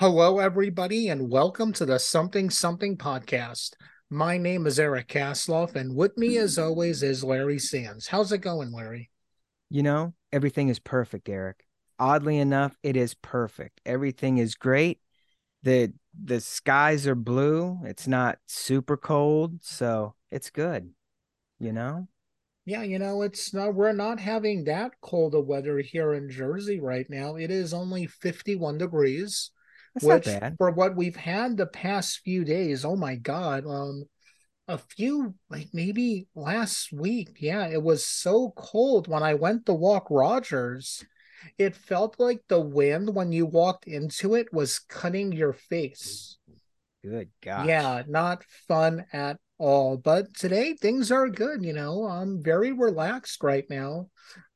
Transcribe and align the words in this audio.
Hello, 0.00 0.38
everybody, 0.38 1.08
and 1.08 1.28
welcome 1.28 1.72
to 1.72 1.84
the 1.84 1.98
Something 1.98 2.50
Something 2.50 2.96
podcast. 2.96 3.72
My 4.08 4.38
name 4.38 4.64
is 4.64 4.78
Eric 4.78 5.08
Kasloff, 5.08 5.74
and 5.74 5.96
with 5.96 6.16
me, 6.16 6.38
as 6.38 6.56
always, 6.56 7.02
is 7.02 7.24
Larry 7.24 7.58
Sands. 7.58 8.06
How's 8.06 8.30
it 8.30 8.38
going, 8.38 8.70
Larry? 8.70 9.10
You 9.70 9.82
know, 9.82 10.14
everything 10.32 10.68
is 10.68 10.78
perfect, 10.78 11.28
Eric. 11.28 11.64
Oddly 11.98 12.38
enough, 12.38 12.76
it 12.84 12.96
is 12.96 13.14
perfect. 13.14 13.80
Everything 13.84 14.38
is 14.38 14.54
great. 14.54 15.00
The 15.64 15.92
the 16.14 16.40
skies 16.40 17.08
are 17.08 17.16
blue. 17.16 17.80
It's 17.82 18.06
not 18.06 18.38
super 18.46 18.96
cold, 18.96 19.64
so 19.64 20.14
it's 20.30 20.50
good. 20.50 20.90
You 21.58 21.72
know? 21.72 22.06
Yeah, 22.64 22.84
you 22.84 23.00
know, 23.00 23.22
it's 23.22 23.52
not 23.52 23.74
we're 23.74 23.92
not 23.92 24.20
having 24.20 24.62
that 24.66 24.92
cold 25.00 25.34
of 25.34 25.46
weather 25.46 25.78
here 25.80 26.14
in 26.14 26.30
Jersey 26.30 26.78
right 26.78 27.10
now. 27.10 27.34
It 27.34 27.50
is 27.50 27.74
only 27.74 28.06
51 28.06 28.78
degrees. 28.78 29.50
That's 30.00 30.24
which 30.24 30.26
not 30.26 30.40
bad. 30.40 30.56
for 30.58 30.70
what 30.70 30.96
we've 30.96 31.16
had 31.16 31.56
the 31.56 31.66
past 31.66 32.20
few 32.24 32.44
days, 32.44 32.84
oh 32.84 32.96
my 32.96 33.16
god, 33.16 33.66
um 33.66 34.04
a 34.68 34.78
few 34.78 35.34
like 35.48 35.68
maybe 35.72 36.28
last 36.34 36.92
week, 36.92 37.38
yeah, 37.40 37.66
it 37.68 37.82
was 37.82 38.06
so 38.06 38.52
cold 38.56 39.08
when 39.08 39.22
I 39.22 39.34
went 39.34 39.66
to 39.66 39.74
walk 39.74 40.08
Rogers. 40.10 41.04
It 41.56 41.76
felt 41.76 42.18
like 42.18 42.42
the 42.48 42.60
wind 42.60 43.14
when 43.14 43.32
you 43.32 43.46
walked 43.46 43.86
into 43.86 44.34
it 44.34 44.52
was 44.52 44.80
cutting 44.80 45.32
your 45.32 45.52
face. 45.52 46.36
Good 47.02 47.30
God. 47.42 47.66
Yeah, 47.66 48.02
not 48.08 48.44
fun 48.66 49.06
at 49.12 49.38
all. 49.58 49.96
But 49.96 50.34
today 50.34 50.74
things 50.74 51.10
are 51.12 51.28
good, 51.28 51.64
you 51.64 51.72
know. 51.72 52.04
I'm 52.04 52.42
very 52.42 52.72
relaxed 52.72 53.42
right 53.42 53.64
now. 53.68 54.08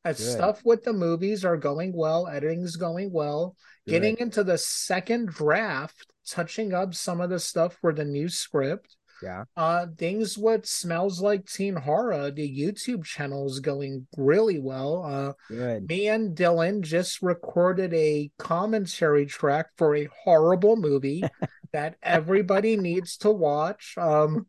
Good. 0.04 0.16
stuff 0.16 0.62
with 0.64 0.82
the 0.82 0.92
movies 0.92 1.44
are 1.44 1.56
going 1.56 1.92
well, 1.94 2.26
editing's 2.26 2.76
going 2.76 3.12
well. 3.12 3.54
Getting 3.86 4.16
into 4.18 4.44
the 4.44 4.58
second 4.58 5.28
draft, 5.28 6.06
touching 6.28 6.72
up 6.72 6.94
some 6.94 7.20
of 7.20 7.30
the 7.30 7.38
stuff 7.38 7.76
for 7.80 7.92
the 7.92 8.04
new 8.04 8.28
script. 8.28 8.96
Yeah. 9.22 9.44
Uh 9.56 9.86
things 9.96 10.36
with 10.36 10.66
smells 10.66 11.20
like 11.20 11.46
teen 11.46 11.76
horror, 11.76 12.32
the 12.32 12.48
YouTube 12.48 13.04
channel 13.04 13.46
is 13.46 13.60
going 13.60 14.08
really 14.16 14.58
well. 14.58 15.04
Uh 15.04 15.32
Good. 15.48 15.88
me 15.88 16.08
and 16.08 16.36
Dylan 16.36 16.80
just 16.80 17.22
recorded 17.22 17.94
a 17.94 18.32
commentary 18.38 19.26
track 19.26 19.66
for 19.76 19.94
a 19.94 20.08
horrible 20.24 20.74
movie 20.74 21.22
that 21.72 21.96
everybody 22.02 22.76
needs 22.76 23.16
to 23.18 23.30
watch 23.30 23.94
um, 23.96 24.46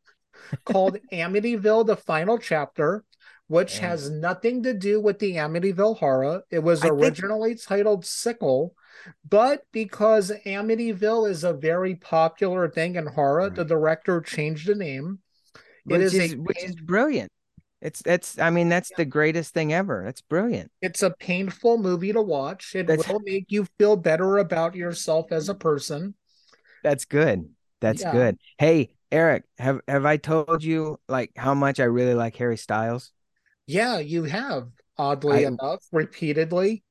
called 0.65 0.97
Amityville 1.11 1.85
The 1.85 1.95
Final 1.97 2.37
Chapter, 2.37 3.03
which 3.47 3.79
Damn. 3.79 3.89
has 3.89 4.09
nothing 4.09 4.63
to 4.63 4.73
do 4.73 4.99
with 5.01 5.19
the 5.19 5.33
Amityville 5.35 5.97
horror. 5.97 6.43
It 6.49 6.59
was 6.59 6.81
I 6.81 6.89
think- 6.89 6.99
originally 7.01 7.55
titled 7.55 8.05
Sickle, 8.05 8.75
but 9.27 9.63
because 9.71 10.31
Amityville 10.45 11.29
is 11.29 11.43
a 11.43 11.53
very 11.53 11.95
popular 11.95 12.69
thing 12.69 12.95
in 12.95 13.07
horror, 13.07 13.49
the 13.49 13.65
director 13.65 14.21
changed 14.21 14.67
the 14.67 14.75
name. 14.75 15.19
Which 15.85 16.01
is 16.01 16.13
is, 16.13 16.33
a 16.33 16.35
which 16.37 16.63
is 16.63 16.75
brilliant. 16.75 17.29
It's 17.81 18.01
it's 18.05 18.39
I 18.39 18.49
mean 18.49 18.69
that's 18.69 18.89
the 18.95 19.03
greatest 19.03 19.53
thing 19.53 19.73
ever. 19.73 20.03
That's 20.05 20.21
brilliant. 20.21 20.71
It's 20.81 21.03
a 21.03 21.09
painful 21.09 21.77
movie 21.79 22.13
to 22.13 22.21
watch. 22.21 22.73
It 22.75 22.87
That's- 22.87 23.09
will 23.09 23.19
make 23.19 23.47
you 23.51 23.67
feel 23.77 23.97
better 23.97 24.37
about 24.37 24.75
yourself 24.75 25.33
as 25.33 25.49
a 25.49 25.53
person. 25.53 26.15
That's 26.81 27.03
good. 27.03 27.49
That's 27.81 28.01
Yeah. 28.01 28.11
good. 28.13 28.37
Hey, 28.57 28.93
Eric, 29.13 29.43
have 29.59 29.79
have 29.87 30.05
I 30.05 30.17
told 30.17 30.63
you 30.63 30.99
like 31.07 31.31
how 31.37 31.53
much 31.53 31.79
I 31.79 31.83
really 31.83 32.15
like 32.15 32.35
Harry 32.35 32.57
Styles? 32.57 33.11
Yeah, 33.67 33.99
you 33.99 34.23
have, 34.23 34.69
oddly 34.97 35.45
I- 35.45 35.47
enough, 35.47 35.83
repeatedly 35.91 36.83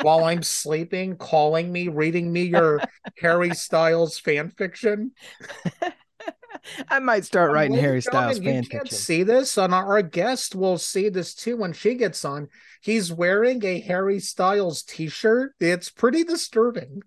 while 0.00 0.24
I'm 0.24 0.42
sleeping, 0.42 1.16
calling 1.16 1.72
me, 1.72 1.88
reading 1.88 2.30
me 2.30 2.42
your 2.42 2.82
Harry 3.20 3.54
Styles 3.54 4.18
fan 4.18 4.50
fiction. 4.50 5.12
I 6.88 6.98
might 6.98 7.24
start 7.24 7.52
writing 7.52 7.72
Ladies 7.72 7.84
Harry 7.84 8.00
Styles 8.02 8.38
fan 8.38 8.62
you 8.62 8.68
can't 8.68 8.82
fiction. 8.84 8.98
see 8.98 9.22
this, 9.22 9.56
and 9.56 9.72
our 9.72 10.02
guest 10.02 10.54
will 10.54 10.78
see 10.78 11.08
this 11.08 11.34
too 11.34 11.56
when 11.56 11.72
she 11.72 11.94
gets 11.94 12.24
on. 12.24 12.48
He's 12.82 13.12
wearing 13.12 13.64
a 13.64 13.80
Harry 13.80 14.20
Styles 14.20 14.82
t-shirt. 14.82 15.52
It's 15.60 15.90
pretty 15.90 16.24
disturbing. 16.24 17.02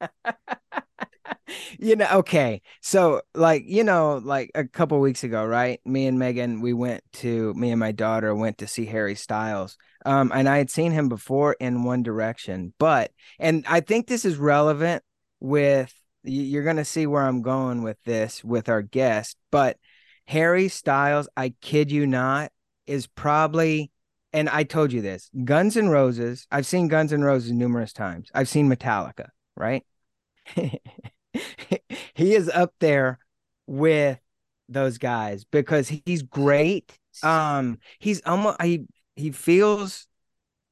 you 1.78 1.96
know, 1.96 2.08
okay. 2.14 2.62
So 2.82 3.22
like, 3.34 3.64
you 3.66 3.84
know, 3.84 4.20
like 4.22 4.50
a 4.54 4.64
couple 4.64 5.00
weeks 5.00 5.24
ago, 5.24 5.44
right? 5.44 5.80
Me 5.84 6.06
and 6.06 6.18
Megan, 6.18 6.60
we 6.60 6.72
went 6.72 7.02
to 7.14 7.54
me 7.54 7.70
and 7.70 7.80
my 7.80 7.92
daughter 7.92 8.34
went 8.34 8.58
to 8.58 8.66
see 8.66 8.86
Harry 8.86 9.14
Styles. 9.14 9.76
Um, 10.06 10.30
and 10.34 10.48
I 10.48 10.58
had 10.58 10.70
seen 10.70 10.92
him 10.92 11.08
before 11.08 11.54
in 11.58 11.84
One 11.84 12.02
Direction, 12.02 12.72
but 12.78 13.10
and 13.38 13.64
I 13.68 13.80
think 13.80 14.06
this 14.06 14.24
is 14.24 14.36
relevant 14.36 15.02
with 15.40 15.92
you're 16.22 16.64
gonna 16.64 16.84
see 16.84 17.06
where 17.06 17.22
I'm 17.22 17.42
going 17.42 17.82
with 17.82 17.98
this 18.04 18.44
with 18.44 18.68
our 18.68 18.82
guest, 18.82 19.36
but 19.50 19.76
Harry 20.26 20.68
Styles, 20.68 21.28
I 21.36 21.54
kid 21.60 21.90
you 21.90 22.06
not, 22.06 22.52
is 22.86 23.06
probably 23.06 23.90
and 24.32 24.48
I 24.48 24.64
told 24.64 24.92
you 24.92 25.00
this, 25.00 25.30
Guns 25.44 25.76
N' 25.76 25.88
Roses. 25.88 26.46
I've 26.50 26.66
seen 26.66 26.88
Guns 26.88 27.12
N' 27.12 27.22
Roses 27.22 27.52
numerous 27.52 27.92
times. 27.92 28.30
I've 28.34 28.48
seen 28.48 28.68
Metallica, 28.68 29.28
right? 29.56 29.84
he 32.14 32.34
is 32.34 32.48
up 32.48 32.74
there 32.80 33.18
with 33.66 34.18
those 34.68 34.98
guys 34.98 35.44
because 35.44 35.88
he's 35.88 36.22
great. 36.22 36.98
Um, 37.22 37.78
he's 37.98 38.22
almost 38.24 38.62
he 38.62 38.86
he 39.16 39.30
feels 39.32 40.06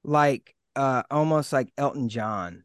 like 0.04 0.54
uh 0.76 1.02
almost 1.10 1.52
like 1.52 1.72
Elton 1.76 2.08
John. 2.08 2.64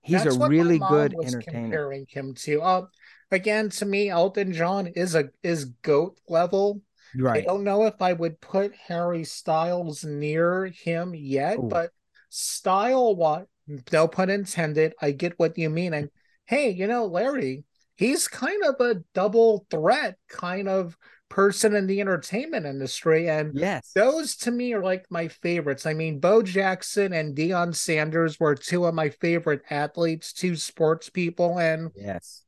He's 0.00 0.22
That's 0.22 0.36
a 0.36 0.48
really 0.48 0.78
good 0.78 1.14
entertainer. 1.20 1.62
Comparing 1.62 2.06
him 2.08 2.34
to, 2.34 2.62
uh, 2.62 2.86
again, 3.32 3.70
to 3.70 3.84
me, 3.84 4.08
Elton 4.08 4.52
John 4.52 4.86
is 4.86 5.16
a 5.16 5.30
is 5.42 5.64
goat 5.64 6.20
level. 6.28 6.80
Right. 7.16 7.42
I 7.42 7.44
don't 7.44 7.64
know 7.64 7.86
if 7.86 8.00
I 8.00 8.12
would 8.12 8.40
put 8.40 8.72
Harry 8.86 9.24
Styles 9.24 10.04
near 10.04 10.66
him 10.66 11.12
yet, 11.14 11.58
Ooh. 11.58 11.62
but 11.62 11.90
style 12.28 13.16
what 13.16 13.48
no 13.92 14.06
pun 14.06 14.30
intended, 14.30 14.94
I 15.00 15.10
get 15.10 15.38
what 15.38 15.58
you 15.58 15.70
mean. 15.70 15.94
And 15.94 16.10
hey, 16.46 16.70
you 16.70 16.86
know, 16.86 17.06
Larry, 17.06 17.64
he's 17.96 18.28
kind 18.28 18.64
of 18.64 18.76
a 18.80 19.02
double 19.14 19.66
threat 19.70 20.16
kind 20.28 20.68
of 20.68 20.96
person 21.28 21.74
in 21.74 21.86
the 21.86 22.00
entertainment 22.00 22.66
industry. 22.66 23.28
And 23.28 23.52
Yes. 23.54 23.90
those 23.94 24.36
to 24.38 24.50
me 24.50 24.72
are 24.74 24.82
like 24.82 25.06
my 25.10 25.28
favorites. 25.28 25.86
I 25.86 25.92
mean, 25.94 26.20
Bo 26.20 26.42
Jackson 26.42 27.12
and 27.12 27.36
Deion 27.36 27.74
Sanders 27.74 28.38
were 28.38 28.54
two 28.54 28.84
of 28.84 28.94
my 28.94 29.10
favorite 29.10 29.62
athletes, 29.70 30.32
two 30.32 30.56
sports 30.56 31.10
people, 31.10 31.58
and 31.58 31.90
Yes. 31.94 32.44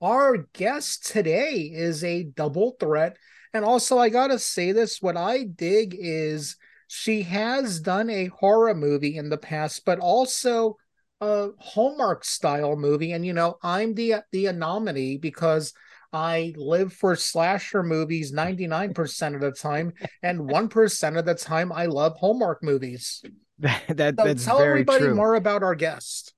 our 0.00 0.38
guest 0.54 1.06
today 1.06 1.70
is 1.72 2.02
a 2.04 2.24
double 2.24 2.76
threat. 2.80 3.16
And 3.52 3.64
also, 3.64 3.98
I 3.98 4.08
gotta 4.08 4.38
say 4.38 4.72
this 4.72 5.02
what 5.02 5.16
I 5.16 5.44
dig 5.44 5.96
is 5.98 6.56
she 6.86 7.22
has 7.22 7.80
done 7.80 8.08
a 8.08 8.26
horror 8.26 8.74
movie 8.74 9.16
in 9.16 9.28
the 9.28 9.38
past, 9.38 9.84
but 9.84 9.98
also 9.98 10.76
a 11.20 11.48
Hallmark 11.58 12.24
style 12.24 12.76
movie. 12.76 13.12
And 13.12 13.24
you 13.24 13.32
know, 13.32 13.58
I'm 13.62 13.94
the 13.94 14.16
the 14.32 14.46
anomaly 14.46 15.18
because 15.18 15.72
I 16.12 16.54
live 16.56 16.92
for 16.92 17.16
slasher 17.16 17.82
movies 17.82 18.32
99% 18.32 19.34
of 19.34 19.40
the 19.40 19.52
time, 19.52 19.92
and 20.22 20.46
1% 20.48 21.16
of 21.16 21.24
the 21.24 21.34
time 21.34 21.72
I 21.72 21.86
love 21.86 22.16
Hallmark 22.16 22.62
movies. 22.62 23.24
That, 23.58 23.96
that 23.96 24.16
So 24.18 24.24
that's 24.24 24.44
tell 24.44 24.58
very 24.58 24.84
everybody 24.84 24.84
true. 24.84 25.16
more 25.16 25.34
about 25.34 25.62
our 25.62 25.74
guest. 25.74 26.34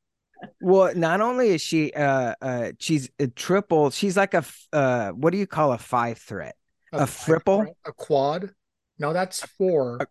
Well, 0.61 0.95
not 0.95 1.21
only 1.21 1.51
is 1.51 1.61
she 1.61 1.93
uh 1.93 2.35
uh 2.41 2.73
she's 2.79 3.11
a 3.19 3.29
triple, 3.29 3.91
she's 3.91 4.17
like 4.17 4.35
a 4.35 4.45
uh 4.73 5.11
what 5.11 5.31
do 5.33 5.39
you 5.39 5.47
call 5.47 5.73
a 5.73 5.79
five 5.79 6.19
threat? 6.19 6.57
A 6.93 7.07
fripple? 7.07 7.75
A 7.85 7.93
quad? 7.93 8.55
No, 8.99 9.13
that's 9.13 9.41
four. 9.43 10.07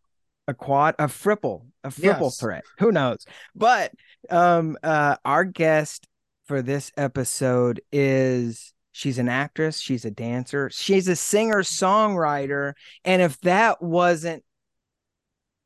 a 0.47 0.53
quad, 0.53 0.95
a 0.97 1.05
fripple, 1.05 1.65
a 1.83 1.89
fripple 1.89 2.03
Yes. 2.03 2.39
threat. 2.39 2.63
Who 2.79 2.91
knows? 2.91 3.25
But 3.55 3.91
um 4.29 4.77
uh 4.83 5.15
our 5.25 5.43
guest 5.45 6.07
for 6.45 6.61
this 6.61 6.91
episode 6.97 7.81
is 7.91 8.73
she's 8.91 9.19
an 9.19 9.29
actress, 9.29 9.79
she's 9.79 10.05
a 10.05 10.11
dancer, 10.11 10.69
she's 10.71 11.07
a 11.07 11.15
singer-songwriter, 11.15 12.73
and 13.05 13.21
if 13.21 13.39
that 13.41 13.81
wasn't 13.81 14.43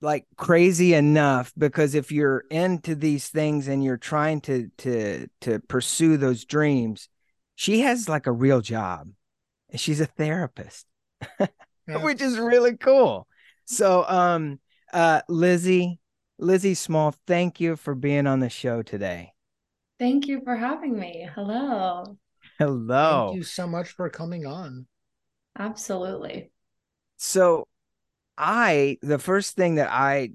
like 0.02 0.26
crazy 0.36 0.94
enough 0.94 1.54
because 1.58 1.96
if 1.96 2.12
you're 2.12 2.44
into 2.52 2.94
these 2.94 3.30
things 3.30 3.68
and 3.70 3.84
you're 3.84 3.98
trying 3.98 4.42
to 4.42 4.70
to 4.78 5.28
to 5.42 5.60
pursue 5.62 6.18
those 6.18 6.44
dreams, 6.46 7.08
she 7.56 7.82
has 7.82 8.10
like 8.10 8.28
a 8.28 8.32
real 8.32 8.62
job. 8.62 9.10
And 9.70 9.80
she's 9.80 10.02
a 10.02 10.06
therapist 10.06 10.86
Yeah. 11.88 11.98
which 11.98 12.22
is 12.22 12.38
really 12.38 12.78
cool. 12.78 13.28
So, 13.66 14.06
um, 14.08 14.60
uh, 14.94 15.22
Lizzie, 15.28 16.00
Lizzie 16.38 16.74
Small, 16.74 17.14
thank 17.28 17.60
you 17.60 17.76
for 17.76 17.96
being 17.96 18.28
on 18.28 18.40
the 18.40 18.50
show 18.50 18.82
today. 18.82 19.34
Thank 20.00 20.28
you 20.28 20.42
for 20.44 20.56
having 20.56 20.98
me. 20.98 21.30
Hello. 21.34 22.18
Hello. 22.60 23.28
Thank 23.28 23.38
you 23.38 23.44
so 23.44 23.68
much 23.68 23.90
for 23.90 24.10
coming 24.10 24.46
on. 24.46 24.88
Absolutely. 25.58 26.52
So, 27.18 27.68
I 28.38 28.98
the 29.02 29.20
first 29.20 29.56
thing 29.56 29.76
that 29.76 29.90
I 29.92 30.32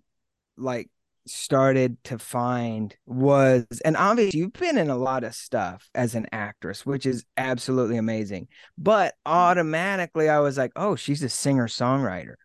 like 0.56 0.88
started 1.26 2.02
to 2.04 2.18
find 2.18 2.96
was 3.04 3.66
and 3.84 3.96
obviously 3.96 4.40
you've 4.40 4.52
been 4.54 4.78
in 4.78 4.88
a 4.88 4.96
lot 4.96 5.24
of 5.24 5.34
stuff 5.34 5.90
as 5.94 6.14
an 6.14 6.26
actress 6.32 6.86
which 6.86 7.04
is 7.04 7.26
absolutely 7.36 7.98
amazing 7.98 8.48
but 8.78 9.14
automatically 9.26 10.30
i 10.30 10.38
was 10.38 10.56
like 10.56 10.72
oh 10.74 10.96
she's 10.96 11.22
a 11.22 11.28
singer 11.28 11.66
songwriter 11.66 12.36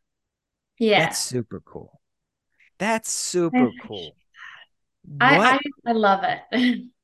Yeah. 0.79 0.99
that's 0.99 1.17
super 1.19 1.61
cool 1.61 2.01
that's 2.83 3.09
super 3.11 3.71
cool 3.71 4.15
I, 5.19 5.39
I 5.55 5.59
I 5.87 5.91
love 5.93 6.23
it. 6.23 6.83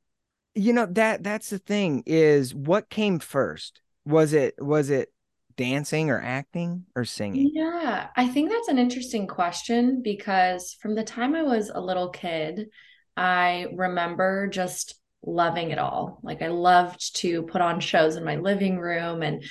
you 0.56 0.74
know 0.74 0.86
that 0.86 1.24
that's 1.24 1.50
the 1.50 1.60
thing 1.60 2.04
is 2.06 2.54
what 2.54 2.90
came 2.90 3.20
first 3.20 3.82
was 4.06 4.34
it 4.34 4.56
was 4.60 4.90
it 4.90 5.12
dancing 5.56 6.10
or 6.10 6.20
acting 6.22 6.86
or 6.96 7.06
singing 7.06 7.52
Yeah, 7.54 8.08
I 8.16 8.28
think 8.28 8.50
that's 8.50 8.70
an 8.70 8.80
interesting 8.80 9.28
question 9.28 10.02
because 10.02 10.76
from 10.82 10.96
the 10.96 11.04
time 11.04 11.36
I 11.36 11.44
was 11.44 11.70
a 11.70 11.80
little 11.80 12.10
kid, 12.10 12.70
I 13.16 13.68
remember 13.76 14.48
just 14.48 14.96
loving 15.24 15.70
it 15.70 15.78
all. 15.78 16.20
Like 16.24 16.42
I 16.42 16.48
loved 16.48 17.18
to 17.18 17.44
put 17.44 17.62
on 17.62 17.82
shows 17.82 18.16
in 18.16 18.24
my 18.24 18.38
living 18.38 18.80
room 18.80 19.22
and 19.22 19.44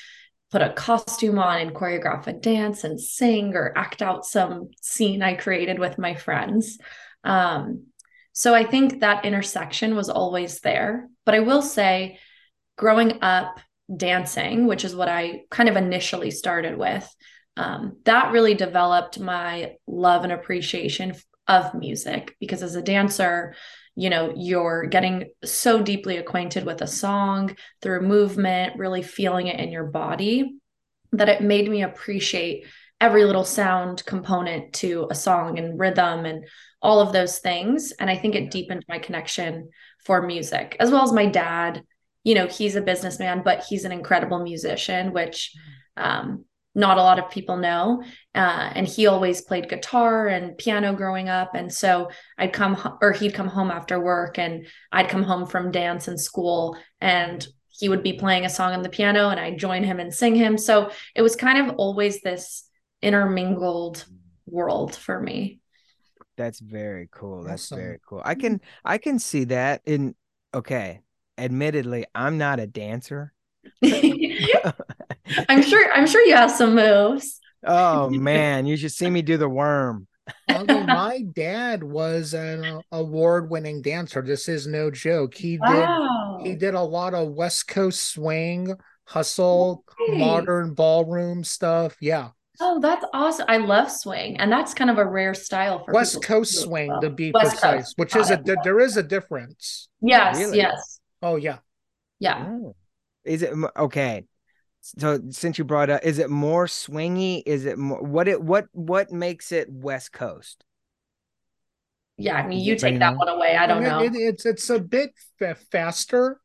put 0.50 0.62
a 0.62 0.73
costume 0.73 1.39
on 1.39 1.61
and 1.61 1.75
choreograph 1.75 2.27
a 2.27 2.33
dance 2.33 2.85
and 2.85 3.00
sing 3.00 3.55
or 3.55 3.73
act 3.77 4.00
out 4.00 4.25
some 4.25 4.71
scene 4.81 5.23
I 5.23 5.35
created 5.35 5.79
with 5.79 5.99
my 5.99 6.15
friends. 6.15 6.79
Um, 7.25 7.87
so 8.33 8.55
I 8.55 8.65
think 8.65 9.00
that 9.00 9.25
intersection 9.25 9.97
was 9.97 10.09
always 10.09 10.61
there. 10.61 11.09
But 11.27 11.35
I 11.35 11.41
will 11.41 11.62
say, 11.62 12.19
growing 12.77 13.19
up 13.23 13.61
dancing, 13.95 14.67
which 14.67 14.85
is 14.85 14.95
what 14.95 15.09
I 15.09 15.43
kind 15.50 15.69
of 15.69 15.77
initially 15.77 16.31
started 16.31 16.79
with, 16.79 17.09
um, 17.56 17.99
that 18.05 18.33
really 18.33 18.55
developed 18.55 19.19
my 19.19 19.75
love 19.87 20.23
and 20.23 20.33
appreciation 20.33 21.15
of 21.49 21.75
music 21.75 22.37
because 22.41 22.62
as 22.62 22.77
a 22.77 22.83
dancer, 22.83 23.55
you 23.99 24.11
know, 24.11 24.33
you're 24.37 24.87
getting 24.87 25.25
so 25.45 25.83
deeply 25.83 26.19
acquainted 26.19 26.65
with 26.65 26.83
a 26.83 26.87
song 26.87 27.56
through 27.83 28.03
movement, 28.03 28.79
really 28.79 29.03
feeling 29.03 29.49
it 29.49 29.59
in 29.59 29.73
your 29.73 29.87
body, 29.87 30.55
that 31.11 31.29
it 31.29 31.43
made 31.43 31.69
me 31.69 31.83
appreciate 31.83 32.65
every 33.00 33.25
little 33.25 33.43
sound 33.43 34.05
component 34.06 34.73
to 34.75 35.09
a 35.11 35.17
song 35.17 35.59
and 35.59 35.81
rhythm 35.81 36.27
and 36.27 36.47
all 36.81 37.00
of 37.00 37.12
those 37.12 37.41
things. 37.41 37.91
And 37.99 38.09
I 38.09 38.17
think 38.17 38.37
it 38.37 38.53
deepened 38.53 38.85
my 38.89 39.00
connection 39.00 39.71
for 40.05 40.23
music, 40.23 40.77
as 40.79 40.93
well 40.93 41.03
as 41.03 41.12
my 41.12 41.27
dad. 41.27 41.83
You 42.23 42.37
know, 42.37 42.47
he's 42.47 42.77
a 42.77 42.81
businessman, 42.81 43.43
but 43.45 43.65
he's 43.69 43.85
an 43.85 43.91
incredible 43.91 44.45
musician, 44.45 45.12
which 45.12 45.56
um, 45.97 46.45
not 46.75 46.99
a 46.99 47.03
lot 47.03 47.19
of 47.19 47.31
people 47.31 47.56
know. 47.56 48.03
Uh, 48.35 48.70
and 48.75 48.87
he 48.87 49.06
always 49.06 49.41
played 49.41 49.69
guitar 49.69 50.29
and 50.29 50.56
piano 50.59 50.93
growing 50.94 51.29
up. 51.29 51.55
And 51.55 51.73
so 51.73 52.11
I'd 52.37 52.53
come, 52.53 52.75
ho- 52.75 52.99
or 53.03 53.12
he'd 53.12 53.35
come 53.35 53.49
home 53.49 53.70
after 53.70 53.99
work 53.99 54.38
and 54.38 54.67
I'd 54.93 55.09
come 55.09 55.23
home 55.23 55.47
from 55.47 55.73
dance 55.73 56.09
and 56.09 56.20
school 56.20 56.76
and 57.00 57.47
he 57.69 57.88
would 57.88 58.03
be 58.03 58.12
playing 58.12 58.44
a 58.44 58.50
song 58.50 58.73
on 58.73 58.82
the 58.82 58.88
piano 58.88 59.29
and 59.29 59.41
I'd 59.41 59.59
join 59.59 59.85
him 59.85 59.99
and 60.00 60.12
sing 60.12 60.35
him. 60.35 60.59
So 60.59 60.91
it 61.15 61.23
was 61.23 61.37
kind 61.37 61.69
of 61.69 61.76
always 61.76 62.20
this 62.20 62.69
intermingled 63.03 64.05
world 64.47 64.94
for 64.94 65.21
me. 65.21 65.61
That's 66.37 66.61
very 66.61 67.09
cool. 67.11 67.43
That's 67.43 67.64
Awesome. 67.73 67.79
very 67.79 67.99
cool. 68.06 68.23
I 68.25 68.35
can 68.35 68.61
I 68.85 68.99
can 68.99 69.19
see 69.19 69.44
that 69.44 69.82
in 69.85 70.14
okay. 70.55 71.00
Admittedly, 71.37 72.05
I'm 72.14 72.38
not 72.38 72.61
a 72.61 72.67
dancer. 72.67 73.32
I'm 75.48 75.62
sure 75.62 75.92
I'm 75.92 76.06
sure 76.06 76.22
you 76.25 76.34
have 76.34 76.50
some 76.50 76.75
moves. 76.75 77.40
Oh 77.64 78.10
man, 78.10 78.66
you 78.66 78.76
should 78.76 78.92
see 78.92 79.10
me 79.10 79.22
do 79.22 79.36
the 79.36 79.48
worm. 79.48 80.06
I 80.48 80.62
mean, 80.62 80.86
my 80.86 81.22
dad 81.32 81.82
was 81.82 82.34
an 82.34 82.82
award-winning 82.92 83.80
dancer. 83.82 84.20
This 84.22 84.46
is 84.48 84.66
no 84.66 84.90
joke. 84.90 85.34
He 85.34 85.52
did 85.52 85.60
Wow. 85.60 86.40
he 86.42 86.54
did 86.54 86.75
a 86.75 86.82
lot 86.82 87.14
of 87.14 87.28
West 87.32 87.66
Coast 87.69 88.12
swing, 88.12 88.75
hustle, 89.04 89.84
Great. 89.86 90.19
modern 90.19 90.75
ballroom 90.75 91.44
stuff. 91.44 91.96
Yeah, 92.00 92.28
Oh, 92.60 92.78
that's 92.80 93.04
awesome. 93.14 93.46
I 93.48 93.56
love 93.58 93.90
swing. 93.90 94.36
And 94.38 94.50
that's 94.52 94.75
kind 94.75 94.90
of 94.90 94.98
a 94.98 95.06
rare 95.06 95.32
style 95.32 95.84
for 95.84 95.94
West 95.94 96.14
people 96.14 96.22
to 96.22 96.26
Coast 96.28 96.60
swing 96.62 96.88
well. 96.90 97.00
to 97.00 97.10
be 97.10 97.30
West 97.32 97.50
precise, 97.52 97.84
Coast. 97.84 97.94
which 97.98 98.16
is 98.16 98.30
a 98.30 98.36
there- 98.44 98.56
there 98.64 98.80
is 98.80 98.96
a 98.96 99.02
difference. 99.02 99.88
Yes, 100.02 100.38
Really? 100.38 100.58
yes. 100.58 101.00
Oh 101.22 101.36
yeah. 101.36 101.58
Yeah. 102.19 102.46
Oh. 102.48 102.75
Is 103.25 103.42
it 103.42 103.54
okay? 103.76 104.25
So 104.96 105.20
since 105.31 105.58
you 105.58 105.64
brought 105.64 105.90
up, 105.90 106.02
is 106.05 106.19
it 106.19 106.31
more 106.31 106.67
swingy? 106.67 107.43
Is 107.44 107.67
it 107.67 107.76
more 107.79 108.02
what 108.02 108.29
it 108.29 108.40
what 108.43 108.67
what 108.73 109.12
makes 109.12 109.52
it 109.52 109.69
West 109.70 110.12
Coast? 110.12 110.64
Yeah. 112.17 112.37
I 112.37 112.46
mean, 112.46 112.61
you 112.61 112.76
take 112.76 112.99
that 112.99 113.17
one 113.17 113.29
away. 113.29 113.56
I 113.56 113.67
don't 113.67 113.82
mean, 113.82 113.88
know. 113.90 114.02
it- 114.02 114.12
it's 114.14 114.46
it's 114.46 114.70
a 114.70 114.79
bit 114.81 115.11
fa- 115.38 115.56
faster 115.70 116.40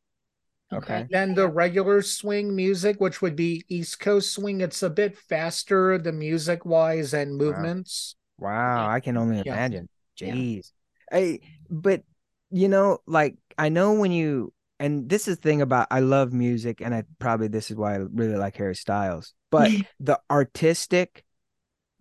Okay. 0.71 1.05
than 1.11 1.35
the 1.35 1.47
regular 1.47 2.01
swing 2.01 2.55
music, 2.55 2.99
which 2.99 3.21
would 3.21 3.35
be 3.35 3.63
East 3.69 3.99
Coast 3.99 4.33
swing. 4.33 4.61
It's 4.61 4.81
a 4.81 4.89
bit 4.89 5.17
faster, 5.17 5.97
the 5.99 6.11
music 6.11 6.65
wise 6.65 7.13
and 7.13 7.37
movements. 7.37 8.15
Wow, 8.39 8.89
I 8.89 8.99
can 8.99 9.15
only 9.17 9.39
imagine. 9.39 9.87
Yeah. 10.17 10.33
Jeez. 10.33 10.71
I 11.11 11.39
but 11.69 12.01
you 12.49 12.67
know, 12.69 12.99
like 13.05 13.35
I 13.57 13.69
know 13.69 13.93
when 13.93 14.11
you 14.11 14.51
and 14.83 15.07
this 15.07 15.29
is 15.29 15.37
the 15.37 15.41
thing 15.41 15.61
about 15.61 15.87
I 15.91 16.01
love 16.01 16.33
music 16.33 16.81
and 16.81 16.93
I 16.93 17.03
probably 17.17 17.47
this 17.47 17.71
is 17.71 17.77
why 17.77 17.95
I 17.95 17.99
really 17.99 18.35
like 18.35 18.57
Harry 18.57 18.75
Styles. 18.75 19.33
But 19.49 19.71
the 20.01 20.19
artistic 20.29 21.23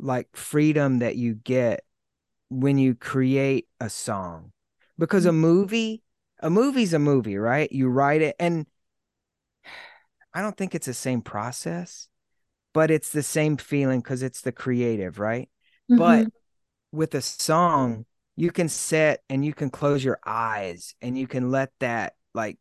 like 0.00 0.26
freedom 0.34 0.98
that 0.98 1.14
you 1.14 1.34
get 1.34 1.84
when 2.48 2.78
you 2.78 2.96
create 2.96 3.68
a 3.80 3.88
song. 3.88 4.50
Because 4.98 5.26
a 5.26 5.32
movie, 5.32 6.02
a 6.40 6.50
movie's 6.50 6.92
a 6.92 6.98
movie, 6.98 7.36
right? 7.36 7.70
You 7.70 7.88
write 7.88 8.20
it 8.20 8.34
and 8.40 8.66
I 10.34 10.42
don't 10.42 10.56
think 10.56 10.74
it's 10.74 10.86
the 10.86 10.94
same 10.94 11.22
process, 11.22 12.08
but 12.74 12.90
it's 12.90 13.10
the 13.10 13.22
same 13.22 13.58
feeling 13.58 14.00
because 14.00 14.24
it's 14.24 14.40
the 14.40 14.50
creative, 14.50 15.20
right? 15.20 15.48
But 15.88 16.24
Mhm. 16.24 16.32
with 16.90 17.14
a 17.14 17.22
song, 17.22 18.06
you 18.34 18.50
can 18.50 18.68
sit 18.68 19.20
and 19.28 19.44
you 19.44 19.54
can 19.54 19.70
close 19.70 20.04
your 20.04 20.18
eyes 20.26 20.96
and 21.00 21.16
you 21.16 21.28
can 21.28 21.52
let 21.52 21.70
that 21.78 22.14
like 22.34 22.58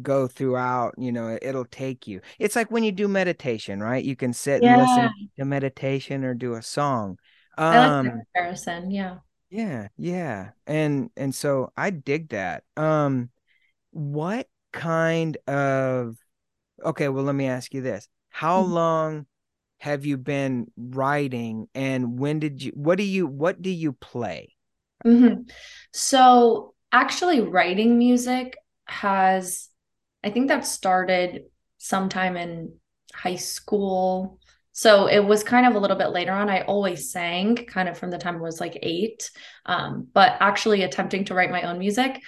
go 0.00 0.26
throughout, 0.28 0.94
you 0.98 1.12
know, 1.12 1.38
it'll 1.42 1.64
take 1.66 2.06
you. 2.06 2.20
It's 2.38 2.56
like 2.56 2.70
when 2.70 2.84
you 2.84 2.92
do 2.92 3.08
meditation, 3.08 3.80
right? 3.82 4.04
You 4.04 4.16
can 4.16 4.32
sit 4.32 4.64
and 4.64 4.76
listen 4.76 5.10
to 5.38 5.44
meditation 5.44 6.24
or 6.24 6.34
do 6.34 6.54
a 6.54 6.62
song. 6.62 7.18
I 7.70 7.78
like 7.80 7.98
Um 7.98 8.24
comparison. 8.34 8.90
Yeah. 8.92 9.18
yeah, 9.50 9.88
yeah. 9.96 10.50
And 10.66 11.10
and 11.16 11.34
so 11.34 11.72
I 11.76 11.90
dig 11.90 12.30
that. 12.30 12.64
Um 12.76 13.30
what 13.92 14.48
kind 14.72 15.36
of 15.48 16.16
Okay, 16.84 17.08
well 17.08 17.24
let 17.24 17.34
me 17.36 17.46
ask 17.48 17.74
you 17.74 17.82
this. 17.82 18.08
How 18.30 18.60
Mhm. 18.60 18.62
long 18.62 19.26
have 19.80 20.06
you 20.06 20.16
been 20.18 20.70
writing 20.76 21.68
and 21.74 22.18
when 22.18 22.40
did 22.40 22.62
you 22.62 22.72
what 22.74 22.98
do 22.98 23.04
you 23.04 23.26
what 23.26 23.62
do 23.62 23.70
you 23.70 23.92
play? 23.94 24.56
hmm 25.04 25.42
So 25.92 26.74
actually 26.92 27.40
writing 27.40 27.98
music 27.98 28.56
has, 28.86 29.68
I 30.24 30.30
think 30.30 30.48
that 30.48 30.66
started 30.66 31.44
sometime 31.78 32.36
in 32.36 32.74
high 33.14 33.36
school. 33.36 34.38
So 34.72 35.06
it 35.06 35.20
was 35.20 35.44
kind 35.44 35.66
of 35.66 35.74
a 35.74 35.78
little 35.78 35.96
bit 35.96 36.10
later 36.10 36.32
on. 36.32 36.48
I 36.48 36.62
always 36.62 37.10
sang 37.12 37.56
kind 37.56 37.88
of 37.88 37.98
from 37.98 38.10
the 38.10 38.18
time 38.18 38.36
I 38.36 38.40
was 38.40 38.60
like 38.60 38.78
eight. 38.82 39.30
Um, 39.66 40.08
but 40.12 40.36
actually 40.40 40.82
attempting 40.82 41.26
to 41.26 41.34
write 41.34 41.50
my 41.50 41.62
own 41.62 41.78
music, 41.78 42.20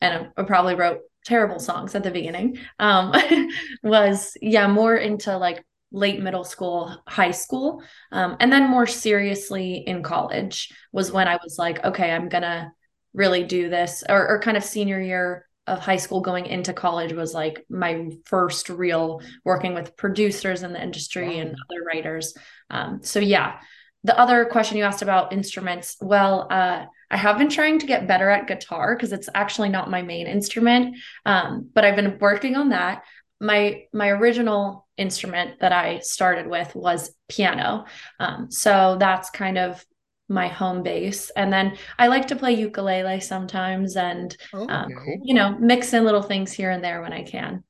and 0.00 0.28
I, 0.36 0.42
probably 0.44 0.74
wrote 0.74 1.00
terrible 1.26 1.58
songs 1.58 1.94
at 1.94 2.02
the 2.02 2.10
beginning, 2.10 2.58
um, 2.78 3.12
was 3.82 4.36
yeah, 4.40 4.66
more 4.66 4.96
into 4.96 5.36
like 5.36 5.62
late 5.92 6.22
middle 6.22 6.44
school, 6.44 6.96
high 7.06 7.32
school. 7.32 7.82
Um, 8.12 8.36
and 8.40 8.50
then 8.50 8.70
more 8.70 8.86
seriously 8.86 9.84
in 9.86 10.02
college 10.02 10.72
was 10.92 11.12
when 11.12 11.28
I 11.28 11.36
was 11.42 11.56
like, 11.58 11.84
okay, 11.84 12.10
I'm 12.12 12.28
gonna 12.28 12.72
really 13.12 13.44
do 13.44 13.68
this, 13.68 14.04
or, 14.08 14.28
or 14.28 14.40
kind 14.40 14.56
of 14.56 14.64
senior 14.64 15.00
year 15.00 15.46
of 15.70 15.78
high 15.78 15.96
school 15.96 16.20
going 16.20 16.46
into 16.46 16.72
college 16.72 17.12
was 17.12 17.32
like 17.32 17.64
my 17.68 18.10
first 18.24 18.68
real 18.68 19.20
working 19.44 19.74
with 19.74 19.96
producers 19.96 20.62
in 20.62 20.72
the 20.72 20.82
industry 20.82 21.38
and 21.38 21.50
other 21.50 21.84
writers. 21.86 22.34
Um, 22.70 23.00
so 23.02 23.20
yeah. 23.20 23.60
The 24.02 24.18
other 24.18 24.46
question 24.46 24.78
you 24.78 24.84
asked 24.84 25.02
about 25.02 25.32
instruments, 25.32 25.96
well, 26.00 26.46
uh, 26.50 26.86
I 27.10 27.16
have 27.16 27.38
been 27.38 27.50
trying 27.50 27.78
to 27.80 27.86
get 27.86 28.08
better 28.08 28.30
at 28.30 28.46
guitar 28.46 28.96
because 28.96 29.12
it's 29.12 29.28
actually 29.34 29.68
not 29.68 29.90
my 29.90 30.00
main 30.00 30.26
instrument, 30.26 30.96
um, 31.26 31.68
but 31.74 31.84
I've 31.84 31.96
been 31.96 32.18
working 32.18 32.56
on 32.56 32.70
that. 32.70 33.02
My 33.40 33.84
my 33.92 34.08
original 34.08 34.86
instrument 34.96 35.60
that 35.60 35.72
I 35.72 36.00
started 36.00 36.46
with 36.46 36.74
was 36.74 37.14
piano, 37.28 37.86
um, 38.18 38.50
so 38.50 38.96
that's 39.00 39.30
kind 39.30 39.58
of 39.58 39.84
my 40.30 40.48
home 40.48 40.82
base. 40.82 41.30
And 41.30 41.52
then 41.52 41.76
I 41.98 42.06
like 42.06 42.28
to 42.28 42.36
play 42.36 42.52
ukulele 42.52 43.20
sometimes, 43.20 43.96
and 43.96 44.36
Oh, 44.52 44.68
um, 44.68 44.92
okay. 44.92 45.20
you 45.22 45.34
know, 45.34 45.56
mix 45.58 45.92
in 45.92 46.04
little 46.04 46.22
things 46.22 46.52
here 46.52 46.70
and 46.70 46.82
there 46.82 47.02
when 47.02 47.12
I 47.12 47.22
can. 47.24 47.64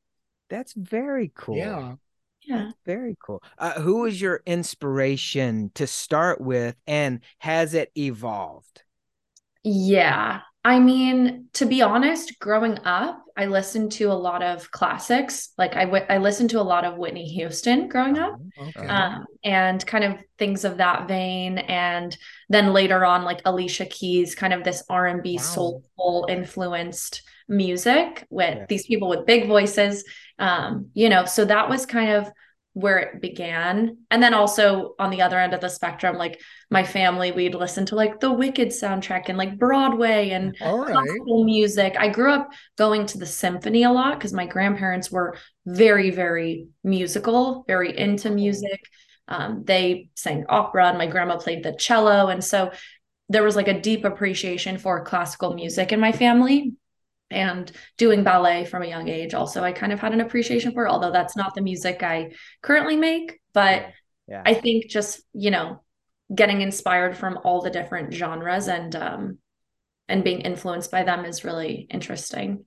That's 0.49 0.73
very 0.73 1.33
cool. 1.35 1.57
Yeah. 1.57 1.97
Yeah. 2.47 2.73
Very 2.85 3.17
cool. 3.25 3.43
Uh, 3.59 3.81
who 3.81 4.01
was 4.01 4.21
your 4.21 4.43
inspiration 4.47 5.71
to 5.75 5.87
start 5.87 6.41
with 6.41 6.77
and 6.87 7.21
has 7.39 7.75
it 7.75 7.93
evolved? 7.97 8.83
Yeah. 9.63 10.43
I 10.63 10.79
mean, 10.79 11.47
to 11.55 11.65
be 11.65 11.81
honest, 11.81 12.39
growing 12.39 12.79
up, 12.85 13.25
I 13.35 13.47
listened 13.47 13.93
to 13.93 14.13
a 14.13 14.15
lot 14.15 14.43
of 14.43 14.71
classics. 14.71 15.51
Like 15.57 15.75
I, 15.75 15.87
w- 15.87 16.05
I 16.07 16.19
listened 16.19 16.51
to 16.51 16.61
a 16.61 16.63
lot 16.63 16.85
of 16.85 16.99
Whitney 16.99 17.25
Houston 17.29 17.89
growing 17.89 18.19
up, 18.19 18.39
Oh, 18.59 18.67
okay. 18.67 18.87
um, 18.87 19.25
and 19.43 19.85
kind 19.87 20.05
of 20.05 20.23
things 20.39 20.67
of 20.67 20.77
that 20.77 21.09
vein. 21.09 21.57
And 21.57 22.15
then 22.51 22.75
later 22.75 23.07
on, 23.07 23.25
like 23.25 23.41
Alicia 23.47 23.87
Keys, 23.87 24.35
kind 24.35 24.53
of 24.53 24.63
this 24.63 24.83
R 24.91 25.07
and 25.07 25.23
B 25.23 25.37
Wow. 25.37 25.43
soulful 25.43 26.27
influenced 26.29 27.23
music 27.49 28.27
with 28.29 28.59
Yeah. 28.59 28.67
these 28.69 28.87
people 28.87 29.09
with 29.09 29.25
big 29.25 29.49
voices. 29.49 30.05
Um, 30.39 30.91
you 30.93 31.09
know, 31.09 31.25
so 31.25 31.47
that 31.47 31.71
was 31.71 31.87
kind 31.87 32.11
of 32.11 32.31
where 32.75 32.99
it 32.99 33.21
began. 33.21 33.97
And 34.11 34.23
then 34.23 34.35
also 34.35 34.95
on 34.99 35.11
the 35.11 35.23
other 35.23 35.39
end 35.39 35.55
of 35.55 35.61
the 35.61 35.69
spectrum, 35.69 36.17
like 36.17 36.41
my 36.73 36.85
family, 36.85 37.33
we'd 37.33 37.55
listen 37.55 37.85
to 37.87 37.97
like 37.97 38.21
the 38.21 38.33
Wicked 38.33 38.69
soundtrack 38.69 39.25
and 39.27 39.37
like 39.37 39.59
Broadway 39.59 40.31
and 40.31 40.57
right. 40.61 40.87
classical 40.87 41.45
music. 41.45 41.97
I 41.99 42.09
grew 42.09 42.31
up 42.33 42.53
going 42.79 43.07
to 43.07 43.19
the 43.19 43.27
symphony 43.27 43.83
a 43.83 43.91
lot 43.91 44.17
because 44.17 44.33
my 44.33 44.47
grandparents 44.47 45.11
were 45.11 45.37
very, 45.67 46.11
very 46.11 46.69
musical, 46.85 47.65
very 47.67 47.99
into 47.99 48.31
music. 48.31 48.81
Um, 49.27 49.65
they 49.65 50.11
sang 50.15 50.45
opera, 50.49 50.89
and 50.89 50.99
my 50.99 51.07
grandma 51.07 51.39
played 51.39 51.65
the 51.65 51.73
cello. 51.73 52.29
And 52.29 52.43
so 52.43 52.71
there 53.29 53.43
was 53.43 53.57
like 53.57 53.69
a 53.69 53.81
deep 53.81 54.05
appreciation 54.05 54.79
for 54.79 55.05
classical 55.05 55.55
music 55.55 55.93
in 55.93 56.01
my 56.01 56.13
family. 56.13 56.75
And 57.33 57.71
doing 57.97 58.25
ballet 58.25 58.65
from 58.65 58.83
a 58.83 58.89
young 58.89 59.09
age, 59.09 59.35
also, 59.35 59.63
I 59.63 59.71
kind 59.71 59.93
of 59.93 60.01
had 60.01 60.13
an 60.13 60.21
appreciation 60.21 60.73
for, 60.73 60.87
it, 60.87 60.91
although 60.91 61.13
that's 61.13 61.37
not 61.37 61.55
the 61.55 61.63
music 61.63 62.03
I 62.03 62.33
currently 62.61 62.97
make. 62.97 63.41
But 63.53 63.87
Yeah. 64.29 64.43
I 64.47 64.55
think 64.55 64.87
just, 64.89 65.23
you 65.33 65.51
know, 65.51 65.83
getting 66.35 66.61
inspired 66.61 67.17
from 67.17 67.39
all 67.45 67.61
the 67.61 67.71
different 67.71 68.13
genres 68.13 68.69
and 68.69 68.95
um 68.97 69.39
and 70.09 70.25
being 70.25 70.41
influenced 70.41 70.91
by 70.91 71.03
them 71.05 71.25
is 71.25 71.45
really 71.45 71.87
interesting. 71.91 72.65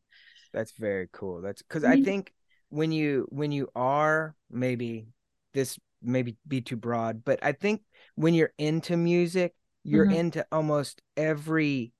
That's 0.53 0.71
very 0.77 1.09
cool. 1.11 1.41
That's 1.41 1.61
because 1.61 1.83
I 1.83 1.97
Mhm. 1.97 2.05
think 2.05 2.33
when 2.69 2.91
you 2.91 3.27
when 3.29 3.51
you 3.51 3.69
are 3.75 4.35
maybe 4.49 5.07
this 5.53 5.77
maybe 6.01 6.37
be 6.47 6.61
too 6.61 6.75
broad, 6.75 7.23
but 7.23 7.39
I 7.43 7.51
think 7.53 7.81
when 8.15 8.33
you're 8.33 8.53
into 8.57 8.95
music, 8.97 9.53
you're 9.83 10.05
Mhm. 10.05 10.15
into 10.15 10.45
almost 10.51 11.01
every 11.17 11.91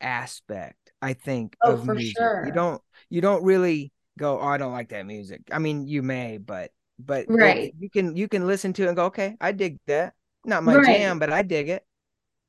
aspect. 0.00 0.92
I 1.02 1.14
think 1.14 1.56
Oh, 1.62 1.72
of 1.72 1.84
for 1.84 1.94
music. 1.94 2.16
sure. 2.16 2.44
You 2.46 2.52
don't 2.52 2.82
you 3.08 3.20
don't 3.20 3.42
really 3.42 3.92
go, 4.18 4.38
oh, 4.40 4.46
I 4.46 4.58
don't 4.58 4.72
like 4.72 4.90
that 4.90 5.06
music. 5.06 5.42
I 5.50 5.58
mean, 5.58 5.86
you 5.86 6.02
may, 6.02 6.38
but 6.38 6.70
but 6.98 7.26
Right. 7.28 7.74
you 7.78 7.90
can 7.90 8.16
you 8.16 8.28
can 8.28 8.46
listen 8.46 8.72
to 8.74 8.84
it 8.84 8.88
and 8.88 8.96
go, 8.96 9.06
okay, 9.06 9.36
I 9.40 9.52
dig 9.52 9.78
that. 9.86 10.14
Not 10.44 10.64
my 10.64 10.76
Right. 10.76 10.98
jam, 10.98 11.18
but 11.18 11.32
I 11.32 11.42
dig 11.42 11.68
it. 11.68 11.84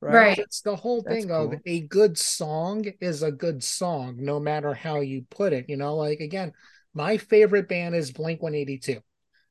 Right. 0.02 0.38
It's 0.38 0.62
the 0.62 0.76
whole 0.76 1.02
That's 1.02 1.16
thing 1.16 1.32
of 1.32 1.54
a 1.66 1.82
good 1.82 2.18
song 2.18 2.86
is 3.00 3.24
a 3.24 3.32
good 3.32 3.64
song, 3.64 4.18
no 4.20 4.40
matter 4.40 4.74
how 4.74 5.00
you 5.00 5.26
put 5.30 5.54
it. 5.54 5.66
You 5.68 5.78
know, 5.78 5.96
like 5.96 6.20
again, 6.20 6.54
my 6.94 7.18
favorite 7.18 7.68
band 7.68 7.96
is 7.96 8.12
Blink 8.12 8.42
182. 8.42 9.02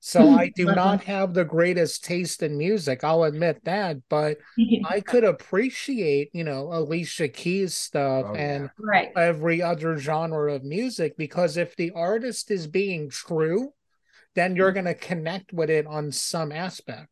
So 0.07 0.21
mm-hmm. 0.21 0.39
I 0.39 0.53
do 0.55 0.67
not 0.67 0.77
uh-huh. 0.77 1.05
have 1.07 1.33
the 1.33 1.47
greatest 1.47 2.05
taste 2.05 2.43
in 2.43 2.59
music. 2.59 3.03
I'll 3.03 3.25
admit 3.25 3.65
that, 3.65 3.97
but 4.11 4.37
I 4.85 5.01
could 5.01 5.25
appreciate, 5.25 6.29
you 6.35 6.45
know, 6.45 6.69
Alicia 6.73 7.29
Keys 7.29 7.73
stuff 7.75 8.27
Oh, 8.29 8.35
yeah. 8.35 8.41
and 8.41 8.71
right. 8.79 9.11
every 9.17 9.63
other 9.63 9.97
genre 9.97 10.53
of 10.53 10.63
music 10.63 11.17
because 11.17 11.57
if 11.57 11.75
the 11.77 11.91
artist 11.93 12.51
is 12.51 12.67
being 12.67 13.09
true, 13.09 13.73
then 14.35 14.57
you're 14.57 14.73
mm-hmm. 14.73 14.85
going 14.85 14.95
to 14.95 15.07
connect 15.07 15.55
with 15.55 15.71
it 15.71 15.87
on 15.87 16.13
some 16.13 16.53
aspect. 16.53 17.09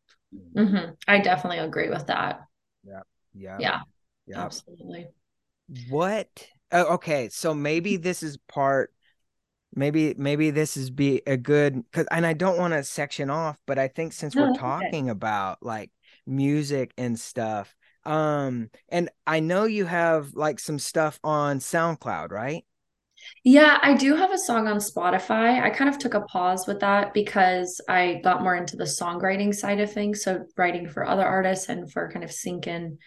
Hmm 0.55 0.91
I 1.07 1.19
definitely 1.19 1.59
agree 1.59 1.89
with 1.89 2.07
that. 2.07 2.41
Yeah. 2.83 3.03
Yeah, 3.57 3.81
Yeah. 4.27 4.49
absolutely. 4.49 5.09
What? 5.67 6.47
Oh, 6.71 6.95
okay, 6.95 7.29
so 7.29 7.53
maybe 7.53 7.97
this 7.97 8.23
is 8.23 8.37
part. 8.47 8.93
Maybe 9.75 10.15
maybe 10.17 10.51
this 10.51 10.77
is 10.77 10.89
be 10.91 11.21
a 11.27 11.37
good 11.37 11.75
because 11.91 12.07
and 12.11 12.25
I 12.25 12.33
don't 12.33 12.57
want 12.59 12.73
to 12.73 12.83
section 12.83 13.29
off, 13.29 13.59
but 13.67 13.79
I 13.79 13.87
think 13.89 14.13
since 14.13 14.37
No, 14.37 14.39
we're 14.39 14.49
okay. 14.51 14.51
talking 14.51 15.09
about 15.09 15.63
like 15.63 15.91
music 16.27 16.93
and 16.97 17.19
stuff, 17.19 17.75
um, 18.05 18.71
and 18.89 19.09
I 19.27 19.39
know 19.41 19.65
you 19.65 19.85
have 19.85 20.35
like 20.35 20.59
some 20.59 20.79
stuff 20.79 21.19
on 21.23 21.59
SoundCloud, 21.59 22.31
right? 22.31 22.65
Yeah, 23.43 23.77
I 23.81 23.93
do 23.95 24.15
have 24.15 24.31
a 24.31 24.37
song 24.37 24.67
on 24.67 24.77
Spotify. 24.77 25.61
I 25.61 25.69
kind 25.69 25.89
of 25.89 25.97
took 25.97 26.13
a 26.13 26.21
pause 26.21 26.65
with 26.67 26.79
that 26.79 27.13
because 27.13 27.81
I 27.89 28.21
got 28.23 28.41
more 28.41 28.55
into 28.55 28.75
the 28.77 28.83
songwriting 28.85 29.53
side 29.53 29.79
of 29.79 29.91
things. 29.91 30.23
So 30.23 30.45
writing 30.57 30.87
for 30.89 31.05
other 31.05 31.25
artists 31.25 31.69
and 31.69 31.91
for 31.91 32.09
kind 32.11 32.23
of 32.23 32.31
sync 32.31 32.67
in 32.67 32.97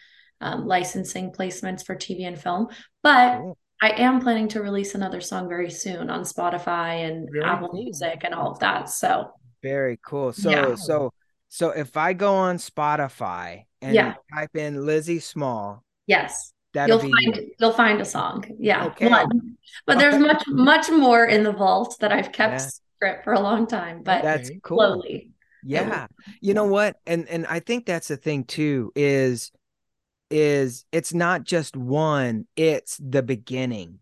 um, 0.40 0.66
licensing 0.66 1.32
placements 1.32 1.84
for 1.84 1.94
TV 1.96 2.26
and 2.26 2.38
film. 2.40 2.68
But 3.02 3.38
Cool. 3.38 3.58
I 3.80 3.90
am 3.90 4.20
planning 4.20 4.48
to 4.48 4.62
release 4.62 4.94
another 4.94 5.20
song 5.20 5.48
very 5.48 5.70
soon 5.70 6.08
on 6.10 6.22
Spotify 6.22 7.08
and 7.08 7.28
Apple. 7.44 7.70
Music 7.72 8.20
and 8.24 8.34
all 8.34 8.52
of 8.52 8.58
that. 8.60 8.88
So 8.88 9.30
Very 9.62 9.98
cool. 10.04 10.32
So 10.32 10.50
Yeah. 10.50 10.74
so 10.74 11.12
so 11.48 11.70
if 11.70 11.96
I 11.96 12.12
go 12.12 12.34
on 12.34 12.56
Spotify 12.56 13.64
and 13.80 13.94
Yeah. 13.94 14.14
type 14.34 14.54
in 14.56 14.84
Lizzie 14.84 15.20
Small, 15.20 15.82
yes, 16.06 16.52
that'll 16.76 16.98
you'll 17.02 17.06
be 17.06 17.24
find 17.24 17.36
you. 17.36 17.52
you'll 17.58 17.72
find 17.72 18.00
a 18.00 18.04
song. 18.04 18.44
Yeah, 18.58 18.86
Okay. 18.86 19.08
one. 19.08 19.56
But 19.86 19.98
there's 19.98 20.18
much 20.18 20.44
much 20.48 20.90
more 20.90 21.24
in 21.26 21.42
the 21.42 21.52
vault 21.52 21.96
that 22.00 22.12
I've 22.12 22.32
kept 22.32 22.60
Yeah. 22.60 22.68
secret 22.68 23.24
for 23.24 23.32
a 23.32 23.40
long 23.40 23.66
time. 23.66 24.02
But 24.02 24.22
That's 24.22 24.48
Okay. 24.50 24.60
cool. 24.62 24.78
slowly. 24.78 25.30
Yeah. 25.64 26.06
You 26.40 26.54
know 26.54 26.66
what? 26.66 26.96
And 27.06 27.28
and 27.28 27.46
I 27.46 27.60
think 27.60 27.86
that's 27.86 28.08
the 28.08 28.16
thing 28.16 28.44
too 28.44 28.92
is 28.94 29.50
is 30.30 30.84
it's 30.92 31.12
not 31.14 31.44
just 31.44 31.76
one, 31.76 32.46
it's 32.56 32.96
the 32.98 33.22
beginning 33.22 33.98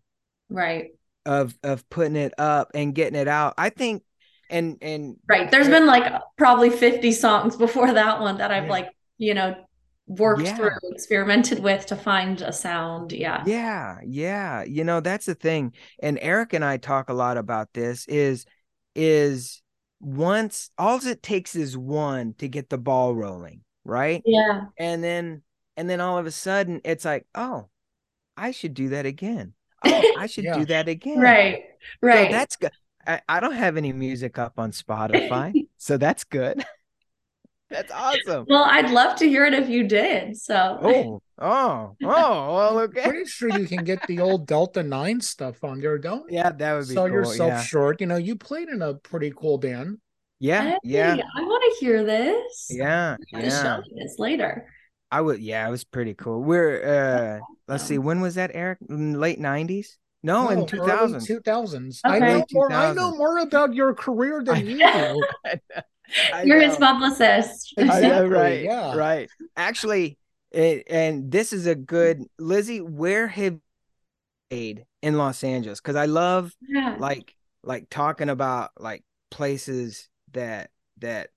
Right. 0.49 0.91
of 1.25 1.57
of 1.63 1.87
putting 1.89 2.15
it 2.15 2.33
up 2.37 2.71
and 2.73 2.93
getting 2.95 3.19
it 3.19 3.27
out. 3.27 3.53
I 3.57 3.69
think 3.69 4.03
and 4.49 4.77
and 4.81 5.17
Right. 5.27 5.49
There's 5.49 5.69
been 5.69 5.85
like 5.87 6.11
probably 6.37 6.69
50 6.69 7.11
songs 7.11 7.55
before 7.57 7.91
that 7.93 8.19
one 8.21 8.37
that 8.37 8.51
I've 8.51 8.65
Yeah. 8.65 8.69
like, 8.71 8.89
you 9.17 9.33
know, 9.33 9.55
worked 10.07 10.43
Yeah. 10.43 10.55
through, 10.55 10.71
experimented 10.91 11.59
with 11.59 11.85
to 11.87 11.95
find 11.95 12.41
a 12.41 12.51
sound. 12.53 13.11
Yeah. 13.11 13.43
yeah, 13.45 13.97
yeah, 14.05 14.63
you 14.63 14.83
know, 14.83 14.99
that's 14.99 15.25
the 15.25 15.35
thing. 15.35 15.73
And 16.01 16.19
Eric 16.21 16.53
and 16.53 16.63
I 16.63 16.77
talk 16.77 17.09
a 17.09 17.13
lot 17.13 17.37
about 17.37 17.73
this 17.73 18.05
is 18.07 18.45
is 18.95 19.61
once 19.99 20.69
all 20.77 21.05
it 21.05 21.23
takes 21.23 21.55
is 21.55 21.77
one 21.77 22.33
to 22.37 22.47
get 22.47 22.69
the 22.69 22.77
ball 22.77 23.15
rolling, 23.15 23.61
right? 23.83 24.21
Yeah. 24.25 24.65
and 24.77 25.03
then 25.03 25.41
and 25.77 25.89
then 25.89 25.99
all 26.01 26.17
of 26.17 26.25
a 26.25 26.31
sudden 26.31 26.79
it's 26.85 27.03
like 27.03 27.25
oh 27.35 27.67
i 28.37 28.51
should 28.51 28.73
do 28.73 28.89
that 28.89 29.05
again 29.05 29.53
oh 29.83 30.13
i 30.17 30.25
should 30.27 30.45
Yeah. 30.45 30.59
do 30.59 30.65
that 30.67 30.87
again 30.87 31.19
Right. 31.19 31.63
so 32.01 32.07
Right. 32.07 32.31
that's 32.31 32.55
good 32.55 32.71
I, 33.05 33.21
I 33.27 33.39
don't 33.41 33.53
have 33.55 33.75
any 33.77 33.91
music 33.91 34.39
up 34.39 34.53
on 34.57 34.71
spotify 34.71 35.67
so 35.77 35.97
that's 35.97 36.23
good 36.23 36.63
that's 37.69 37.91
awesome 37.91 38.45
well, 38.47 38.63
I'd 38.63 38.91
love 38.91 39.17
to 39.17 39.27
hear 39.27 39.45
it 39.45 39.53
if 39.53 39.67
you 39.69 39.87
did. 39.87 40.37
So 40.37 40.77
oh 40.81 41.21
oh 41.39 41.95
oh 42.03 42.55
well 42.55 42.79
okay 42.79 43.03
Pretty 43.09 43.25
sure 43.25 43.49
you 43.57 43.67
can 43.67 43.83
get 43.83 44.05
the 44.07 44.19
old 44.19 44.45
Delta 44.47 44.83
9 44.83 45.19
stuff 45.21 45.63
on 45.63 45.79
there, 45.79 45.97
don't 45.97 46.31
yeah 46.31 46.51
that 46.51 46.73
would 46.73 46.87
be 46.87 46.93
Sell 46.93 47.07
cool 47.07 47.13
yourself 47.13 47.49
yeah 47.49 47.61
short. 47.61 48.01
You 48.01 48.07
know, 48.07 48.17
you 48.17 48.35
played 48.35 48.69
in 48.69 48.81
a 48.81 48.93
pretty 48.93 49.31
cool 49.35 49.57
band. 49.57 49.97
yeah 50.39 50.63
Hey, 50.63 50.77
yeah 50.83 51.17
I 51.35 51.41
want 51.41 51.63
to 51.63 51.85
hear 51.85 52.03
this. 52.03 52.67
yeah 52.69 53.17
I'm 53.33 53.41
show 53.41 53.47
yeah 53.47 53.77
you 53.87 53.95
this 54.03 54.19
later. 54.19 54.67
i 55.11 55.19
would 55.21 55.39
yeah 55.39 55.67
it 55.67 55.71
was 55.71 55.83
pretty 55.83 56.13
cool 56.13 56.41
we're 56.43 56.83
uh 56.85 57.39
let's 57.67 57.83
see 57.83 57.97
when 57.97 58.21
was 58.21 58.35
that 58.35 58.51
eric 58.53 58.77
late 58.89 59.39
90s 59.39 59.87
no, 60.23 60.49
in 60.49 60.57
early 60.59 60.67
2000 60.67 61.19
2000s. 61.21 61.99
I 62.03 62.17
know 62.17 62.37
Late 62.37 62.45
more. 62.51 62.71
I 62.71 62.93
know 62.93 63.15
more 63.15 63.37
about 63.37 63.75
your 63.75 63.93
career 63.93 64.43
than 64.43 64.65
you 64.65 64.79
do. 64.79 65.23
I 66.31 66.43
You're 66.43 66.61
his 66.61 66.77
publicist. 66.77 67.73
I 67.87 68.03
know, 68.03 68.25
Exactly, 68.25 68.29
right, 68.29 68.61
yeah. 68.63 68.93
right. 68.93 69.29
Actually, 69.55 70.17
it, 70.51 70.83
and 70.89 71.31
this 71.31 71.53
is 71.53 71.65
a 71.67 71.75
good 71.75 72.23
Lizzie. 72.39 72.81
Where 72.81 73.27
have 73.27 73.53
you 73.53 73.61
played 74.49 74.85
in 75.01 75.17
Los 75.17 75.43
Angeles? 75.43 75.81
Because 75.81 75.95
I 75.95 76.05
love 76.05 76.55
Yeah. 76.61 76.95
like 76.97 77.35
like 77.63 77.89
talking 77.89 78.29
about 78.29 78.71
like 78.79 79.03
places 79.31 80.09
that 80.33 80.71
that 80.99 81.31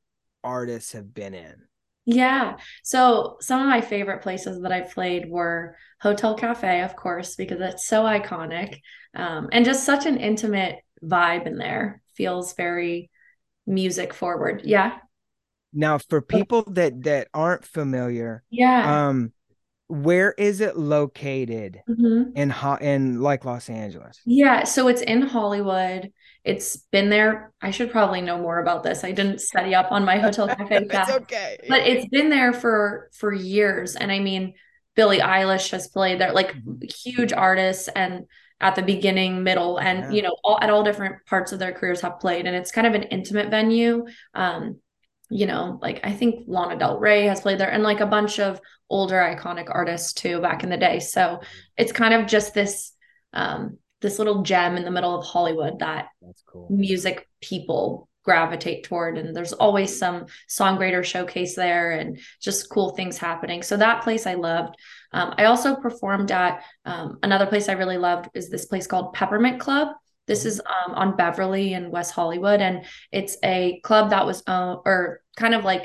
artists 0.44 0.92
have 0.92 1.14
been 1.14 1.34
in. 1.34 1.62
Yeah. 2.06 2.56
So 2.82 3.37
some 3.40 3.60
of 3.60 3.66
my 3.68 3.80
favorite 3.82 4.22
places 4.22 4.62
that 4.62 4.72
I 4.72 4.80
played 4.80 5.28
were 5.28 5.76
Hotel 6.00 6.34
Cafe, 6.34 6.80
of 6.82 6.96
course, 6.96 7.37
because 7.37 7.60
it's 7.60 7.87
so 7.87 8.04
iconic. 8.04 8.80
Um, 9.14 9.48
and 9.52 9.64
just 9.64 9.84
such 9.84 10.06
an 10.06 10.16
intimate 10.18 10.76
vibe 11.04 11.46
in 11.46 11.58
there. 11.58 12.00
Feels 12.16 12.54
very 12.54 13.10
music 13.68 14.12
forward. 14.14 14.62
Yeah. 14.64 14.98
Now, 15.72 15.98
for 15.98 16.20
people 16.22 16.62
that 16.72 17.02
that 17.04 17.28
aren't 17.34 17.64
familiar, 17.64 18.42
Yeah. 18.50 19.08
um, 19.08 19.32
where 19.88 20.32
is 20.32 20.60
it 20.60 20.76
located 20.76 21.80
Mhm. 21.88 22.32
in 22.34 22.50
ho- 22.50 22.78
in 22.80 23.20
like 23.20 23.44
Los 23.44 23.68
Angeles? 23.70 24.20
Yeah. 24.26 24.64
So 24.64 24.88
it's 24.88 25.02
in 25.02 25.22
Hollywood. 25.22 26.12
It's 26.44 26.76
been 26.90 27.10
there. 27.10 27.52
I 27.60 27.70
should 27.70 27.90
probably 27.90 28.20
know 28.22 28.38
more 28.38 28.58
about 28.60 28.82
this. 28.82 29.04
I 29.04 29.12
didn't 29.12 29.40
study 29.40 29.75
up 29.75 29.92
on 29.92 30.04
my 30.04 30.18
Hotel 30.25 30.48
Cafe 30.48 30.88
facts. 30.88 31.12
okay. 31.12 31.58
but 31.68 31.87
it's 31.87 32.06
been 32.08 32.30
there 32.30 32.52
for 32.52 33.08
for 33.12 33.32
years 33.32 33.96
and 33.96 34.10
i 34.10 34.18
mean 34.18 34.54
Billie 34.96 35.20
Eilish 35.20 35.70
has 35.70 35.87
played 35.88 36.18
there, 36.20 36.32
like 36.32 36.52
Mhm. 36.54 36.90
huge 37.04 37.32
artists 37.32 37.88
and 37.94 38.25
at 38.60 38.74
the 38.74 38.82
beginning, 38.82 39.42
middle, 39.44 39.78
and 39.78 39.98
Yeah. 40.00 40.10
you 40.10 40.22
know, 40.22 40.36
all 40.42 40.58
at 40.60 40.70
all 40.70 40.82
different 40.82 41.24
parts 41.26 41.52
of 41.52 41.58
their 41.58 41.72
careers 41.72 42.00
have 42.00 42.18
played. 42.20 42.46
And 42.46 42.56
it's 42.56 42.70
kind 42.72 42.86
of 42.86 42.94
an 42.94 43.04
intimate 43.04 43.50
venue. 43.50 44.06
Um, 44.34 44.80
you 45.30 45.46
know, 45.46 45.78
like 45.82 46.00
I 46.04 46.12
think 46.12 46.44
Lana 46.48 46.78
Del 46.78 46.98
Rey 46.98 47.26
has 47.26 47.42
played 47.42 47.58
there 47.58 47.70
and 47.70 47.82
like 47.82 48.00
a 48.00 48.06
bunch 48.06 48.40
of 48.40 48.60
older 48.90 49.16
iconic 49.16 49.66
artists 49.70 50.12
too 50.14 50.40
back 50.40 50.64
in 50.64 50.70
the 50.70 50.76
day. 50.78 50.98
So 51.00 51.40
it's 51.76 51.92
kind 51.92 52.14
of 52.14 52.26
just 52.26 52.54
this 52.54 52.92
um 53.34 53.78
this 54.00 54.18
little 54.18 54.42
gem 54.42 54.76
in 54.76 54.84
the 54.84 54.90
middle 54.90 55.18
of 55.18 55.24
Hollywood 55.26 55.80
that 55.80 56.06
That's 56.22 56.42
cool. 56.46 56.68
music 56.70 57.28
people 57.42 58.07
gravitate 58.28 58.80
toward 58.85 59.16
and 59.18 59.35
there's 59.35 59.54
always 59.64 59.99
some 60.04 60.26
songwriter 60.58 61.02
showcase 61.04 61.54
there 61.56 61.92
and 61.92 62.18
just 62.47 62.68
cool 62.75 62.90
things 62.90 63.16
happening. 63.18 63.62
So 63.62 63.76
that 63.76 64.02
place 64.04 64.26
i 64.26 64.35
loved. 64.35 64.75
Um, 65.12 65.28
i 65.38 65.44
also 65.44 65.70
performed 65.87 66.30
at 66.30 66.62
um, 66.85 67.18
another 67.23 67.47
place 67.47 67.68
i 67.68 67.73
really 67.82 67.99
loved 68.08 68.25
is 68.35 68.50
this 68.50 68.66
place 68.66 68.87
called 68.87 69.14
peppermint 69.14 69.58
club. 69.61 69.88
This 70.26 70.44
is 70.44 70.61
um, 70.61 70.92
on 71.02 71.16
beverly 71.16 71.73
in 71.73 71.90
west 71.90 72.12
hollywood 72.12 72.61
and 72.61 72.85
it's 73.18 73.37
a 73.42 73.80
club 73.88 74.11
that 74.11 74.26
was 74.26 74.42
uh, 74.47 74.76
or 74.85 75.23
kind 75.37 75.54
of 75.54 75.64
like 75.64 75.85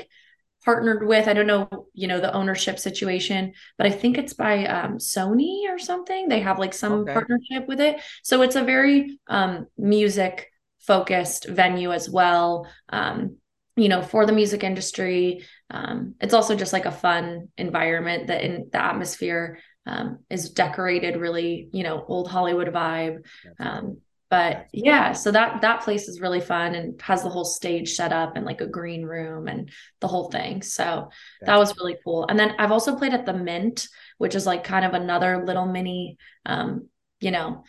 partnered 0.64 1.06
with 1.06 1.28
i 1.28 1.34
don't 1.34 1.46
know 1.46 1.68
you 1.92 2.08
know 2.08 2.20
the 2.20 2.32
ownership 2.32 2.78
situation 2.78 3.52
but 3.76 3.86
i 3.86 3.90
think 3.90 4.16
it's 4.16 4.32
by 4.32 4.64
um, 4.66 4.96
sony 4.98 5.68
or 5.68 5.78
something. 5.78 6.28
They 6.28 6.40
have 6.40 6.58
like 6.58 6.72
some 6.74 6.94
Okay. 7.02 7.12
partnership 7.12 7.68
with 7.68 7.80
it. 7.80 8.00
So 8.22 8.42
it's 8.42 8.56
a 8.56 8.64
very 8.64 9.18
um, 9.28 9.66
music 9.76 10.50
focused 10.86 11.48
venue 11.48 11.92
as 11.92 12.08
well. 12.08 12.66
Um, 12.88 13.36
you 13.76 13.88
know 13.88 14.02
for 14.02 14.26
the 14.26 14.32
music 14.32 14.62
industry 14.62 15.44
um, 15.70 16.14
it's 16.20 16.34
also 16.34 16.54
just 16.54 16.72
like 16.72 16.86
a 16.86 16.92
fun 16.92 17.48
environment 17.56 18.28
that 18.28 18.42
in 18.42 18.68
the 18.70 18.82
atmosphere 18.82 19.58
um, 19.86 20.20
is 20.30 20.50
decorated 20.50 21.16
really 21.16 21.68
you 21.72 21.82
know 21.82 22.04
old 22.06 22.30
hollywood 22.30 22.68
vibe. 22.68 23.24
Um, 23.58 23.98
but 24.30 24.66
yeah 24.72 25.12
so 25.12 25.30
that 25.30 25.60
that 25.60 25.82
place 25.82 26.08
is 26.08 26.20
really 26.20 26.40
fun 26.40 26.74
and 26.74 27.00
has 27.02 27.22
the 27.22 27.28
whole 27.28 27.44
stage 27.44 27.94
set 27.94 28.12
up 28.12 28.36
and 28.36 28.46
like 28.46 28.60
a 28.60 28.66
green 28.66 29.04
room 29.04 29.48
and 29.48 29.70
the 30.00 30.08
whole 30.08 30.30
thing. 30.30 30.62
So 30.62 31.10
that 31.42 31.56
was 31.56 31.76
really 31.76 31.96
cool. 32.04 32.26
And 32.28 32.38
then 32.38 32.54
i've 32.58 32.72
also 32.72 32.96
played 32.96 33.14
at 33.14 33.26
the 33.26 33.34
mint 33.34 33.88
which 34.18 34.34
is 34.34 34.46
like 34.46 34.64
kind 34.64 34.84
of 34.84 34.94
another 34.94 35.44
little 35.44 35.66
mini 35.66 36.16
um 36.46 36.88
you 37.20 37.30
know 37.30 37.64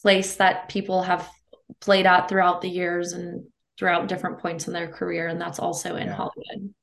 place 0.00 0.36
that 0.36 0.68
people 0.68 1.02
have 1.02 1.28
played 1.80 2.06
at 2.06 2.28
throughout 2.28 2.60
the 2.62 2.68
years 2.68 3.12
and 3.12 3.44
throughout 3.78 4.08
different 4.08 4.38
points 4.40 4.66
in 4.66 4.72
their 4.72 4.88
career 4.88 5.28
and 5.28 5.40
that's 5.40 5.58
also 5.58 5.96
in 5.96 6.06
Yeah. 6.08 6.14
hollywood 6.14 6.74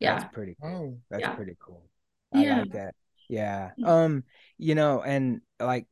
yeah 0.00 0.18
That's 0.18 0.34
pretty 0.34 0.56
oh, 0.62 0.68
cool. 0.68 0.76
Oh, 0.94 0.98
That's 1.10 1.20
Yeah. 1.22 1.34
pretty 1.34 1.56
cool. 1.60 1.82
I 2.32 2.42
Yeah. 2.42 2.58
like 2.60 2.72
that. 2.72 2.94
Yeah. 3.28 3.70
Yeah. 3.76 3.86
Um, 4.04 4.24
you 4.58 4.74
know, 4.74 5.02
and 5.02 5.40
like 5.60 5.86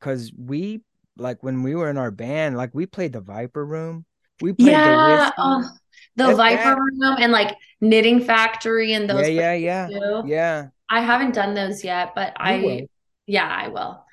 cuz 0.00 0.30
we 0.36 0.82
like 1.16 1.42
when 1.42 1.62
we 1.62 1.74
were 1.74 1.88
in 1.88 1.96
our 1.96 2.10
band, 2.10 2.56
like 2.56 2.74
we 2.74 2.84
played 2.86 3.12
the 3.14 3.20
Viper 3.22 3.64
Room. 3.64 4.04
We 4.42 4.52
played 4.52 4.72
yeah 4.72 5.30
uh, 5.38 5.54
the 5.54 5.56
Whisky. 5.58 5.72
oh, 6.18 6.28
the 6.30 6.34
viper 6.34 6.62
that- 6.62 6.76
room 6.78 7.16
and 7.18 7.32
like 7.32 7.56
knitting 7.80 8.20
factory 8.20 8.92
and 8.92 9.08
those 9.08 9.28
yeah, 9.30 9.54
yeah, 9.54 9.88
yeah. 9.88 10.22
Yeah. 10.26 10.66
i 10.90 11.00
haven't 11.00 11.34
done 11.34 11.54
those 11.54 11.82
yet 11.84 12.12
but 12.14 12.34
i 12.36 12.58
will. 12.60 12.80
yeah 13.26 13.48
i 13.48 13.68
will 13.68 13.78
uh, 13.78 13.96
oh, 13.98 14.04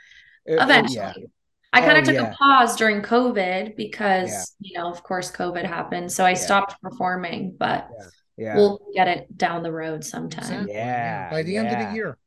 It- 0.45 0.53
it- 0.53 0.61
eventually 0.63 0.97
yeah. 0.97 1.13
I 1.73 1.81
kind 1.81 1.97
Oh, 1.97 1.99
of 2.01 2.05
took 2.05 2.13
yeah. 2.15 2.31
a 2.31 2.35
pause 2.35 2.75
during 2.75 3.01
COVID 3.01 3.75
because, 3.75 4.29
Yeah. 4.29 4.43
you 4.69 4.79
know, 4.79 4.89
of 4.91 5.03
course, 5.03 5.31
COVID 5.31 5.65
happened. 5.65 6.11
So 6.11 6.23
I 6.25 6.33
stopped 6.35 6.79
performing, 6.81 7.55
but 7.57 7.89
Yeah. 8.37 8.55
we'll 8.55 8.79
get 8.93 9.07
it 9.07 9.37
down 9.37 9.63
the 9.63 9.71
road 9.71 10.03
sometime. 10.03 10.67
Yeah, 10.69 11.29
By 11.31 11.43
the 11.43 11.57
end 11.57 11.69
of 11.69 11.79
the 11.79 11.93
year. 11.93 12.17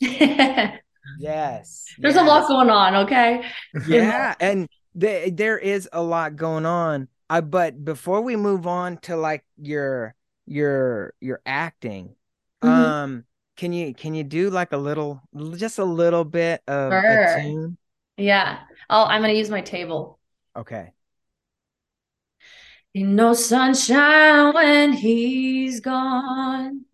yes. 1.18 1.86
There's 1.98 2.16
a 2.16 2.22
lot 2.22 2.48
going 2.48 2.70
on, 2.70 2.96
okay? 3.06 3.44
yeah 3.88 4.34
and 4.40 4.68
the, 4.94 5.30
there 5.34 5.58
is 5.58 5.88
a 5.92 6.02
lot 6.02 6.36
going 6.36 6.66
on 6.66 7.08
i 7.30 7.40
but 7.40 7.82
before 7.84 8.20
we 8.20 8.36
move 8.36 8.66
on 8.66 8.98
to 8.98 9.16
like 9.16 9.42
your 9.56 10.14
your 10.46 11.14
your 11.20 11.40
acting 11.46 12.14
Mhm. 12.62 12.68
um 12.68 13.24
can 13.56 13.72
you 13.72 13.94
can 13.94 14.14
you 14.14 14.22
do 14.24 14.50
like 14.50 14.72
a 14.72 14.76
little 14.76 15.22
just 15.56 15.78
a 15.78 15.84
little 15.84 16.24
bit 16.24 16.60
of 16.68 16.92
Sure. 16.92 17.24
a 17.24 17.40
tune 17.42 17.78
Yeah. 18.18 18.58
I'll, 18.92 19.06
I'm 19.06 19.22
going 19.22 19.32
to 19.32 19.38
use 19.38 19.48
my 19.48 19.62
table. 19.62 20.18
okay 20.54 20.92
Ain't 22.94 23.08
no 23.08 23.32
sunshine 23.32 24.52
when 24.52 24.92
he's 24.92 25.80
gone. 25.80 26.84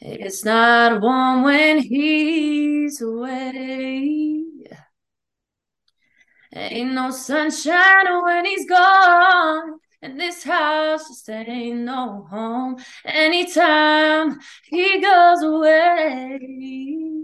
It's 0.00 0.44
not 0.44 1.00
warm 1.00 1.44
when 1.44 1.78
he's 1.78 3.00
away. 3.00 4.44
Ain't 6.54 6.92
no 6.92 7.10
sunshine 7.10 8.22
when 8.22 8.44
he's 8.44 8.68
gone. 8.68 9.78
And 10.02 10.20
this 10.20 10.42
house 10.44 11.08
just 11.08 11.30
ain't 11.30 11.80
no 11.80 12.26
home 12.30 12.76
anytime 13.06 14.38
he 14.64 15.00
goes 15.00 15.42
away. 15.42 17.19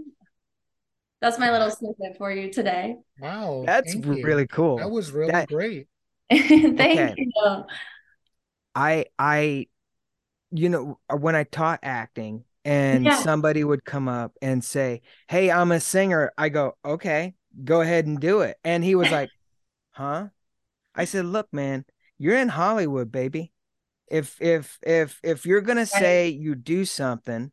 That's 1.21 1.39
my 1.39 1.51
little 1.51 1.71
snippet 1.71 2.17
for 2.17 2.31
you 2.31 2.51
today. 2.51 2.97
Wow. 3.19 3.63
that's 3.65 3.91
thank 3.93 4.05
you. 4.05 4.23
really 4.23 4.47
cool 4.47 4.77
That 4.77 4.91
was 4.91 5.11
really 5.11 5.31
That- 5.31 5.49
great. 5.49 5.87
Thank 6.29 6.79
Okay. 6.79 7.15
you. 7.17 7.63
i 8.75 9.05
i 9.17 9.65
you 10.51 10.67
know 10.69 10.99
uh, 11.09 11.15
when 11.15 11.35
i 11.35 11.43
taught 11.45 11.79
acting 11.83 12.43
and 12.65 13.05
Yeah. 13.05 13.15
somebody 13.21 13.63
would 13.63 13.85
come 13.85 14.07
up 14.09 14.33
and 14.41 14.61
say 14.63 15.01
hey 15.29 15.49
i'm 15.49 15.71
a 15.71 15.79
singer 15.79 16.31
i 16.37 16.49
go 16.49 16.75
okay 16.83 17.33
go 17.63 17.79
ahead 17.81 18.05
and 18.07 18.19
do 18.19 18.41
it 18.41 18.57
and 18.65 18.83
he 18.83 18.93
was 18.95 19.09
like 19.09 19.29
huh 19.91 20.27
i 20.95 21.05
said 21.05 21.25
look 21.25 21.47
man 21.53 21.85
you're 22.17 22.37
in 22.37 22.49
hollywood 22.49 23.09
baby 23.11 23.53
if 24.11 24.39
if 24.41 24.77
if 24.85 25.19
if 25.23 25.45
you're 25.45 25.61
gonna 25.61 25.85
say 25.85 26.27
you 26.27 26.55
do 26.55 26.83
something 26.85 27.51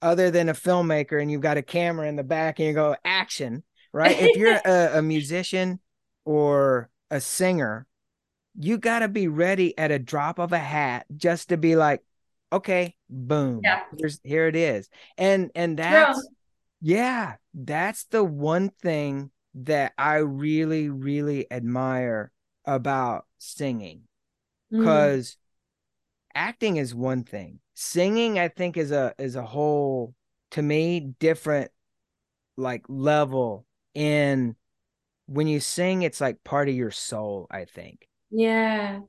other 0.00 0.30
than 0.30 0.48
a 0.48 0.54
filmmaker 0.54 1.20
and 1.20 1.30
you've 1.30 1.40
got 1.40 1.56
a 1.56 1.62
camera 1.62 2.08
in 2.08 2.16
the 2.16 2.24
back 2.24 2.58
and 2.58 2.68
you 2.68 2.74
go 2.74 2.96
action 3.04 3.62
right 3.92 4.16
if 4.20 4.36
you're 4.36 4.54
a, 4.64 4.98
a 4.98 5.02
musician 5.02 5.80
or 6.24 6.88
a 7.10 7.20
singer 7.20 7.86
you 8.58 8.78
got 8.78 9.00
to 9.00 9.08
be 9.08 9.28
ready 9.28 9.76
at 9.78 9.90
a 9.90 9.98
drop 9.98 10.38
of 10.38 10.52
a 10.52 10.58
hat 10.58 11.06
just 11.16 11.50
to 11.50 11.56
be 11.56 11.76
like 11.76 12.02
okay 12.52 12.94
boom 13.10 13.60
Yeah. 13.62 13.82
here's 13.96 14.20
here 14.22 14.46
it 14.46 14.56
is 14.56 14.88
and 15.16 15.50
and 15.54 15.76
True. 15.76 15.84
that's 15.84 16.28
yeah 16.80 17.34
that's 17.54 18.04
the 18.04 18.22
one 18.24 18.70
thing 18.70 19.30
that 19.54 19.92
i 19.98 20.16
really 20.16 20.88
really 20.88 21.50
admire 21.50 22.30
about 22.64 23.26
singing 23.38 24.02
mm-hmm. 24.72 24.80
because 24.80 25.36
acting 26.38 26.76
is 26.76 26.94
one 26.94 27.24
thing 27.24 27.58
singing 27.74 28.38
i 28.38 28.48
think 28.48 28.76
is 28.76 28.92
a 28.92 29.14
is 29.18 29.36
a 29.36 29.42
whole 29.42 30.14
to 30.52 30.62
me 30.62 31.00
different 31.18 31.70
like 32.56 32.84
level 32.88 33.66
in 33.94 34.56
when 35.26 35.46
you 35.48 35.60
sing 35.60 36.02
it's 36.02 36.20
like 36.20 36.42
part 36.44 36.68
of 36.68 36.74
your 36.74 36.90
soul 36.92 37.46
i 37.50 37.64
think 37.64 38.08
Yeah. 38.30 39.00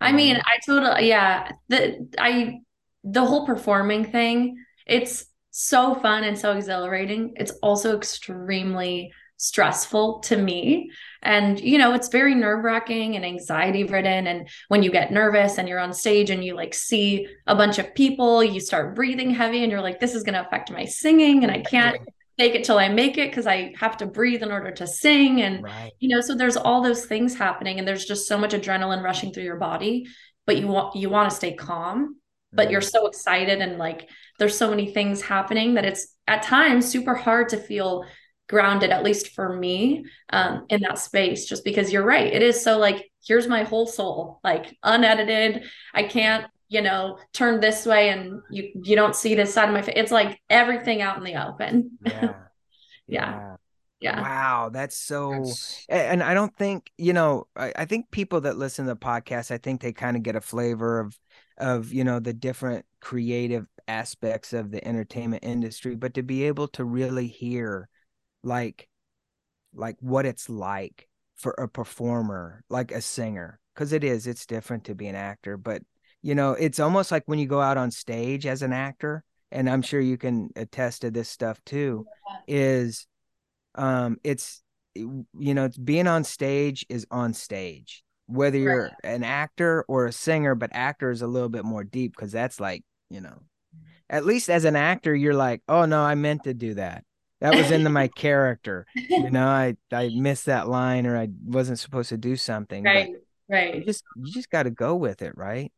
I 0.00 0.12
You 0.12 0.16
mean. 0.16 0.36
I 0.36 0.58
totally, 0.66 1.08
yeah. 1.08 1.52
The 1.68 2.08
I 2.18 2.60
the 3.04 3.24
whole 3.24 3.46
performing 3.46 4.04
thing, 4.06 4.56
it's 4.86 5.26
so 5.50 5.94
fun 5.96 6.24
and 6.24 6.38
so 6.38 6.52
exhilarating. 6.56 7.34
It's 7.36 7.52
also 7.62 7.96
extremely 7.96 9.12
stressful 9.36 10.20
to 10.20 10.36
me. 10.36 10.90
And 11.22 11.58
you 11.60 11.78
know, 11.78 11.94
it's 11.94 12.08
very 12.08 12.34
nerve-wracking 12.34 13.16
and 13.16 13.24
anxiety 13.24 13.84
ridden. 13.84 14.26
And 14.26 14.48
when 14.68 14.82
you 14.82 14.90
get 14.90 15.12
nervous 15.12 15.58
and 15.58 15.68
you're 15.68 15.78
on 15.78 15.92
stage 15.92 16.30
and 16.30 16.44
you 16.44 16.54
like 16.54 16.74
see 16.74 17.26
a 17.46 17.54
bunch 17.54 17.78
of 17.78 17.94
people, 17.94 18.44
you 18.44 18.60
start 18.60 18.94
breathing 18.94 19.30
heavy 19.30 19.62
and 19.62 19.70
you're 19.70 19.80
like, 19.80 20.00
this 20.00 20.14
is 20.14 20.22
gonna 20.22 20.44
affect 20.46 20.70
my 20.70 20.84
singing 20.84 21.42
and 21.42 21.52
I 21.52 21.60
can't 21.60 21.98
fake 22.36 22.54
it 22.54 22.64
till 22.64 22.78
I 22.78 22.88
make 22.88 23.16
it 23.16 23.30
because 23.30 23.46
I 23.46 23.74
have 23.76 23.96
to 23.98 24.06
breathe 24.06 24.42
in 24.42 24.50
order 24.50 24.72
to 24.72 24.86
sing. 24.86 25.42
And 25.42 25.62
right 25.64 25.92
you 26.00 26.08
know 26.08 26.20
so 26.20 26.34
there's 26.34 26.56
all 26.56 26.82
those 26.82 27.06
things 27.06 27.34
happening 27.34 27.78
and 27.78 27.86
there's 27.86 28.04
just 28.04 28.28
so 28.28 28.36
much 28.36 28.52
adrenaline 28.52 29.02
rushing 29.02 29.32
through 29.32 29.44
your 29.44 29.56
body 29.56 30.06
but 30.46 30.58
you 30.58 30.66
want 30.66 30.96
you 30.96 31.08
want 31.08 31.30
to 31.30 31.36
stay 31.36 31.54
calm 31.54 32.16
but 32.52 32.70
you're 32.70 32.80
mm. 32.80 32.90
so 32.90 33.06
excited 33.06 33.60
and 33.60 33.78
like 33.78 34.08
there's 34.38 34.56
so 34.56 34.70
many 34.70 34.92
things 34.92 35.20
happening 35.22 35.74
that 35.74 35.84
it's 35.84 36.14
at 36.26 36.42
times 36.42 36.86
super 36.86 37.14
hard 37.14 37.48
to 37.50 37.56
feel 37.56 38.04
grounded 38.48 38.90
at 38.90 39.02
least 39.04 39.28
for 39.34 39.56
me 39.56 40.04
um, 40.30 40.66
in 40.68 40.80
that 40.82 40.98
space 40.98 41.46
just 41.46 41.64
because 41.64 41.92
you're 41.92 42.04
right. 42.04 42.32
It 42.32 42.42
is 42.42 42.62
so 42.62 42.78
like 42.78 43.10
here's 43.26 43.48
my 43.48 43.64
whole 43.64 43.86
soul 43.86 44.40
like 44.44 44.76
unedited. 44.82 45.64
I 45.92 46.04
can't 46.04 46.46
you 46.68 46.80
know 46.80 47.18
turn 47.32 47.60
this 47.60 47.86
way 47.86 48.08
and 48.08 48.40
you 48.50 48.70
you 48.82 48.96
don't 48.96 49.14
see 49.14 49.34
this 49.34 49.52
side 49.52 49.68
of 49.68 49.74
my 49.74 49.82
face 49.82 49.94
it's 49.96 50.10
like 50.10 50.40
everything 50.50 51.02
out 51.02 51.18
in 51.18 51.24
the 51.24 51.36
open. 51.46 51.98
Yeah. 52.04 52.34
Yeah. 53.06 53.56
yeah. 54.00 54.18
Wow 54.22 54.70
that's 54.72 54.96
so 54.96 55.30
That's- 55.30 55.84
and 55.90 56.22
I 56.22 56.32
don't 56.32 56.56
think 56.56 56.90
you 56.96 57.12
know. 57.12 57.48
I, 57.54 57.70
I 57.76 57.84
think 57.84 58.10
people 58.10 58.40
that 58.42 58.56
listen 58.56 58.86
to 58.86 58.94
the 58.94 58.96
podcast, 58.96 59.50
I 59.50 59.58
think 59.58 59.82
they 59.82 59.92
kind 59.92 60.16
of 60.16 60.22
get 60.22 60.36
a 60.36 60.40
flavor 60.40 61.00
of 61.00 61.18
of 61.58 61.92
you 61.92 62.02
know 62.02 62.18
the 62.18 62.32
different 62.32 62.86
creative 63.00 63.66
aspects 63.86 64.52
of 64.54 64.70
the 64.70 64.86
entertainment 64.88 65.44
industry 65.44 65.94
but 65.94 66.14
to 66.14 66.22
be 66.22 66.44
able 66.44 66.66
to 66.68 66.84
really 66.84 67.26
hear 67.26 67.88
like 68.44 68.88
like 69.74 69.96
what 70.00 70.26
it's 70.26 70.48
like 70.48 71.08
for 71.36 71.52
a 71.52 71.68
performer 71.68 72.62
like 72.68 72.92
a 72.92 73.00
singer 73.00 73.58
because 73.74 73.92
it 73.92 74.04
is 74.04 74.26
it's 74.26 74.46
different 74.46 74.84
to 74.84 74.94
be 74.94 75.06
an 75.06 75.16
actor 75.16 75.56
but 75.56 75.82
you 76.22 76.34
know 76.34 76.52
it's 76.52 76.78
almost 76.78 77.10
like 77.10 77.24
when 77.26 77.38
you 77.38 77.46
go 77.46 77.60
out 77.60 77.76
on 77.76 77.90
stage 77.90 78.46
as 78.46 78.62
an 78.62 78.72
actor 78.72 79.24
and 79.50 79.68
i'm 79.68 79.82
sure 79.82 80.00
you 80.00 80.16
can 80.16 80.48
attest 80.56 81.02
to 81.02 81.10
this 81.10 81.28
stuff 81.28 81.58
too 81.64 82.06
is 82.46 83.06
um 83.74 84.16
it's 84.22 84.62
you 84.94 85.54
know 85.54 85.64
it's 85.64 85.76
being 85.76 86.06
on 86.06 86.22
stage 86.22 86.86
is 86.88 87.06
on 87.10 87.34
stage 87.34 88.04
whether 88.26 88.56
you're 88.56 88.84
right. 88.84 88.92
an 89.02 89.24
actor 89.24 89.84
or 89.88 90.06
a 90.06 90.12
singer 90.12 90.54
but 90.54 90.70
actor 90.72 91.10
is 91.10 91.20
a 91.20 91.26
little 91.26 91.48
bit 91.48 91.64
more 91.64 91.84
deep 91.84 92.14
because 92.16 92.32
that's 92.32 92.60
like 92.60 92.84
you 93.10 93.20
know 93.20 93.40
at 94.08 94.24
least 94.24 94.48
as 94.48 94.64
an 94.64 94.76
actor 94.76 95.14
you're 95.14 95.34
like 95.34 95.62
oh 95.68 95.84
no 95.84 96.00
i 96.00 96.14
meant 96.14 96.44
to 96.44 96.54
do 96.54 96.74
that 96.74 97.04
that 97.40 97.54
was 97.54 97.70
into 97.70 97.90
my 97.90 98.08
character. 98.16 98.86
You 98.94 99.30
know 99.30 99.46
i 99.46 99.76
i 99.92 100.08
missed 100.08 100.46
that 100.46 100.68
line 100.68 101.06
or 101.06 101.16
i 101.16 101.28
wasn't 101.44 101.78
supposed 101.78 102.08
to 102.10 102.16
do 102.16 102.36
something 102.36 102.84
right 102.84 103.10
right. 103.48 103.74
you 103.76 103.84
just 103.84 104.04
you 104.16 104.32
just 104.32 104.50
got 104.50 104.64
to 104.64 104.70
go 104.70 104.94
with 104.94 105.22
it 105.22 105.36
right? 105.36 105.72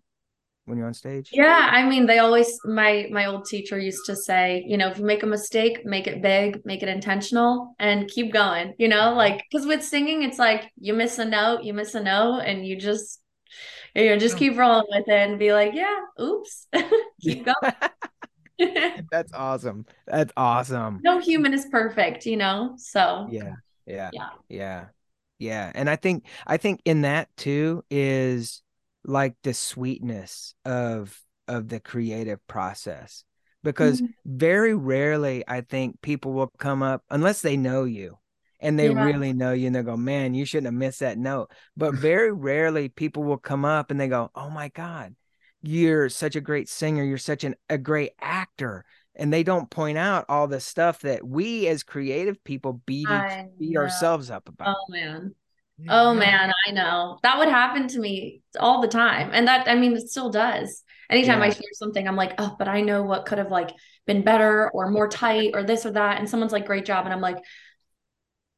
When 0.65 0.79
you're 0.79 0.89
on 0.89 0.95
stage? 0.95 1.31
Yeah, 1.33 1.69
I 1.71 1.89
mean, 1.89 2.07
they 2.07 2.19
always 2.19 2.59
my 2.65 3.07
my 3.13 3.27
old 3.27 3.45
teacher 3.45 3.79
used 3.79 4.05
to 4.07 4.17
say, 4.17 4.65
you 4.67 4.77
know, 4.77 4.89
if 4.89 4.99
you 4.99 5.05
make 5.05 5.23
a 5.23 5.27
mistake, 5.27 5.87
make 5.87 6.09
it 6.09 6.21
big, 6.21 6.67
make 6.67 6.83
it 6.83 6.89
intentional, 6.89 7.77
and 7.79 8.09
keep 8.09 8.33
going. 8.33 8.75
You 8.77 8.89
know, 8.89 9.15
like 9.15 9.45
because 9.49 9.65
with 9.65 9.85
singing, 9.85 10.25
it's 10.25 10.41
like 10.41 10.69
you 10.77 10.93
miss 10.93 11.19
a 11.19 11.25
note, 11.25 11.63
you 11.63 11.73
miss 11.73 11.95
a 11.95 12.03
note, 12.03 12.41
and 12.41 12.67
you 12.67 12.77
just 12.77 13.21
you 13.95 14.09
know 14.09 14.19
just 14.19 14.37
keep 14.37 14.59
rolling 14.59 14.87
with 14.89 15.07
it 15.07 15.31
and 15.31 15.39
be 15.39 15.53
like, 15.53 15.73
yeah, 15.73 16.01
oops, 16.21 16.67
keep 17.21 17.45
going. 17.45 17.75
That's 19.11 19.33
awesome. 19.33 19.87
That's 20.07 20.33
awesome. 20.37 21.01
No 21.03 21.19
human 21.19 21.53
is 21.53 21.67
perfect, 21.67 22.27
you 22.27 22.37
know. 22.37 22.75
So 22.77 23.29
yeah, 23.31 23.55
yeah, 23.87 24.11
yeah, 24.13 24.29
yeah, 24.49 24.85
yeah. 25.39 25.73
And 25.75 25.91
I 25.91 25.97
think 25.97 26.25
I 26.47 26.57
think 26.57 26.81
in 26.85 27.03
that 27.03 27.29
too 27.37 27.85
is 27.91 28.63
like 29.05 29.35
the 29.43 29.55
sweetness 29.55 30.55
of 30.65 31.21
of 31.49 31.69
the 31.69 31.81
creative 31.81 32.45
process 32.47 33.25
because 33.63 34.01
mm-hmm. 34.01 34.13
very 34.25 34.75
rarely 34.75 35.45
i 35.47 35.61
think 35.61 36.01
people 36.03 36.33
will 36.33 36.51
come 36.59 36.83
up 36.83 37.03
unless 37.11 37.41
they 37.41 37.57
know 37.57 37.85
you 37.85 38.19
and 38.61 38.79
they 38.79 38.91
yeah. 38.91 39.05
really 39.05 39.33
know 39.33 39.53
you 39.53 39.67
and 39.67 39.77
they 39.77 39.83
go 39.83 39.97
man 39.97 40.35
you 40.35 40.45
shouldn't 40.45 40.67
have 40.67 40.75
missed 40.75 41.01
that 41.01 41.19
note 41.19 41.51
but 41.77 41.95
very 41.95 42.33
rarely 42.33 42.89
people 42.89 43.23
will 43.23 43.39
come 43.39 43.65
up 43.65 43.91
and 43.91 44.01
they 44.01 44.09
go 44.09 44.31
oh 44.35 44.51
my 44.51 44.69
god 44.71 45.15
you're 45.67 46.09
such 46.09 46.37
a 46.37 46.41
great 46.41 46.69
singer 46.69 47.05
you're 47.05 47.19
such 47.19 47.45
an, 47.45 47.55
a 47.69 47.79
great 47.79 48.13
actor 48.21 48.85
and 49.15 49.33
they 49.33 49.43
don't 49.43 49.71
point 49.71 49.97
out 49.97 50.27
all 50.29 50.47
the 50.47 50.61
stuff 50.61 51.01
that 51.01 51.27
we 51.27 51.67
as 51.69 51.83
creative 51.83 52.43
people 52.45 52.83
beat, 52.85 53.09
beat 53.59 53.77
ourselves 53.77 54.31
up 54.31 54.49
about 54.49 54.77
oh 54.77 54.93
man 54.93 55.35
Oh 55.89 56.15
man, 56.15 56.53
I 56.67 56.71
know. 56.71 57.19
That 57.23 57.39
would 57.39 57.49
happen 57.49 57.87
to 57.89 57.99
me 57.99 58.43
all 58.59 58.81
the 58.81 58.89
time. 58.89 59.31
And 59.33 59.47
that 59.47 59.69
I 59.69 59.75
mean 59.75 59.95
it 59.95 60.09
still 60.09 60.31
does. 60.31 60.83
Anytime 61.11 61.41
yeah. 61.41 61.47
I 61.47 61.51
hear 61.51 61.69
something, 61.73 62.09
I'm 62.09 62.17
like, 62.17 62.35
oh, 62.39 62.57
but 62.59 62.67
I 62.67 62.81
know 62.81 63.03
what 63.03 63.27
could 63.27 63.39
have 63.39 63.51
like 63.51 63.73
been 64.07 64.23
better 64.23 64.71
or 64.71 64.91
more 64.91 65.07
tight 65.07 65.51
or 65.55 65.63
this 65.63 65.85
or 65.85 65.91
that. 65.93 66.19
And 66.19 66.29
someone's 66.29 66.53
like, 66.53 66.67
great 66.67 66.87
job. 66.87 67.05
And 67.05 67.13
I'm 67.13 67.21
like, 67.21 67.39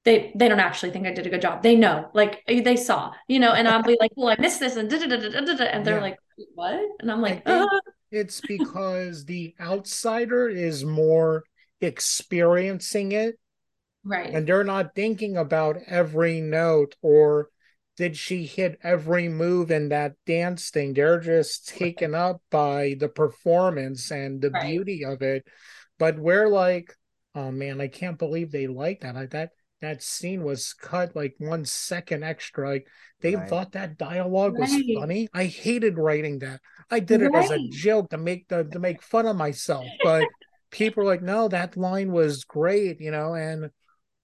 they 0.09 0.33
they 0.35 0.49
don't 0.49 0.61
actually 0.61 0.90
think 0.90 1.07
I 1.07 1.12
did 1.12 1.27
a 1.27 1.31
good 1.31 1.42
job. 1.42 1.62
They 1.62 1.77
know, 1.77 2.11
like 2.14 2.42
they 2.47 2.77
saw, 2.77 3.12
you 3.29 3.38
know, 3.38 3.53
and 3.53 3.68
I'll 3.68 3.83
be 3.83 3.97
like, 4.01 4.12
well, 4.16 4.29
I 4.29 4.40
missed 4.40 4.61
this 4.61 4.77
and 4.77 4.90
and 4.92 5.87
they're 5.87 5.97
yeah. 5.97 6.01
like, 6.01 6.18
what? 6.55 6.81
And 7.01 7.11
I'm 7.11 7.21
like, 7.21 7.42
uh. 7.47 7.66
it's 8.11 8.40
because 8.40 9.25
the 9.25 9.55
outsider 9.61 10.49
is 10.49 10.85
more 10.85 11.44
experiencing 11.81 13.12
it 13.12 13.38
Right. 14.09 14.33
And 14.33 14.47
they're 14.47 14.64
not 14.64 14.94
thinking 14.94 15.37
about 15.37 15.77
every 15.87 16.40
note 16.40 16.97
or 17.03 17.51
did 17.99 18.16
she 18.16 18.47
hit 18.47 18.79
every 18.83 19.29
move 19.29 19.71
in 19.71 19.90
that 19.90 20.14
dance 20.25 20.71
thing. 20.71 20.94
They're 20.94 21.21
just 21.21 21.68
taken 21.68 22.14
up 22.14 22.40
by 22.51 22.97
the 22.99 23.09
performance 23.09 24.11
and 24.11 24.40
the 24.40 24.51
right. 24.51 24.66
beauty 24.66 25.05
of 25.05 25.21
it. 25.21 25.44
But 25.99 26.18
we're 26.18 26.49
like, 26.49 26.94
oh 27.35 27.51
man, 27.51 27.81
I 27.81 27.88
can't 27.88 28.18
believe 28.18 28.51
they 28.51 28.66
like 28.66 29.01
that. 29.01 29.14
Like 29.14 29.31
that 29.31 29.51
that 29.81 30.03
scene 30.03 30.43
was 30.43 30.73
cut 30.73 31.14
like 31.14 31.35
one 31.38 31.64
second 31.64 32.25
extra. 32.25 32.69
Like 32.69 32.87
they 33.21 33.37
right. 33.37 33.49
thought 33.49 33.73
that 33.73 33.99
dialogue 33.99 34.59
was 34.59 34.73
right. 34.73 34.85
funny. 34.99 35.29
I 35.33 35.45
hated 35.45 35.99
writing 35.99 36.41
that. 36.41 36.61
I 36.91 37.01
did 37.01 37.23
it 37.23 37.35
as 37.35 37.51
a 37.51 37.69
joke 37.69 38.11
to 38.11 38.19
make 38.19 38.49
the 38.49 38.64
to 38.64 38.79
make 38.79 39.03
fun 39.03 39.27
of 39.27 39.37
myself. 39.37 39.87
But 40.03 40.27
people 40.71 41.03
are 41.05 41.07
like, 41.07 41.23
no, 41.23 41.49
that 41.49 41.77
line 41.77 42.12
was 42.12 42.45
great, 42.45 43.01
you 43.01 43.11
know, 43.11 43.35
and 43.35 43.71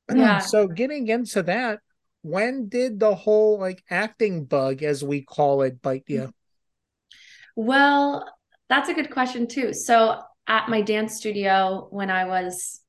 yeah. 0.15 0.39
so 0.39 0.67
getting 0.67 1.09
into 1.09 1.43
that, 1.45 1.81
when 2.23 2.69
did 2.69 2.99
the 2.99 3.15
whole 3.15 3.59
like 3.59 3.83
acting 3.91 4.45
bug, 4.45 4.83
as 4.83 5.05
we 5.05 5.23
call 5.23 5.63
it, 5.63 5.81
bite 5.83 6.05
you? 6.07 6.33
Well, 7.57 8.29
that's 8.69 8.89
a 8.89 8.95
good 8.95 9.11
question 9.11 9.47
too. 9.47 9.73
So 9.73 10.21
at 10.47 10.69
my 10.69 10.81
dance 10.83 11.17
studio 11.17 11.87
when 11.91 12.11
I 12.11 12.25
was 12.25 12.81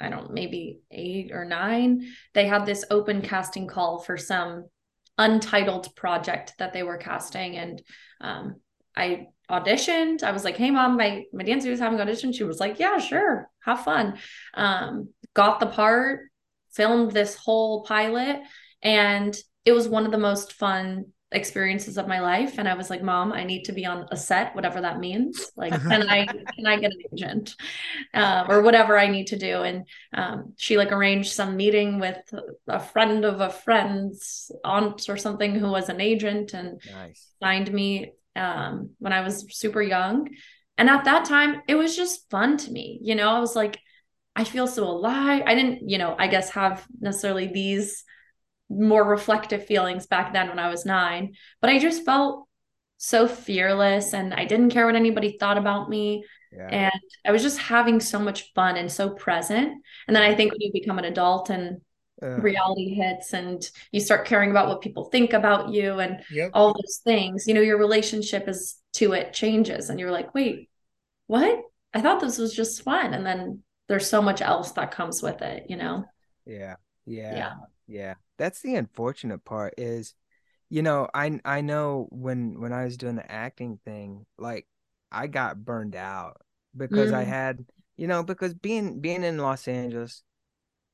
I 0.00 0.08
don't 0.08 0.32
maybe 0.32 0.80
8 0.90 1.30
or 1.32 1.44
9, 1.44 2.06
they 2.34 2.46
had 2.46 2.66
this 2.66 2.84
open 2.90 3.22
casting 3.22 3.66
call 3.66 4.00
for 4.00 4.16
some 4.16 4.66
untitled 5.18 5.94
project 5.96 6.54
that 6.58 6.72
they 6.72 6.82
were 6.82 6.96
casting 6.96 7.56
and 7.56 7.82
um, 8.20 8.56
I 8.96 9.26
auditioned. 9.50 10.22
I 10.22 10.32
was 10.32 10.44
like, 10.44 10.56
"Hey 10.56 10.70
mom, 10.70 10.96
my 10.96 11.24
my 11.32 11.42
dance 11.42 11.62
studio 11.62 11.74
is 11.74 11.80
having 11.80 12.00
audition." 12.00 12.32
She 12.32 12.44
was 12.44 12.60
like, 12.60 12.78
"Yeah, 12.78 12.98
sure. 12.98 13.50
Have 13.64 13.84
fun." 13.84 14.18
Um, 14.54 15.10
got 15.34 15.60
the 15.60 15.66
part 15.66 16.30
filmed 16.72 17.12
this 17.12 17.34
whole 17.34 17.82
pilot 17.84 18.40
and 18.82 19.36
it 19.64 19.72
was 19.72 19.88
one 19.88 20.06
of 20.06 20.12
the 20.12 20.18
most 20.18 20.52
fun 20.54 21.06
experiences 21.32 21.96
of 21.96 22.08
my 22.08 22.18
life 22.18 22.58
and 22.58 22.68
i 22.68 22.74
was 22.74 22.90
like 22.90 23.02
mom 23.02 23.32
i 23.32 23.44
need 23.44 23.62
to 23.62 23.72
be 23.72 23.86
on 23.86 24.04
a 24.10 24.16
set 24.16 24.54
whatever 24.56 24.80
that 24.80 24.98
means. 24.98 25.52
Like 25.56 25.72
can 25.72 26.08
i 26.08 26.26
can 26.26 26.66
i 26.66 26.76
get 26.76 26.90
an 26.90 27.02
agent? 27.12 27.54
Um, 28.14 28.50
or 28.50 28.62
whatever 28.62 28.98
i 28.98 29.06
need 29.06 29.28
to 29.28 29.38
do. 29.38 29.62
And 29.62 29.86
um, 30.12 30.54
she 30.56 30.76
like 30.76 30.90
arranged 30.90 31.32
some 31.32 31.56
meeting 31.56 32.00
with 32.00 32.18
a 32.68 32.80
friend 32.80 33.24
of 33.24 33.40
a 33.40 33.50
friend's 33.50 34.50
aunt 34.64 35.08
or 35.08 35.16
something 35.16 35.54
who 35.54 35.70
was 35.70 35.88
an 35.88 36.00
agent 36.00 36.52
and 36.52 36.80
nice. 36.92 37.28
signed 37.40 37.72
me 37.72 38.12
um, 38.34 38.90
when 38.98 39.12
i 39.12 39.20
was 39.20 39.46
super 39.56 39.82
young. 39.82 40.28
And 40.78 40.90
at 40.90 41.04
that 41.04 41.26
time 41.26 41.62
it 41.68 41.76
was 41.76 41.96
just 41.96 42.28
fun 42.28 42.56
to 42.56 42.72
me 42.72 42.98
you 43.02 43.14
know? 43.14 43.30
I 43.30 43.38
was 43.38 43.54
like 43.54 43.78
I 44.36 44.44
feel 44.44 44.68
so 44.68 44.84
alive. 44.84 45.42
I 45.44 45.54
didn't, 45.56 45.90
you 45.90 45.98
know, 45.98 46.14
I 46.16 46.28
guess 46.28 46.50
have 46.50 46.86
necessarily 47.00 47.48
these 47.48 48.04
more 48.70 49.04
reflective 49.04 49.66
feelings 49.66 50.06
back 50.06 50.32
then 50.32 50.48
when 50.48 50.58
I 50.58 50.70
was 50.70 50.86
nine, 50.86 51.34
but 51.60 51.68
I 51.68 51.78
just 51.78 52.04
felt 52.04 52.46
so 52.96 53.26
fearless 53.26 54.14
and 54.14 54.32
I 54.32 54.44
didn't 54.44 54.70
care 54.70 54.86
what 54.86 54.94
anybody 54.94 55.36
thought 55.38 55.58
about 55.58 55.90
me. 55.90 56.24
Yeah. 56.52 56.68
And 56.68 57.00
I 57.24 57.32
was 57.32 57.42
just 57.42 57.58
having 57.58 58.00
so 58.00 58.18
much 58.18 58.52
fun 58.54 58.76
and 58.76 58.90
so 58.90 59.10
present. 59.10 59.82
And 60.06 60.14
then 60.14 60.22
I 60.22 60.34
think 60.34 60.52
when 60.52 60.60
you 60.60 60.70
become 60.72 60.98
an 60.98 61.04
adult 61.04 61.50
and 61.50 61.80
uh, 62.22 62.36
reality 62.36 62.94
hits 62.94 63.32
and 63.32 63.68
you 63.92 64.00
start 64.00 64.26
caring 64.26 64.50
about 64.50 64.68
what 64.68 64.82
people 64.82 65.04
think 65.04 65.32
about 65.32 65.70
you 65.70 65.98
and 66.00 66.22
yep. 66.30 66.50
all 66.52 66.74
those 66.74 67.00
things, 67.02 67.46
you 67.46 67.54
know, 67.54 67.60
your 67.60 67.78
relationship 67.78 68.48
is 68.48 68.76
to 68.94 69.12
it 69.12 69.32
changes 69.32 69.90
and 69.90 69.98
you're 69.98 70.10
like, 70.10 70.34
wait, 70.34 70.68
what? 71.26 71.60
I 71.94 72.00
thought 72.00 72.20
this 72.20 72.38
was 72.38 72.54
just 72.54 72.82
fun. 72.82 73.14
And 73.14 73.24
then 73.24 73.62
there's 73.88 74.06
so 74.06 74.20
much 74.20 74.42
else 74.42 74.72
that 74.72 74.90
comes 74.90 75.22
with 75.22 75.42
it, 75.42 75.66
you 75.68 75.76
know? 75.76 76.04
Yeah. 76.44 76.76
Yeah. 77.06 77.34
Yeah. 77.34 77.52
Yeah. 77.90 78.14
That's 78.38 78.62
the 78.62 78.76
unfortunate 78.76 79.44
part 79.44 79.74
is, 79.76 80.14
you 80.70 80.82
know, 80.82 81.08
I 81.12 81.40
I 81.44 81.60
know 81.60 82.06
when 82.10 82.60
when 82.60 82.72
I 82.72 82.84
was 82.84 82.96
doing 82.96 83.16
the 83.16 83.30
acting 83.30 83.80
thing, 83.84 84.24
like 84.38 84.66
I 85.10 85.26
got 85.26 85.64
burned 85.64 85.96
out 85.96 86.40
because 86.76 87.10
mm. 87.10 87.14
I 87.14 87.24
had, 87.24 87.66
you 87.96 88.06
know, 88.06 88.22
because 88.22 88.54
being 88.54 89.00
being 89.00 89.24
in 89.24 89.38
Los 89.38 89.66
Angeles, 89.66 90.22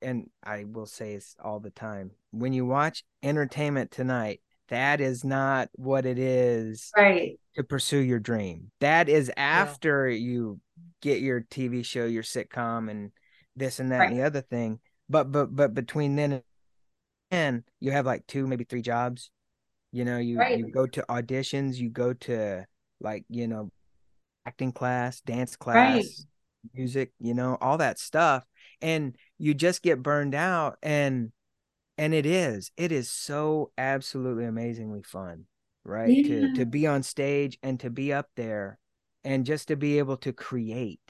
and 0.00 0.30
I 0.42 0.64
will 0.64 0.86
say 0.86 1.12
it's 1.12 1.36
all 1.42 1.60
the 1.60 1.70
time. 1.70 2.12
When 2.30 2.54
you 2.54 2.64
watch 2.64 3.04
Entertainment 3.22 3.90
Tonight, 3.90 4.40
that 4.68 5.02
is 5.02 5.22
not 5.22 5.68
what 5.74 6.06
it 6.06 6.18
is 6.18 6.90
right 6.96 7.38
to 7.56 7.62
pursue 7.62 7.98
your 7.98 8.18
dream. 8.18 8.70
That 8.80 9.10
is 9.10 9.30
after 9.36 10.08
yeah. 10.08 10.18
you 10.18 10.60
get 11.02 11.20
your 11.20 11.42
TV 11.42 11.84
show, 11.84 12.06
your 12.06 12.22
sitcom, 12.22 12.90
and 12.90 13.12
this 13.54 13.78
and 13.78 13.92
that 13.92 13.98
right. 13.98 14.10
and 14.10 14.18
the 14.18 14.24
other 14.24 14.40
thing. 14.40 14.80
But 15.08 15.30
but 15.30 15.54
but 15.54 15.74
between 15.74 16.16
then 16.16 16.42
and 17.30 17.62
you 17.80 17.92
have 17.92 18.06
like 18.06 18.26
two, 18.26 18.46
maybe 18.46 18.64
three 18.64 18.82
jobs. 18.82 19.30
You 19.92 20.04
know, 20.04 20.18
you 20.18 20.38
right. 20.38 20.58
you 20.58 20.70
go 20.70 20.86
to 20.86 21.04
auditions, 21.08 21.76
you 21.76 21.90
go 21.90 22.12
to 22.12 22.64
like 23.00 23.24
you 23.28 23.48
know 23.48 23.70
acting 24.44 24.72
class, 24.72 25.20
dance 25.20 25.56
class, 25.56 25.94
right. 25.94 26.06
music, 26.74 27.12
you 27.18 27.34
know, 27.34 27.56
all 27.60 27.78
that 27.78 27.98
stuff, 27.98 28.44
and 28.80 29.16
you 29.38 29.54
just 29.54 29.82
get 29.82 30.02
burned 30.02 30.34
out 30.34 30.76
and 30.82 31.32
and 31.98 32.12
it 32.12 32.26
is 32.26 32.70
it 32.76 32.92
is 32.92 33.10
so 33.10 33.70
absolutely 33.78 34.44
amazingly 34.44 35.02
fun 35.02 35.46
right? 35.86 36.10
Yeah. 36.10 36.40
To 36.40 36.54
to 36.54 36.66
be 36.66 36.86
on 36.86 37.02
stage 37.02 37.58
and 37.62 37.80
to 37.80 37.90
be 37.90 38.12
up 38.12 38.28
there 38.36 38.78
and 39.24 39.46
just 39.46 39.68
to 39.68 39.76
be 39.76 39.98
able 39.98 40.16
to 40.18 40.32
create. 40.32 41.00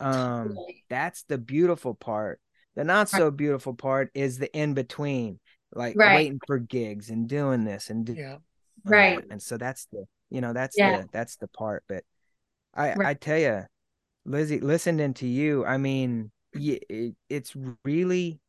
Um 0.00 0.48
totally. 0.48 0.84
that's 0.88 1.22
the 1.24 1.38
beautiful 1.38 1.94
part. 1.94 2.40
The 2.74 2.84
not 2.84 3.08
so 3.08 3.30
beautiful 3.30 3.74
part 3.74 4.10
is 4.14 4.38
the 4.38 4.54
in 4.54 4.74
between, 4.74 5.38
like 5.74 5.96
right. 5.96 6.16
waiting 6.16 6.40
for 6.46 6.58
gigs 6.58 7.10
and 7.10 7.28
doing 7.28 7.64
this 7.64 7.90
and 7.90 8.06
do- 8.06 8.14
yeah. 8.14 8.36
right. 8.84 9.22
And 9.30 9.42
so 9.42 9.56
that's 9.56 9.86
the 9.92 10.04
you 10.30 10.40
know 10.40 10.52
that's 10.52 10.76
yeah. 10.76 11.02
the 11.02 11.08
that's 11.12 11.36
the 11.36 11.48
part. 11.48 11.84
But 11.88 12.04
I 12.74 12.94
right. 12.94 13.08
I 13.08 13.14
tell 13.14 13.38
you, 13.38 13.62
Lizzie, 14.24 14.60
listening 14.60 15.14
to 15.14 15.26
you, 15.26 15.64
I 15.64 15.76
mean, 15.78 16.30
it, 16.52 17.14
it's 17.28 17.54
really 17.84 18.40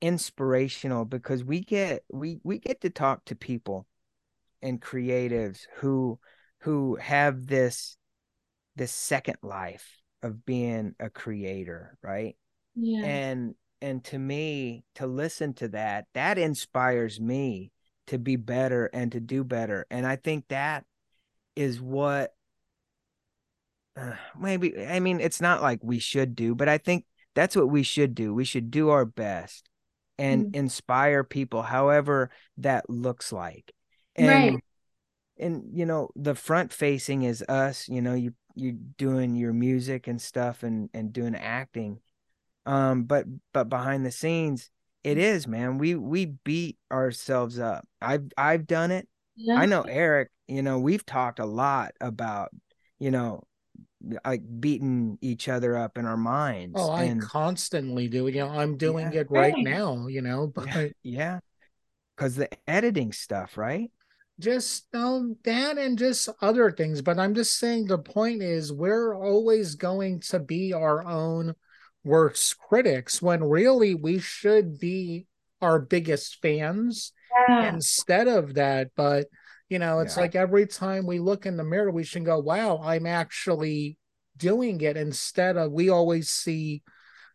inspirational 0.00 1.04
because 1.04 1.44
we 1.44 1.60
get 1.60 2.02
we 2.10 2.40
we 2.42 2.58
get 2.58 2.80
to 2.80 2.90
talk 2.90 3.24
to 3.26 3.36
people 3.36 3.86
and 4.60 4.82
creatives 4.82 5.60
who 5.76 6.18
who 6.58 6.96
have 6.96 7.46
this 7.46 7.96
this 8.74 8.92
second 8.92 9.36
life 9.42 9.98
of 10.22 10.44
being 10.44 10.94
a 10.98 11.08
creator 11.08 11.96
right 12.02 12.36
yeah 12.74 13.04
and 13.04 13.54
and 13.82 14.02
to 14.04 14.18
me 14.18 14.84
to 14.94 15.06
listen 15.06 15.52
to 15.52 15.68
that 15.68 16.06
that 16.14 16.38
inspires 16.38 17.20
me 17.20 17.72
to 18.06 18.18
be 18.18 18.36
better 18.36 18.86
and 18.94 19.12
to 19.12 19.20
do 19.20 19.44
better 19.44 19.84
and 19.90 20.06
i 20.06 20.16
think 20.16 20.46
that 20.48 20.84
is 21.56 21.80
what 21.80 22.32
uh, 23.96 24.12
maybe 24.38 24.86
i 24.86 25.00
mean 25.00 25.20
it's 25.20 25.40
not 25.40 25.60
like 25.60 25.80
we 25.82 25.98
should 25.98 26.34
do 26.34 26.54
but 26.54 26.68
i 26.68 26.78
think 26.78 27.04
that's 27.34 27.56
what 27.56 27.68
we 27.68 27.82
should 27.82 28.14
do 28.14 28.32
we 28.32 28.44
should 28.44 28.70
do 28.70 28.88
our 28.88 29.04
best 29.04 29.68
and 30.16 30.46
mm-hmm. 30.46 30.54
inspire 30.54 31.24
people 31.24 31.62
however 31.62 32.30
that 32.56 32.88
looks 32.88 33.32
like 33.32 33.72
and 34.14 34.28
right. 34.28 34.64
and 35.38 35.64
you 35.72 35.84
know 35.84 36.08
the 36.14 36.34
front 36.34 36.72
facing 36.72 37.22
is 37.22 37.42
us 37.48 37.88
you 37.88 38.00
know 38.00 38.14
you 38.14 38.32
you 38.54 38.72
doing 38.72 39.34
your 39.34 39.52
music 39.52 40.06
and 40.06 40.20
stuff 40.20 40.62
and 40.62 40.88
and 40.94 41.12
doing 41.12 41.34
acting 41.34 41.98
um 42.66 43.04
but 43.04 43.26
but 43.52 43.68
behind 43.68 44.04
the 44.04 44.10
scenes 44.10 44.70
it 45.04 45.18
mm-hmm. 45.18 45.50
man 45.50 45.78
we 45.78 45.94
we 45.94 46.26
beat 46.26 46.78
ourselves 46.90 47.58
up 47.58 47.86
i've 48.00 48.24
i've 48.36 48.66
done 48.66 48.90
it 48.90 49.08
yeah. 49.36 49.54
i 49.54 49.66
know 49.66 49.82
eric 49.82 50.30
you 50.48 50.62
know 50.62 50.78
we've 50.78 51.04
talked 51.04 51.38
a 51.38 51.46
lot 51.46 51.92
about 52.00 52.50
you 52.98 53.10
know 53.10 53.42
like 54.24 54.42
beating 54.60 55.18
each 55.20 55.48
other 55.48 55.76
up 55.76 55.98
in 55.98 56.06
our 56.06 56.16
minds. 56.16 56.74
Oh, 56.78 56.90
I 56.90 57.04
and, 57.04 57.22
constantly 57.22 58.08
do. 58.08 58.26
You 58.26 58.40
know, 58.40 58.50
I'm 58.50 58.76
doing 58.76 59.12
yeah. 59.12 59.20
it 59.20 59.30
right 59.30 59.54
now. 59.56 60.06
You 60.08 60.22
know, 60.22 60.46
but 60.54 60.92
yeah, 61.02 61.40
because 62.16 62.36
the 62.36 62.48
editing 62.66 63.12
stuff, 63.12 63.56
right? 63.56 63.90
Just 64.38 64.92
um, 64.94 65.36
that 65.44 65.78
and 65.78 65.98
just 65.98 66.28
other 66.40 66.70
things. 66.70 67.02
But 67.02 67.18
I'm 67.18 67.34
just 67.34 67.58
saying 67.58 67.86
the 67.86 67.98
point 67.98 68.42
is 68.42 68.72
we're 68.72 69.14
always 69.14 69.74
going 69.74 70.20
to 70.20 70.40
be 70.40 70.72
our 70.72 71.06
own 71.06 71.54
worst 72.04 72.58
critics 72.58 73.22
when 73.22 73.44
really 73.44 73.94
we 73.94 74.18
should 74.18 74.78
be 74.78 75.26
our 75.60 75.78
biggest 75.78 76.40
fans 76.42 77.12
yeah. 77.48 77.72
instead 77.72 78.28
of 78.28 78.54
that. 78.54 78.90
But 78.96 79.26
you 79.68 79.78
know, 79.78 80.00
it's 80.00 80.16
yeah. 80.16 80.22
like 80.22 80.34
every 80.34 80.66
time 80.66 81.06
we 81.06 81.18
look 81.18 81.46
in 81.46 81.56
the 81.56 81.64
mirror, 81.64 81.90
we 81.90 82.04
should 82.04 82.26
go, 82.26 82.38
wow, 82.38 82.80
I'm 82.82 83.06
actually 83.06 83.96
doing 84.36 84.80
it 84.82 84.96
instead 84.96 85.56
of 85.56 85.72
we 85.72 85.88
always 85.88 86.28
see 86.28 86.82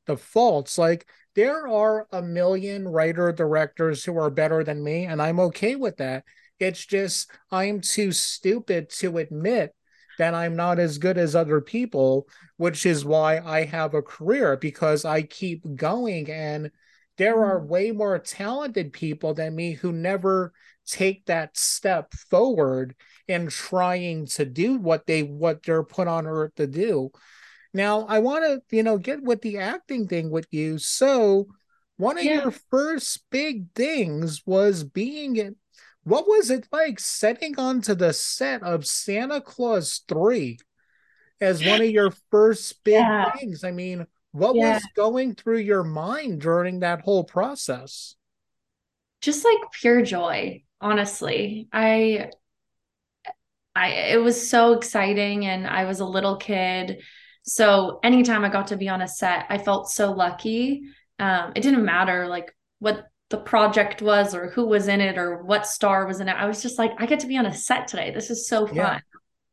the 0.06 0.18
faults. 0.18 0.78
Like 0.78 1.08
there 1.36 1.68
are 1.68 2.08
a 2.12 2.22
million 2.22 2.88
writer 2.88 3.32
directors 3.32 4.04
who 4.04 4.18
are 4.18 4.30
better 4.30 4.64
than 4.64 4.84
me, 4.84 5.06
and 5.06 5.22
I'm 5.22 5.40
okay 5.40 5.76
with 5.76 5.98
that. 5.98 6.26
It's 6.60 6.86
just 6.86 7.32
I'm 7.52 7.82
too 7.82 8.12
stupid 8.12 8.90
to 8.92 9.18
admit 9.18 9.74
that 10.18 10.34
I'm 10.34 10.56
not 10.56 10.80
as 10.80 10.98
good 10.98 11.18
as 11.18 11.36
other 11.36 11.62
people, 11.62 12.28
which 12.58 12.86
is 12.86 13.06
why 13.06 13.40
I 13.40 13.66
have 13.66 13.94
a 13.94 14.02
career 14.02 14.58
because 14.58 15.06
I 15.06 15.22
keep 15.22 15.64
going 15.76 16.30
and 16.30 16.72
there 17.18 17.44
are 17.44 17.60
mm. 17.60 17.68
way 17.68 17.92
more 17.92 18.18
talented 18.20 18.94
people 18.94 19.34
than 19.34 19.56
me 19.56 19.74
who 19.74 19.92
never 19.92 20.54
take 20.86 21.26
that 21.26 21.58
step 21.58 22.14
forward 22.14 22.96
in 23.28 23.48
trying 23.48 24.26
to 24.26 24.46
do 24.46 24.78
what 24.78 25.06
they 25.06 25.22
what 25.24 25.64
they're 25.64 25.84
put 25.84 26.08
on 26.08 26.26
earth 26.26 26.56
to 26.56 26.68
do. 26.68 27.12
Now, 27.74 28.06
I 28.08 28.20
want 28.20 28.46
to, 28.46 28.76
you 28.76 28.84
know, 28.84 28.98
get 28.98 29.22
with 29.22 29.42
the 29.42 29.58
acting 29.58 30.08
thing 30.08 30.30
with 30.32 30.48
you. 30.52 30.78
So, 30.78 31.48
one 31.98 32.18
of 32.18 32.24
yeah. 32.24 32.44
your 32.44 32.52
first 32.52 33.26
big 33.30 33.72
things 33.74 34.44
was 34.46 34.84
being 34.84 35.36
in 35.36 35.56
what 36.08 36.28
was 36.28 36.50
it 36.50 36.68
like 36.72 37.00
setting 37.00 37.60
onto 37.60 37.94
the 37.94 38.14
set 38.14 38.64
of 38.64 38.88
Santa 38.88 39.42
Clause 39.42 40.04
3 40.08 40.58
as 41.42 41.66
one 41.66 41.82
of 41.82 41.90
your 41.90 42.12
first 42.32 42.84
big 42.84 42.94
yeah. 42.94 43.32
things? 43.32 43.66
I 43.66 43.72
mean, 43.72 44.08
what 44.32 44.56
yeah. 44.56 44.76
was 44.76 44.84
going 44.96 45.36
through 45.36 45.60
your 45.60 45.84
mind 45.84 46.40
during 46.40 46.80
that 46.80 47.02
whole 47.02 47.26
process? 47.26 48.16
Just 49.22 49.44
like 49.44 49.58
pure 49.74 50.02
joy 50.02 50.64
honestly. 50.80 51.68
I 51.74 52.30
I 53.76 53.90
it 53.90 54.22
was 54.22 54.50
so 54.50 54.74
exciting 54.74 55.46
and 55.46 55.68
I 55.68 55.86
was 55.86 56.00
a 56.00 56.06
little 56.06 56.38
kid. 56.38 57.02
So 57.44 58.00
anytime 58.04 58.44
I 58.44 58.50
got 58.50 58.68
to 58.68 58.78
be 58.78 58.90
on 58.90 59.02
a 59.02 59.08
set, 59.08 59.46
I 59.50 59.58
felt 59.58 59.90
so 59.90 60.12
lucky. 60.12 60.84
Um, 61.20 61.54
it 61.56 61.62
didn't 61.62 61.86
matter 61.86 62.28
like 62.28 62.56
what 62.80 63.08
the 63.30 63.38
project 63.38 64.02
was 64.02 64.34
or 64.34 64.50
who 64.50 64.66
was 64.66 64.88
in 64.88 65.02
it 65.02 65.18
or 65.18 65.44
what 65.44 65.68
star 65.68 66.08
was 66.08 66.20
in 66.20 66.30
it. 66.30 66.36
I 66.36 66.46
was 66.46 66.62
just 66.62 66.80
like, 66.80 66.92
I 66.98 67.06
get 67.06 67.20
to 67.22 67.28
be 67.28 67.38
on 67.38 67.46
a 67.46 67.54
set 67.54 67.88
today. 67.88 68.12
This 68.12 68.30
is 68.30 68.48
so 68.48 68.68
fun. 68.68 68.76
Yeah. 68.76 69.00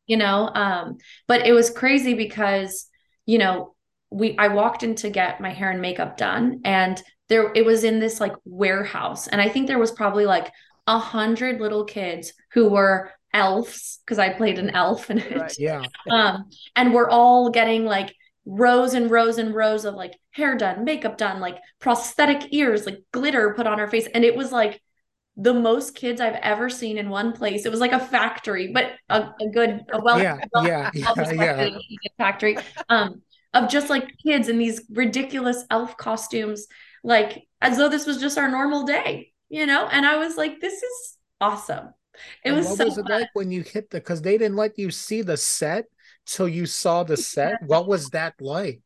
You 0.07 0.19
know, 0.19 0.51
um, 0.55 0.99
but 1.27 1.47
it 1.47 1.53
was 1.53 1.71
crazy 1.71 2.15
because, 2.15 2.89
you 3.27 3.39
know, 3.39 3.75
we 4.11 4.37
I 4.39 4.49
walked 4.49 4.83
in 4.83 4.95
to 4.97 5.11
get 5.11 5.41
my 5.41 5.51
hair 5.51 5.71
and 5.71 5.81
makeup 5.81 6.17
done 6.17 6.61
and 6.65 7.03
there 7.29 7.51
it 7.55 7.65
was 7.65 7.83
in 7.83 7.99
this 7.99 8.21
like 8.21 8.35
warehouse 8.45 9.27
and 9.27 9.41
I 9.41 9.49
think 9.49 9.67
there 9.67 9.79
was 9.79 9.91
probably 9.91 10.25
like 10.25 10.53
a 10.87 10.99
hundred 10.99 11.61
little 11.61 11.85
kids 11.85 12.33
who 12.53 12.69
were 12.69 13.11
elves 13.33 13.99
because 14.05 14.19
I 14.19 14.29
played 14.29 14.59
an 14.59 14.71
elf 14.71 15.11
in 15.11 15.19
it. 15.19 15.37
Right, 15.37 15.59
yeah. 15.59 15.83
um, 16.11 16.49
and 16.77 16.95
we're 16.95 17.11
all 17.11 17.51
getting 17.51 17.85
like 17.85 18.15
rows 18.45 18.95
and 18.95 19.11
rows 19.11 19.39
and 19.39 19.55
rows 19.55 19.85
of 19.85 19.95
like 19.95 20.19
hair 20.31 20.57
done, 20.57 20.85
makeup 20.85 21.17
done, 21.17 21.41
like 21.41 21.59
prosthetic 21.79 22.53
ears, 22.53 22.87
like 22.87 23.03
glitter 23.13 23.55
put 23.55 23.67
on 23.67 23.79
her 23.79 23.89
face. 23.89 24.07
And 24.13 24.25
it 24.25 24.37
was 24.37 24.53
like 24.53 24.81
the 25.37 25.55
most 25.55 25.95
kids 25.95 26.21
I've 26.21 26.39
ever 26.43 26.69
seen 26.69 26.99
in 26.99 27.09
one 27.09 27.33
place. 27.33 27.67
It 27.67 27.71
was 27.71 27.81
like 27.81 27.93
a 27.93 28.01
factory, 28.01 28.73
but 28.73 28.93
a, 29.09 29.31
a 29.41 29.49
good, 29.53 29.85
a 29.93 30.01
well, 30.01 30.21
yeah, 30.21 30.39
well, 30.53 30.67
yeah, 30.67 30.91
yeah, 30.95 31.31
yeah. 31.33 31.69
factory 32.19 32.57
um, 32.89 33.23
of 33.53 33.69
just 33.69 33.91
like 33.91 34.09
kids 34.25 34.49
in 34.49 34.59
these 34.59 34.83
ridiculous 34.91 35.65
elf 35.71 35.97
costumes, 35.97 36.67
like 37.03 37.49
as 37.61 37.79
though 37.79 37.89
this 37.89 38.07
was 38.07 38.21
just 38.21 38.39
our 38.39 38.49
normal 38.49 38.85
day 38.85 39.33
you 39.55 39.67
know? 39.67 39.87
And 39.87 40.05
I 40.05 40.17
was 40.17 40.37
like, 40.37 40.61
this 40.61 40.83
is 40.83 41.17
awesome. 41.41 41.95
It 42.45 42.49
and 42.49 42.57
was 42.57 42.67
what 42.67 42.79
so 42.79 42.85
was 42.87 42.99
it 42.99 43.07
fun. 43.07 43.21
like 43.21 43.29
when 43.35 43.51
you 43.53 43.63
hit 43.63 43.91
the 43.91 43.99
because 43.99 44.21
they 44.21 44.37
didn't 44.37 44.57
let 44.57 44.79
you 44.79 44.91
see 44.91 45.23
the 45.23 45.37
set 45.37 45.87
till 46.27 46.49
you 46.49 46.67
saw 46.67 47.03
the 47.03 47.17
set. 47.17 47.63
What 47.67 47.87
was 47.87 48.11
that 48.11 48.35
like? 48.41 48.83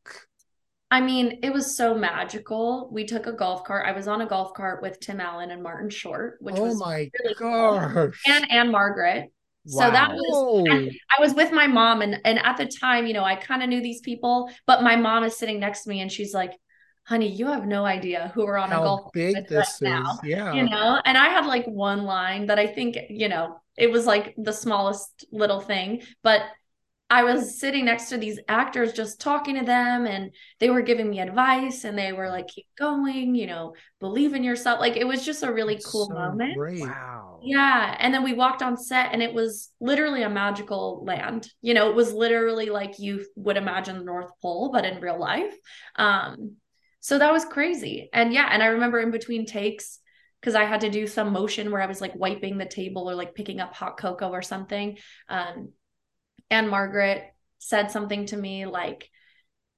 I 0.91 1.01
mean, 1.01 1.39
it 1.43 1.53
was 1.53 1.77
so 1.77 1.93
magical. 1.93 2.89
We 2.91 3.05
took 3.05 3.27
a 3.27 3.33
golf 3.33 3.63
cart. 3.63 3.85
I 3.85 3.91
was 3.91 4.07
on 4.07 4.21
a 4.21 4.25
golf 4.25 4.53
cart 4.55 4.81
with 4.81 4.99
Tim 4.99 5.19
Allen 5.19 5.51
and 5.51 5.61
Martin 5.61 5.89
Short, 5.89 6.37
which 6.41 6.55
oh 6.57 6.63
was 6.63 6.79
my 6.79 7.09
really 7.21 7.35
gosh. 7.37 7.93
Cool. 7.93 8.11
And 8.25 8.51
Ann-Margret. 8.51 9.31
Wow. 9.65 9.85
So 9.85 9.91
that 9.91 10.11
was 10.11 10.95
I 11.15 11.21
was 11.21 11.35
with 11.35 11.51
my 11.51 11.67
mom 11.67 12.01
and 12.01 12.19
and 12.25 12.39
at 12.39 12.57
the 12.57 12.65
time, 12.65 13.05
you 13.05 13.13
know, 13.13 13.23
I 13.23 13.35
kind 13.35 13.61
of 13.61 13.69
knew 13.69 13.81
these 13.81 13.99
people, 13.99 14.49
but 14.65 14.81
my 14.81 14.95
mom 14.95 15.23
is 15.23 15.37
sitting 15.37 15.59
next 15.59 15.83
to 15.83 15.89
me 15.89 16.01
and 16.01 16.11
she's 16.11 16.33
like, 16.33 16.53
honey, 17.03 17.27
you 17.27 17.47
have 17.47 17.67
no 17.67 17.85
idea 17.85 18.31
who 18.33 18.47
are 18.47 18.57
on 18.57 18.69
How 18.69 18.81
a 18.81 18.83
golf 18.85 19.11
big 19.13 19.47
this 19.47 19.51
right 19.51 19.67
is. 19.67 19.81
Now. 19.81 20.19
Yeah. 20.23 20.53
You 20.53 20.63
know, 20.69 20.99
and 21.05 21.17
I 21.17 21.27
had 21.27 21.45
like 21.45 21.65
one 21.65 22.03
line 22.03 22.47
that 22.47 22.57
I 22.57 22.65
think, 22.65 22.97
you 23.09 23.27
know, 23.27 23.59
it 23.77 23.91
was 23.91 24.05
like 24.07 24.33
the 24.37 24.53
smallest 24.53 25.25
little 25.31 25.59
thing, 25.59 26.01
but 26.23 26.41
I 27.11 27.23
was 27.23 27.59
sitting 27.59 27.85
next 27.85 28.09
to 28.09 28.17
these 28.17 28.39
actors 28.47 28.93
just 28.93 29.19
talking 29.19 29.57
to 29.57 29.65
them 29.65 30.05
and 30.05 30.31
they 30.59 30.69
were 30.69 30.83
giving 30.83 31.09
me 31.09 31.19
advice 31.19 31.83
and 31.83 31.97
they 31.97 32.13
were 32.13 32.29
like, 32.29 32.47
keep 32.47 32.67
going, 32.77 33.33
you 33.33 33.47
know, 33.47 33.73
believe 33.99 34.35
in 34.35 34.43
yourself. 34.43 34.79
Like 34.79 34.95
it 34.95 35.07
was 35.07 35.25
just 35.25 35.41
a 35.41 35.51
really 35.51 35.79
cool 35.83 36.05
so 36.05 36.13
moment. 36.13 36.55
Great. 36.55 36.81
Wow. 36.81 37.39
Yeah. 37.41 37.95
And 37.99 38.13
then 38.13 38.23
we 38.23 38.33
walked 38.33 38.61
on 38.61 38.77
set 38.77 39.09
and 39.11 39.23
it 39.23 39.33
was 39.33 39.71
literally 39.79 40.21
a 40.21 40.29
magical 40.29 41.03
land. 41.03 41.49
You 41.61 41.73
know, 41.73 41.89
it 41.89 41.95
was 41.95 42.13
literally 42.13 42.67
like 42.67 42.99
you 42.99 43.25
would 43.35 43.57
imagine 43.57 43.97
the 43.97 44.05
North 44.05 44.29
Pole, 44.39 44.71
but 44.71 44.85
in 44.85 45.01
real 45.01 45.19
life. 45.19 45.55
Um, 45.95 46.57
so 46.99 47.17
that 47.17 47.31
was 47.31 47.43
crazy. 47.43 48.09
And 48.13 48.33
yeah, 48.33 48.49
and 48.51 48.61
I 48.61 48.67
remember 48.67 48.99
in 48.99 49.09
between 49.09 49.47
takes, 49.47 49.99
because 50.41 50.55
I 50.55 50.63
had 50.63 50.81
to 50.81 50.89
do 50.89 51.05
some 51.05 51.33
motion 51.33 51.71
where 51.71 51.81
I 51.81 51.85
was 51.87 52.01
like 52.01 52.15
wiping 52.15 52.57
the 52.57 52.65
table 52.65 53.09
or 53.09 53.15
like 53.15 53.35
picking 53.35 53.59
up 53.59 53.73
hot 53.73 53.97
cocoa 53.97 54.29
or 54.29 54.41
something. 54.41 54.97
Um, 55.27 55.73
and 56.49 56.69
Margret 56.69 57.23
said 57.59 57.91
something 57.91 58.25
to 58.27 58.37
me 58.37 58.65
like, 58.65 59.09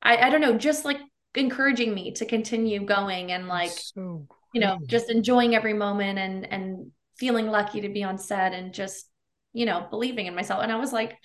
I, 0.01 0.17
I 0.17 0.29
don't 0.29 0.41
know, 0.41 0.57
just 0.57 0.85
like 0.85 0.99
encouraging 1.35 1.93
me 1.93 2.13
to 2.13 2.25
continue 2.25 2.85
going 2.85 3.31
and 3.31 3.47
like, 3.47 3.71
so 3.71 4.27
you 4.53 4.61
know, 4.61 4.79
just 4.85 5.09
enjoying 5.09 5.55
every 5.55 5.73
moment 5.73 6.19
and 6.19 6.51
and 6.51 6.91
feeling 7.17 7.47
lucky 7.47 7.81
to 7.81 7.89
be 7.89 8.03
on 8.03 8.17
set 8.17 8.53
and 8.53 8.73
just 8.73 9.07
you 9.53 9.65
know, 9.65 9.87
believing 9.89 10.27
in 10.27 10.35
myself. 10.35 10.63
And 10.63 10.71
I 10.71 10.77
was 10.77 10.93
like, 10.93 11.17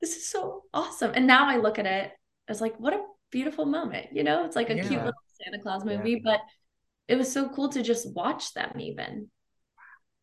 this 0.00 0.16
is 0.16 0.28
so 0.28 0.64
awesome. 0.74 1.12
And 1.14 1.26
now 1.26 1.48
I 1.48 1.56
look 1.58 1.78
at 1.78 1.86
it 1.86 2.12
as 2.48 2.60
like, 2.60 2.78
what 2.78 2.92
a 2.92 3.02
beautiful 3.30 3.66
moment. 3.66 4.08
You 4.12 4.24
know, 4.24 4.44
it's 4.44 4.56
like 4.56 4.70
a 4.70 4.76
yeah. 4.76 4.82
cute 4.82 5.04
little 5.04 5.12
Santa 5.44 5.62
Claus 5.62 5.84
movie, 5.84 6.12
yeah. 6.12 6.18
but 6.24 6.40
it 7.06 7.16
was 7.16 7.32
so 7.32 7.48
cool 7.48 7.68
to 7.70 7.82
just 7.82 8.12
watch 8.14 8.52
them 8.54 8.80
even. 8.80 9.30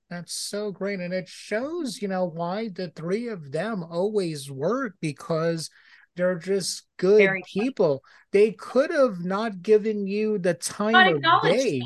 That's 0.09 0.33
so 0.33 0.71
great. 0.71 0.99
And 0.99 1.13
it 1.13 1.27
shows, 1.27 2.01
you 2.01 2.07
know, 2.07 2.25
why 2.25 2.69
the 2.69 2.89
three 2.89 3.27
of 3.27 3.51
them 3.51 3.83
always 3.83 4.51
work 4.51 4.93
because 5.01 5.69
they're 6.15 6.37
just 6.37 6.83
good 6.97 7.17
Very 7.17 7.43
people. 7.51 8.03
They 8.31 8.51
could 8.51 8.91
have 8.91 9.23
not 9.25 9.61
given 9.61 10.07
you 10.07 10.37
the 10.37 10.53
time 10.53 11.15
of 11.15 11.43
day. 11.43 11.81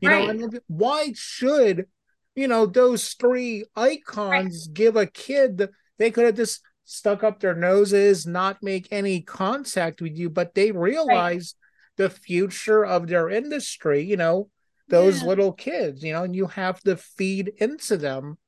You 0.00 0.08
right. 0.08 0.36
know, 0.36 0.46
and 0.46 0.60
why 0.66 1.12
should, 1.14 1.86
you 2.34 2.48
know, 2.48 2.66
those 2.66 3.14
three 3.14 3.64
icons 3.76 4.66
right. 4.66 4.74
give 4.74 4.96
a 4.96 5.06
kid 5.06 5.68
they 5.98 6.10
could 6.10 6.24
have 6.24 6.36
just 6.36 6.62
stuck 6.86 7.22
up 7.22 7.38
their 7.38 7.54
noses, 7.54 8.26
not 8.26 8.62
make 8.62 8.88
any 8.90 9.20
contact 9.20 10.00
with 10.00 10.16
you, 10.16 10.30
but 10.30 10.54
they 10.54 10.72
realized 10.72 11.54
right. 11.98 12.08
the 12.08 12.10
future 12.10 12.84
of 12.84 13.06
their 13.06 13.28
industry, 13.28 14.02
you 14.02 14.16
know, 14.16 14.48
those 14.90 15.22
yeah. 15.22 15.28
little 15.28 15.52
kids, 15.52 16.02
you 16.02 16.12
know, 16.12 16.24
and 16.24 16.34
you 16.34 16.46
have 16.46 16.80
to 16.80 16.96
feed 16.96 17.48
into 17.58 17.96
them. 17.96 18.38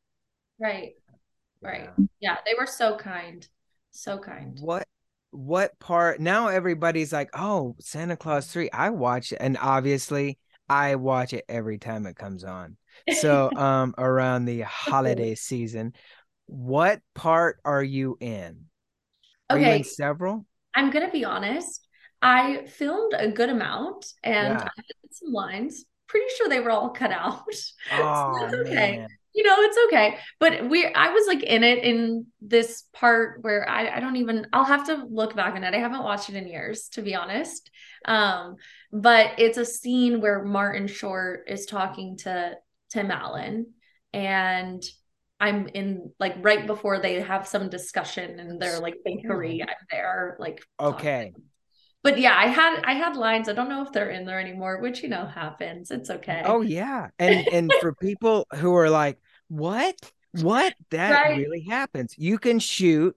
Right. 0.61 0.95
Right. 1.61 1.91
Yeah, 2.21 2.39
they 2.45 2.55
were 2.59 2.67
so 2.67 2.97
kind. 2.97 3.47
So 3.93 4.19
kind. 4.19 4.59
What 4.61 4.87
what 5.31 5.79
part 5.79 6.21
now 6.21 6.49
everybody's 6.49 7.13
like, 7.13 7.31
"Oh, 7.35 7.77
Santa 7.81 8.17
Clause 8.17 8.49
3, 8.49 8.71
I 8.71 8.91
watch 8.91 9.33
it." 9.33 9.39
And 9.41 9.57
obviously, 9.61 10.39
I 10.69 10.97
watch 10.97 11.33
it 11.33 11.45
every 11.49 11.79
time 11.79 12.07
it 12.07 12.17
comes 12.17 12.43
on. 12.43 12.77
So, 13.15 13.51
um 13.57 13.95
around 13.97 14.47
the 14.47 14.63
holiday 14.63 15.35
season, 15.37 15.95
what 16.47 17.01
part 17.15 17.61
are 17.65 17.83
you 17.83 18.17
in? 18.21 18.67
Are 19.49 19.57
okay. 19.57 19.71
you 19.71 19.77
in 19.77 19.85
several? 19.85 20.47
I'm 20.75 20.91
going 20.91 21.07
to 21.07 21.13
be 21.13 21.25
honest. 21.25 21.87
I 22.21 22.67
filmed 22.67 23.15
a 23.17 23.31
good 23.31 23.51
amount 23.51 24.07
and 24.23 24.55
yeah. 24.55 24.65
I 24.65 24.71
had 24.77 25.13
some 25.13 25.33
lines. 25.33 25.85
Pretty 26.13 26.27
sure 26.37 26.51
they 26.51 26.61
were 26.61 26.71
all 26.71 26.91
cut 26.91 27.11
out. 27.11 27.43
Oh, 27.91 28.49
so 28.51 28.59
okay. 28.61 28.99
Man. 28.99 29.09
You 29.35 29.45
know, 29.45 29.57
it's 29.61 29.79
okay. 29.87 30.19
But 30.39 30.69
we 30.69 30.85
I 30.87 31.09
was 31.09 31.27
like 31.27 31.43
in 31.43 31.65
it 31.65 31.83
in 31.83 32.27
this 32.43 32.85
part 32.93 33.43
where 33.43 33.67
I, 33.67 33.97
I 33.97 34.01
don't 34.01 34.17
even 34.17 34.47
I'll 34.53 34.65
have 34.65 34.87
to 34.89 35.07
look 35.09 35.35
back 35.35 35.55
on 35.55 35.65
it. 35.65 35.73
I 35.73 35.79
haven't 35.79 36.05
watched 36.05 36.29
it 36.29 36.35
in 36.35 36.47
years, 36.47 36.91
to 36.91 37.01
be 37.01 37.15
honest. 37.15 37.71
Um, 38.05 38.57
but 38.93 39.39
it's 39.39 39.57
a 39.57 39.65
scene 39.65 40.21
where 40.21 40.45
Martin 40.45 40.87
Short 40.87 41.45
is 41.49 41.65
talking 41.65 42.19
to 42.19 42.57
Tim 42.91 43.11
Allen 43.11 43.73
and 44.13 44.83
I'm 45.41 45.67
in 45.69 46.13
like 46.21 46.35
right 46.43 46.67
before 46.67 47.01
they 47.01 47.23
have 47.23 47.49
some 47.49 47.71
discussion 47.71 48.39
and 48.39 48.61
they're 48.61 48.81
like 48.81 48.97
bakery. 49.03 49.63
I'm 49.63 49.75
there 49.91 50.37
like 50.39 50.63
okay. 50.79 51.33
Talking. 51.35 51.52
But 52.03 52.19
yeah, 52.19 52.37
I 52.37 52.47
had 52.47 52.83
I 52.85 52.93
had 52.95 53.17
lines. 53.17 53.49
I 53.49 53.53
don't 53.53 53.69
know 53.69 53.83
if 53.83 53.93
they're 53.93 54.11
in 54.11 54.25
there 54.25 54.41
anymore, 54.41 54.81
which 54.81 55.03
you 55.03 55.09
know 55.09 55.27
happens. 55.27 55.91
It's 55.91 56.11
okay. 56.11 56.43
Oh 56.45 56.63
yeah. 56.63 57.09
And 57.19 57.47
and 57.49 57.73
for 57.81 57.95
people 57.95 58.47
who 58.57 58.75
are 58.75 58.91
like, 58.91 59.19
what? 59.49 59.95
What? 60.41 60.75
That 60.91 61.11
right. 61.13 61.39
really 61.39 61.63
happens. 61.63 62.15
You 62.19 62.39
can 62.39 62.59
shoot 62.59 63.17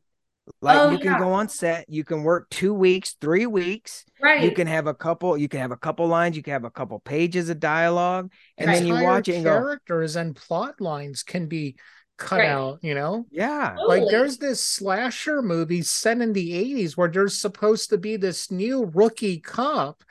like 0.62 0.78
oh, 0.78 0.92
you 0.92 0.98
can 0.98 1.14
yeah. 1.14 1.20
go 1.20 1.34
on 1.34 1.50
set, 1.50 1.90
you 1.90 2.04
can 2.04 2.24
work 2.24 2.50
two 2.50 2.74
weeks, 2.74 3.16
three 3.20 3.48
weeks. 3.48 4.06
Right. 4.22 4.44
You 4.44 4.52
can 4.52 4.68
have 4.68 4.88
a 4.88 4.94
couple, 4.94 5.38
you 5.38 5.50
can 5.50 5.60
have 5.60 5.72
a 5.72 5.78
couple 5.78 6.08
lines, 6.08 6.38
you 6.38 6.44
can 6.44 6.54
have 6.54 6.66
a 6.66 6.70
couple 6.70 7.00
pages 7.00 7.50
of 7.50 7.60
dialogue, 7.60 8.32
and 8.58 8.68
right. 8.68 8.76
then 8.76 8.88
you 8.88 8.94
watch 8.94 9.28
it 9.28 9.38
and 9.38 9.46
characters 9.46 10.16
and 10.16 10.36
plot 10.36 10.80
lines 10.80 11.24
can 11.24 11.48
be 11.48 11.78
cut 12.18 12.40
right. 12.40 12.50
out, 12.50 12.80
you 12.82 12.96
know? 12.96 13.26
Yeah. 13.32 13.76
Like 13.88 14.04
there's 14.10 14.38
this 14.38 14.62
slasher 14.62 15.42
movie 15.42 15.82
set 15.82 16.22
in 16.22 16.34
the 16.34 16.52
80s 16.52 16.96
where 16.96 17.10
there's 17.10 17.40
supposed 17.40 17.90
to 17.90 17.98
be 17.98 18.18
this 18.18 18.52
new 18.52 18.86
rookie 18.94 19.40
cop 19.40 20.04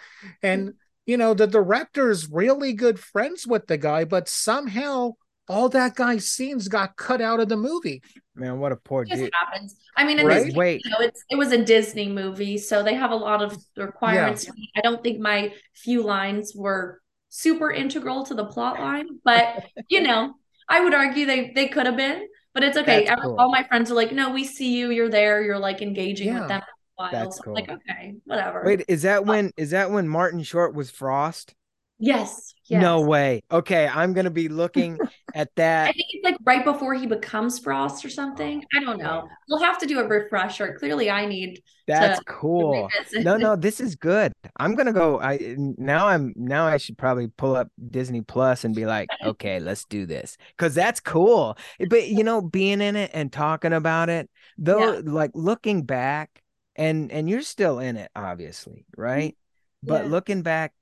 and 0.42 0.68
mm-hmm. 0.68 0.76
you 1.06 1.16
know 1.16 1.34
the 1.34 1.46
director's 1.46 2.30
really 2.30 2.72
good 2.72 2.98
friends 2.98 3.46
with 3.46 3.66
the 3.66 3.78
guy 3.78 4.04
but 4.04 4.28
somehow 4.28 5.12
all 5.48 5.68
that 5.68 5.94
guy's 5.94 6.26
scenes 6.26 6.68
got 6.68 6.96
cut 6.96 7.20
out 7.20 7.40
of 7.40 7.48
the 7.48 7.56
movie. 7.56 8.02
Man, 8.34 8.58
what 8.58 8.72
a 8.72 8.76
poor 8.76 9.04
dude. 9.04 9.30
happens. 9.32 9.76
I 9.96 10.04
mean, 10.04 10.24
right? 10.24 10.46
this, 10.46 10.54
wait, 10.54 10.82
you 10.84 10.90
know, 10.90 11.00
it's 11.00 11.22
it 11.30 11.36
was 11.36 11.52
a 11.52 11.62
Disney 11.62 12.08
movie, 12.08 12.58
so 12.58 12.82
they 12.82 12.94
have 12.94 13.10
a 13.10 13.16
lot 13.16 13.42
of 13.42 13.56
requirements. 13.76 14.46
Yeah. 14.46 14.52
I 14.76 14.80
don't 14.80 15.02
think 15.02 15.20
my 15.20 15.52
few 15.74 16.02
lines 16.02 16.52
were 16.54 17.00
super 17.28 17.70
integral 17.70 18.24
to 18.26 18.34
the 18.34 18.44
plot 18.44 18.80
line, 18.80 19.06
but 19.24 19.64
you 19.88 20.00
know, 20.00 20.34
I 20.68 20.80
would 20.80 20.94
argue 20.94 21.26
they 21.26 21.52
they 21.54 21.68
could 21.68 21.86
have 21.86 21.96
been, 21.96 22.28
but 22.52 22.62
it's 22.62 22.76
okay. 22.76 23.08
Cool. 23.22 23.36
All 23.38 23.50
my 23.50 23.64
friends 23.64 23.90
are 23.90 23.94
like, 23.94 24.12
no, 24.12 24.30
we 24.32 24.44
see 24.44 24.76
you. 24.76 24.90
You're 24.90 25.08
there. 25.08 25.42
You're 25.42 25.58
like 25.58 25.82
engaging 25.82 26.28
yeah. 26.28 26.40
with 26.40 26.48
them. 26.48 26.62
That's 27.10 27.36
so 27.36 27.42
cool. 27.44 27.54
like, 27.54 27.68
okay, 27.68 28.14
whatever. 28.24 28.62
Wait, 28.64 28.84
is 28.88 29.02
that 29.02 29.26
when 29.26 29.50
is 29.56 29.70
that 29.70 29.90
when 29.90 30.08
Martin 30.08 30.42
Short 30.42 30.74
was 30.74 30.90
Frost? 30.90 31.54
Yes, 31.98 32.54
yes. 32.64 32.82
No 32.82 33.02
way. 33.02 33.42
Okay, 33.52 33.86
I'm 33.86 34.12
gonna 34.14 34.30
be 34.30 34.48
looking 34.48 34.98
at 35.34 35.54
that. 35.54 35.88
I 35.88 35.92
think 35.92 36.06
it's 36.10 36.24
like 36.24 36.36
right 36.44 36.64
before 36.64 36.94
he 36.94 37.06
becomes 37.06 37.60
Frost 37.60 38.04
or 38.04 38.10
something. 38.10 38.64
I 38.74 38.80
don't 38.80 38.98
know. 38.98 39.28
We'll 39.48 39.62
have 39.62 39.78
to 39.78 39.86
do 39.86 40.00
a 40.00 40.06
refresher. 40.06 40.74
Clearly, 40.78 41.08
I 41.08 41.24
need. 41.26 41.62
That's 41.86 42.20
cool. 42.26 42.88
No, 43.12 43.36
no, 43.36 43.54
this 43.54 43.78
is 43.78 43.94
good. 43.94 44.32
I'm 44.56 44.74
gonna 44.74 44.92
go. 44.92 45.20
I 45.20 45.54
now 45.56 46.08
I'm 46.08 46.32
now 46.34 46.66
I 46.66 46.78
should 46.78 46.98
probably 46.98 47.28
pull 47.28 47.54
up 47.54 47.68
Disney 47.90 48.22
Plus 48.22 48.64
and 48.64 48.74
be 48.74 48.86
like, 48.86 49.08
okay, 49.24 49.60
let's 49.60 49.84
do 49.84 50.04
this 50.04 50.36
because 50.56 50.74
that's 50.74 50.98
cool. 50.98 51.56
Eh, 51.78 51.86
but 51.88 52.08
you 52.08 52.24
know, 52.24 52.42
being 52.42 52.80
in 52.80 52.96
it 52.96 53.12
and 53.14 53.32
talking 53.32 53.72
about 53.72 54.08
it, 54.08 54.28
though, 54.58 54.94
yeah. 54.94 55.00
like 55.04 55.30
looking 55.34 55.82
back, 55.82 56.42
and 56.74 57.12
and 57.12 57.30
you're 57.30 57.42
still 57.42 57.78
in 57.78 57.96
it, 57.96 58.10
obviously, 58.16 58.84
right? 58.96 59.36
Mm-hmm. 59.84 59.88
But 59.88 60.04
yeah. 60.04 60.10
looking 60.10 60.42
back, 60.42 60.72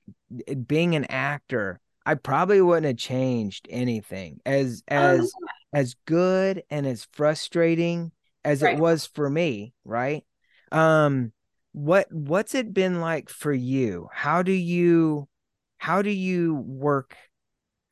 being 0.67 0.95
an 0.95 1.05
actor, 1.05 1.79
I 2.05 2.15
probably 2.15 2.61
wouldn't 2.61 2.85
have 2.85 2.97
changed 2.97 3.67
anything. 3.69 4.39
As 4.45 4.83
oh, 4.89 4.95
as 4.95 5.19
yeah. 5.19 5.79
as 5.79 5.95
good 6.05 6.63
and 6.69 6.85
as 6.85 7.07
frustrating 7.13 8.11
as 8.43 8.61
right. 8.61 8.75
it 8.75 8.79
was 8.79 9.05
for 9.05 9.29
me, 9.29 9.73
right? 9.85 10.23
Um 10.71 11.31
what 11.71 12.07
what's 12.11 12.55
it 12.55 12.73
been 12.73 13.01
like 13.01 13.29
for 13.29 13.53
you? 13.53 14.09
How 14.11 14.43
do 14.43 14.51
you 14.51 15.27
how 15.77 16.01
do 16.01 16.11
you 16.11 16.55
work 16.55 17.15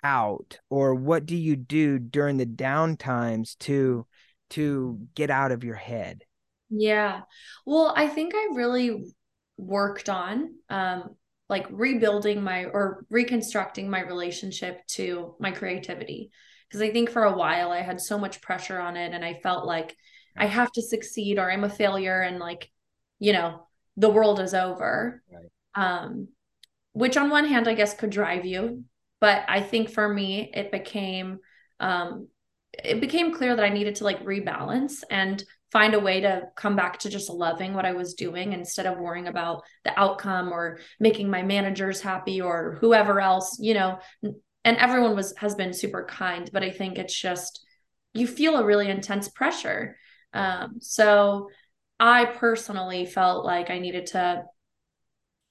out 0.04 0.60
or 0.70 0.96
what 0.96 1.26
do 1.26 1.36
you 1.36 1.56
do 1.56 2.00
during 2.00 2.38
the 2.38 2.46
down 2.46 2.98
times 2.98 3.56
to 3.56 4.06
to 4.52 5.00
get 5.16 5.30
out 5.30 5.52
of 5.52 5.64
your 5.64 5.76
head? 5.76 6.24
Yeah. 6.70 7.22
Well, 7.66 7.94
I 7.96 8.08
think 8.08 8.34
I 8.36 8.50
really 8.54 9.14
worked 9.58 10.10
on 10.10 10.56
um, 10.70 11.16
like 11.52 11.68
rebuilding 11.70 12.42
my 12.42 12.66
or 12.66 13.06
reconstructing 13.12 13.88
my 13.88 14.00
relationship 14.02 14.88
to 14.88 15.36
my 15.40 15.52
creativity. 15.52 16.32
Because 16.68 16.82
i 16.82 16.90
think 16.90 17.10
for 17.10 17.26
a 17.26 17.36
while 17.36 17.70
i 17.70 17.82
had 17.82 18.00
so 18.00 18.18
much 18.18 18.42
pressure 18.42 18.80
on 18.80 18.96
it 18.96 19.12
and 19.14 19.26
i 19.26 19.34
felt 19.44 19.66
like 19.66 19.94
i 20.38 20.46
have 20.46 20.72
to 20.72 20.82
succeed 20.82 21.38
or 21.38 21.52
i'm 21.52 21.66
a 21.66 21.70
failure 21.70 22.22
and 22.22 22.40
like 22.40 22.72
you 23.20 23.34
know 23.34 23.68
the 23.98 24.10
world 24.10 24.40
is 24.40 24.54
over. 24.54 25.22
Right. 25.30 25.52
um 25.76 26.30
which 26.94 27.18
on 27.18 27.30
one 27.30 27.44
hand 27.44 27.68
i 27.68 27.74
guess 27.74 27.94
could 27.94 28.10
drive 28.10 28.46
you 28.46 28.86
but 29.20 29.44
i 29.50 29.60
think 29.60 29.90
for 29.90 30.08
me 30.08 30.50
it 30.54 30.72
became 30.72 31.40
um 31.82 32.30
it 32.72 33.02
became 33.02 33.34
clear 33.34 33.54
that 33.54 33.66
i 33.66 33.70
needed 33.70 33.96
to 33.96 34.06
like 34.06 34.24
rebalance 34.24 35.04
and 35.12 35.44
find 35.72 35.94
a 35.94 36.00
way 36.00 36.22
to 36.22 36.44
come 36.56 36.76
back 36.76 37.00
to 37.00 37.10
just 37.10 37.30
loving 37.30 37.74
what 37.74 37.86
I 37.86 37.94
was 37.94 38.14
doing 38.14 38.54
instead 38.54 38.86
of 38.86 39.00
worrying 39.00 39.28
about 39.28 39.64
the 39.84 39.98
outcome 39.98 40.52
or 40.52 40.80
making 41.00 41.30
my 41.30 41.44
managers 41.44 42.02
happy 42.02 42.42
or 42.42 42.78
whoever 42.82 43.22
else, 43.22 43.58
you 43.60 43.74
know. 43.74 44.00
And 44.64 44.78
everyone 44.78 45.16
was 45.16 45.34
has 45.38 45.56
been 45.56 45.74
super 45.74 46.06
kind, 46.06 46.50
but 46.52 46.64
I 46.64 46.72
think 46.72 46.98
it's 46.98 47.20
just 47.20 47.66
you 48.14 48.28
feel 48.28 48.58
a 48.58 48.66
really 48.66 48.90
intense 48.90 49.30
pressure. 49.30 49.98
Um, 50.34 50.78
so 50.82 51.50
I 52.00 52.26
personally 52.26 53.06
felt 53.06 53.46
like 53.46 53.70
I 53.70 53.80
needed 53.80 54.08
to 54.08 54.44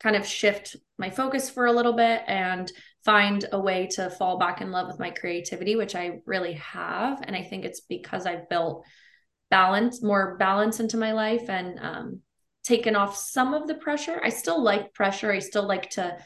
kind 0.01 0.17
of 0.17 0.27
shift 0.27 0.77
my 0.99 1.11
focus 1.11 1.51
for 1.51 1.67
a 1.67 1.73
little 1.73 1.93
bit 1.93 2.23
and 2.27 2.71
find 3.05 3.47
a 3.53 3.61
way 3.61 3.87
to 3.87 4.11
fall 4.11 4.39
back 4.39 4.61
in 4.61 4.71
love 4.71 4.87
with 4.87 4.99
my 4.99 5.11
creativity, 5.11 5.77
which 5.77 5.95
I 5.95 6.21
really 6.27 6.55
have. 6.55 7.23
And 7.23 7.35
I 7.35 7.43
think 7.43 7.65
it's 7.65 7.81
because 7.81 8.27
I've 8.27 8.49
built 8.49 8.85
balance, 9.51 10.03
more 10.03 10.37
balance 10.39 10.81
into 10.81 10.97
my 10.97 11.13
life 11.13 11.49
and 11.49 11.79
um, 11.81 12.21
taken 12.65 12.97
off 12.97 13.17
some 13.17 13.55
of 13.55 13.67
the 13.67 13.75
pressure. 13.75 14.21
I 14.23 14.29
still 14.29 14.63
like 14.63 14.95
pressure. 14.95 15.33
I 15.33 15.41
still 15.41 15.67
like 15.67 15.91
to 15.91 16.17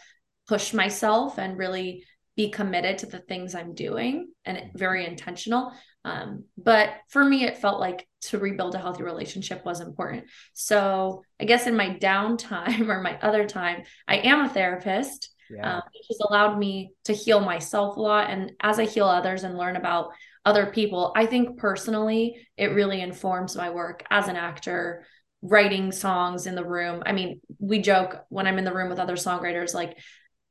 push 0.46 0.72
myself 0.72 1.38
and 1.38 1.56
really 1.56 2.04
be 2.36 2.50
committed 2.50 2.98
to 2.98 3.06
the 3.06 3.20
things 3.20 3.54
I'm 3.54 3.74
doing 3.74 4.28
and 4.44 4.70
very 4.74 5.06
intentional. 5.06 5.72
Um, 6.04 6.44
but 6.58 6.90
for 7.08 7.24
me, 7.24 7.44
it 7.44 7.58
felt 7.58 7.80
like 7.80 8.06
to 8.22 8.38
rebuild 8.38 8.74
a 8.74 8.78
healthy 8.78 9.02
relationship 9.02 9.64
was 9.64 9.80
important. 9.80 10.24
So 10.52 11.22
I 11.40 11.44
guess 11.44 11.66
in 11.66 11.76
my 11.76 11.90
downtime 11.90 12.88
or 12.88 13.00
my 13.00 13.18
other 13.20 13.46
time, 13.46 13.84
I 14.06 14.16
am 14.18 14.40
a 14.44 14.48
therapist. 14.48 15.30
yeah. 15.50 15.76
um, 15.76 15.82
which 15.94 16.06
has 16.08 16.20
allowed 16.28 16.58
me 16.58 16.92
to 17.04 17.12
heal 17.12 17.40
myself 17.40 17.96
a 17.96 18.00
lot. 18.00 18.30
And 18.30 18.52
as 18.60 18.78
I 18.78 18.84
heal 18.84 19.06
others 19.06 19.44
and 19.44 19.56
learn 19.56 19.76
about 19.76 20.10
other 20.44 20.66
people, 20.66 21.12
I 21.16 21.26
think 21.26 21.58
personally, 21.58 22.46
it 22.56 22.72
really 22.72 23.00
informs 23.00 23.56
my 23.56 23.70
work 23.70 24.04
as 24.10 24.28
an 24.28 24.36
actor, 24.36 25.06
writing 25.42 25.92
songs 25.92 26.46
in 26.46 26.54
the 26.54 26.64
room. 26.64 27.02
I 27.06 27.12
mean, 27.12 27.40
we 27.58 27.80
joke 27.80 28.24
when 28.28 28.46
I'm 28.46 28.58
in 28.58 28.64
the 28.64 28.74
room 28.74 28.88
with 28.88 28.98
other 28.98 29.16
songwriters, 29.16 29.74
like 29.74 29.98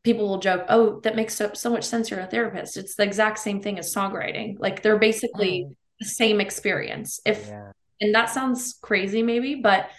people 0.03 0.27
will 0.27 0.39
joke, 0.39 0.65
oh, 0.69 0.99
that 1.01 1.15
makes 1.15 1.35
so, 1.35 1.51
so 1.53 1.69
much 1.69 1.83
sense. 1.83 2.09
You're 2.09 2.19
a 2.19 2.27
therapist. 2.27 2.77
It's 2.77 2.95
the 2.95 3.03
exact 3.03 3.39
same 3.39 3.61
thing 3.61 3.79
as 3.79 3.93
songwriting. 3.93 4.55
Like 4.59 4.81
they're 4.81 4.99
basically 4.99 5.65
mm. 5.67 5.75
the 5.99 6.05
same 6.05 6.41
experience. 6.41 7.19
If, 7.25 7.47
yeah. 7.47 7.71
and 8.01 8.13
that 8.15 8.29
sounds 8.29 8.77
crazy 8.81 9.23
maybe, 9.23 9.55
but 9.55 9.89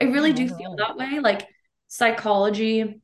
I 0.00 0.04
really 0.06 0.32
do 0.32 0.48
feel 0.48 0.76
that 0.76 0.96
way. 0.96 1.20
Like 1.20 1.46
psychology, 1.88 3.00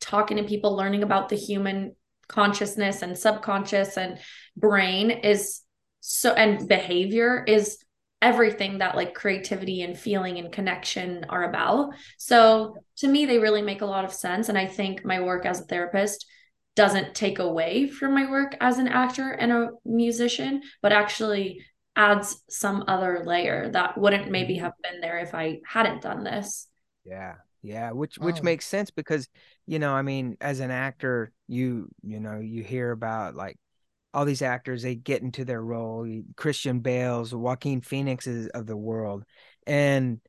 talking 0.00 0.36
to 0.36 0.44
people, 0.44 0.76
learning 0.76 1.02
about 1.02 1.28
the 1.28 1.36
human 1.36 1.94
consciousness 2.28 3.02
and 3.02 3.18
subconscious 3.18 3.96
and 3.96 4.18
brain 4.56 5.10
is 5.10 5.62
so, 6.00 6.32
and 6.32 6.68
behavior 6.68 7.44
is 7.46 7.78
everything 8.20 8.78
that 8.78 8.96
like 8.96 9.14
creativity 9.14 9.82
and 9.82 9.98
feeling 9.98 10.38
and 10.38 10.52
connection 10.52 11.24
are 11.28 11.44
about. 11.44 11.94
So 12.18 12.76
to 12.96 13.08
me, 13.08 13.26
they 13.26 13.38
really 13.38 13.62
make 13.62 13.80
a 13.80 13.86
lot 13.86 14.04
of 14.04 14.12
sense. 14.12 14.48
And 14.48 14.58
I 14.58 14.66
think 14.66 15.04
my 15.04 15.20
work 15.20 15.46
as 15.46 15.60
a 15.60 15.64
therapist 15.64 16.26
doesn't 16.74 17.14
take 17.14 17.38
away 17.38 17.88
from 17.88 18.14
my 18.14 18.30
work 18.30 18.56
as 18.60 18.78
an 18.78 18.88
actor 18.88 19.30
and 19.30 19.52
a 19.52 19.70
musician, 19.84 20.62
but 20.82 20.92
actually 20.92 21.64
adds 21.96 22.42
some 22.48 22.84
other 22.86 23.22
layer 23.24 23.70
that 23.70 23.98
wouldn't 23.98 24.30
maybe 24.30 24.54
mm-hmm. 24.54 24.64
have 24.64 24.74
been 24.82 25.00
there 25.00 25.18
if 25.18 25.34
I 25.34 25.58
hadn't 25.66 26.02
done 26.02 26.24
this. 26.24 26.68
Yeah. 27.04 27.34
Yeah, 27.62 27.90
which 27.90 28.18
which 28.18 28.38
oh. 28.38 28.44
makes 28.44 28.66
sense 28.66 28.90
because 28.92 29.28
you 29.66 29.80
know, 29.80 29.92
I 29.92 30.02
mean, 30.02 30.36
as 30.40 30.60
an 30.60 30.70
actor, 30.70 31.32
you 31.48 31.88
you 32.04 32.20
know, 32.20 32.38
you 32.38 32.62
hear 32.62 32.92
about 32.92 33.34
like 33.34 33.58
all 34.14 34.24
these 34.24 34.42
actors 34.42 34.82
they 34.82 34.94
get 34.94 35.22
into 35.22 35.44
their 35.44 35.62
role 35.62 36.06
christian 36.36 36.80
bale's 36.80 37.34
joaquin 37.34 37.80
phoenixes 37.80 38.48
of 38.48 38.66
the 38.66 38.76
world 38.76 39.24
and 39.66 40.20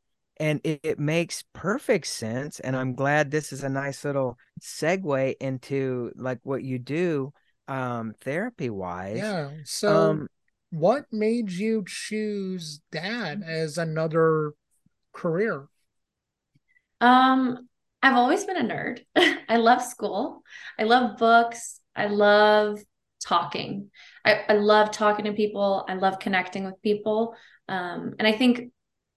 and 0.42 0.62
it, 0.64 0.80
it, 0.84 1.00
makes 1.00 1.44
perfect 1.54 2.08
sense 2.08 2.60
and 2.60 2.76
i'm 2.76 2.94
glad 2.94 3.30
this 3.32 3.52
is 3.52 3.64
a 3.64 3.70
nice 3.70 4.06
little 4.06 4.38
segue 4.62 5.36
into 5.40 6.12
like 6.16 6.40
what 6.44 6.64
you 6.64 6.80
do 6.80 7.32
um 7.68 8.14
therapy 8.22 8.70
wise 8.70 9.18
yeah 9.18 9.50
so 9.64 10.12
um, 10.12 10.28
what 10.72 11.06
made 11.12 11.52
you 11.52 11.84
choose 11.88 12.82
that 12.92 13.42
as 13.44 13.78
another 13.78 14.54
career? 15.14 15.68
Um 17.02 17.68
i've 18.02 18.16
always 18.16 18.46
been 18.46 18.58
a 18.58 18.64
nerd. 18.64 19.00
I 19.50 19.58
love 19.58 19.82
school. 19.82 20.44
I 20.78 20.84
love 20.84 21.18
books. 21.18 21.80
I 21.96 22.08
love 22.08 22.80
talking. 23.24 23.90
I, 24.26 24.42
I 24.50 24.54
love 24.54 24.92
talking 24.92 25.26
to 25.26 25.34
people. 25.34 25.86
I 25.88 25.96
love 25.96 26.20
connecting 26.20 26.66
with 26.66 26.82
people. 26.82 27.36
Um, 27.68 28.16
and 28.18 28.28
I 28.28 28.32
think 28.32 28.72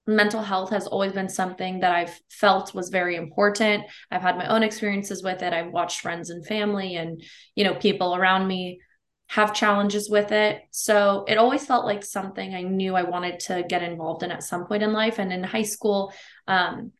mental 0.07 0.43
health 0.43 0.71
has 0.71 0.87
always 0.87 1.13
been 1.13 1.29
something 1.29 1.81
that 1.81 1.93
I've 1.93 2.19
felt 2.29 2.75
was 2.75 2.89
very 2.89 3.17
important. 3.17 3.85
I've 4.11 4.23
had 4.23 4.37
my 4.37 4.47
own 4.49 4.63
experiences 4.63 5.23
with 5.23 5.43
it. 5.43 5.53
I've 5.53 5.71
watched 5.71 6.01
friends 6.01 6.31
and 6.31 6.45
family 6.45 6.97
and, 6.97 7.23
you 7.55 7.65
know, 7.65 7.75
people 7.75 8.15
around 8.15 8.49
me 8.49 8.81
have 9.29 9.55
challenges 9.55 10.11
with 10.11 10.33
it. 10.33 10.61
So 10.73 11.25
it 11.29 11.39
always 11.39 11.65
felt 11.65 11.87
like 11.87 12.05
something 12.05 12.55
I 12.55 12.63
knew 12.63 12.95
I 12.95 13.05
wanted 13.05 13.41
to 13.41 13.65
get 13.67 13.83
involved 13.83 14.23
in 14.23 14.33
at 14.33 14.43
some 14.43 14.67
point 14.67 14.83
in 14.83 14.93
life. 14.93 15.19
And 15.19 15.33
in 15.33 15.43
high 15.43 15.63
school, 15.63 16.13
um, 16.49 16.93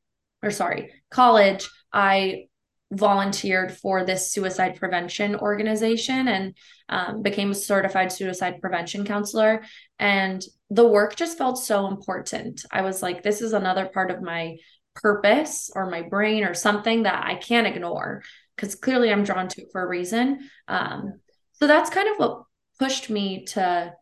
or 0.43 0.51
sorry, 0.51 0.93
college, 1.11 1.69
I 1.93 2.47
volunteered 2.93 3.73
for 3.73 4.05
this 4.05 4.31
suicide 4.33 4.77
prevention 4.77 5.35
organization 5.37 6.29
and 6.29 6.55
um, 6.91 7.23
became 7.23 7.51
a 7.51 7.55
certified 7.55 8.13
suicide 8.13 8.61
prevention 8.61 9.05
counselor. 9.05 9.65
And 9.99 10.45
the 10.71 10.87
work 10.87 11.17
just 11.17 11.39
felt 11.39 11.59
so 11.59 11.87
important. 11.87 12.65
I 12.71 12.83
was 12.83 13.03
like, 13.03 13.23
this 13.23 13.41
is 13.41 13.55
another 13.55 13.87
part 13.87 14.11
of 14.11 14.23
my 14.23 14.59
purpose 14.95 15.71
or 15.75 15.89
my 15.89 16.03
brain 16.03 16.45
or 16.45 16.53
something 16.53 17.05
that 17.05 17.25
I 17.25 17.37
can't 17.37 17.67
ignore 17.67 18.23
because 18.57 18.75
clearly 18.75 19.11
I'm 19.11 19.25
drawn 19.25 19.49
to 19.49 19.63
it 19.63 19.69
for 19.73 19.83
a 19.83 19.89
reason. 19.89 20.51
Um, 20.69 21.21
so 21.55 21.67
that's 21.67 21.89
kind 21.89 22.09
of 22.09 22.17
what 22.19 22.43
pushed 22.79 23.09
me 23.09 23.45
to 23.47 23.95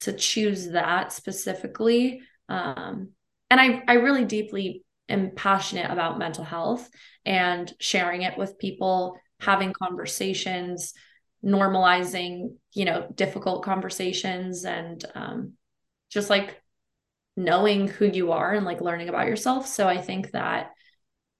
to 0.00 0.12
choose 0.12 0.70
that 0.70 1.12
specifically. 1.12 2.22
Um, 2.48 3.10
and 3.50 3.60
I 3.60 3.84
I 3.86 3.94
really 3.94 4.24
deeply 4.24 4.84
am 5.12 5.32
passionate 5.34 5.90
about 5.90 6.18
mental 6.18 6.44
health 6.44 6.88
and 7.24 7.72
sharing 7.78 8.22
it 8.22 8.36
with 8.36 8.58
people, 8.58 9.16
having 9.40 9.72
conversations, 9.72 10.94
normalizing, 11.44 12.54
you 12.72 12.84
know, 12.84 13.08
difficult 13.14 13.64
conversations 13.64 14.64
and 14.64 15.04
um, 15.14 15.52
just 16.10 16.30
like 16.30 16.60
knowing 17.36 17.88
who 17.88 18.06
you 18.06 18.32
are 18.32 18.52
and 18.52 18.66
like 18.66 18.80
learning 18.80 19.08
about 19.08 19.26
yourself. 19.26 19.66
So 19.66 19.88
I 19.88 19.98
think 19.98 20.32
that 20.32 20.70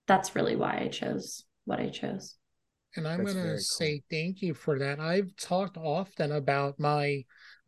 that's 0.07 0.35
really 0.35 0.57
why 0.57 0.79
I 0.79 0.89
chose 0.89 1.45
what 1.65 1.81
I 1.81 1.89
chose. 1.89 2.37
And 2.97 3.09
I'm 3.09 3.23
going 3.23 3.37
to 3.37 3.43
cool. 3.43 3.59
say 3.59 4.03
thank 4.11 4.43
you 4.43 4.55
for 4.55 4.79
that. 4.79 5.01
I've 5.01 5.35
talked 5.37 5.77
often 5.77 6.33
about 6.33 6.79
my 6.79 7.25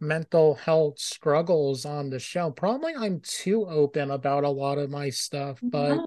mental 0.07 0.55
health 0.55 0.99
struggles 0.99 1.85
on 1.85 2.11
the 2.11 2.19
show. 2.19 2.51
Probably 2.51 2.95
I'm 2.95 3.21
too 3.21 3.67
open 3.67 4.11
about 4.11 4.45
a 4.45 4.51
lot 4.51 4.79
of 4.79 4.91
my 4.91 5.11
stuff, 5.11 5.59
but 5.63 5.99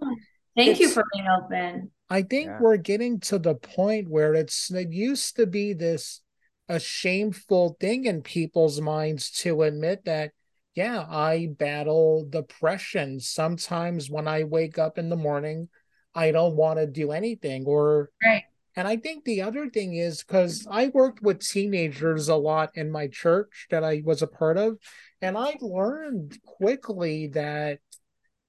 thank 0.56 0.80
you 0.80 0.90
for 0.90 1.04
being 1.14 1.28
open. 1.28 1.92
I 2.10 2.22
think 2.22 2.48
yeah. 2.48 2.60
we're 2.62 2.78
getting 2.78 3.20
to 3.22 3.40
the 3.40 3.56
point 3.56 4.10
where 4.10 4.34
it's 4.34 4.72
it 4.72 4.92
used 4.92 5.36
to 5.36 5.46
be 5.46 5.74
this 5.74 6.22
a 6.70 6.80
shameful 6.80 7.78
thing 7.80 8.06
in 8.06 8.22
people's 8.22 8.82
minds 8.82 9.32
to 9.32 9.64
admit 9.64 10.06
that 10.06 10.32
yeah, 10.78 11.08
I 11.10 11.50
battle 11.58 12.28
depression. 12.30 13.20
Sometimes 13.20 14.12
when 14.12 14.28
I 14.28 14.44
wake 14.44 14.78
up 14.78 15.00
in 15.00 15.10
the 15.10 15.16
morning, 15.16 15.70
I 16.14 16.30
don't 16.30 16.56
want 16.56 16.78
to 16.78 16.86
do 16.86 17.12
anything 17.12 17.66
or 17.66 18.12
right. 18.24 18.44
And 18.78 18.88
I 18.88 18.96
think 18.96 19.26
the 19.26 19.42
other 19.42 19.70
thing 19.70 19.96
is 19.96 20.24
because 20.24 20.68
I 20.70 20.90
worked 20.90 21.24
with 21.24 21.40
teenagers 21.40 22.30
a 22.30 22.36
lot 22.36 22.70
in 22.76 22.92
my 22.92 23.08
church 23.08 23.66
that 23.72 23.84
I 23.84 24.04
was 24.06 24.22
a 24.22 24.28
part 24.28 24.56
of, 24.56 24.78
and 25.20 25.36
I 25.36 25.56
learned 25.60 26.38
quickly 26.46 27.28
that 27.30 27.80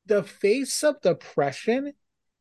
the 0.05 0.23
face 0.23 0.85
of 0.85 1.01
depression, 1.01 1.95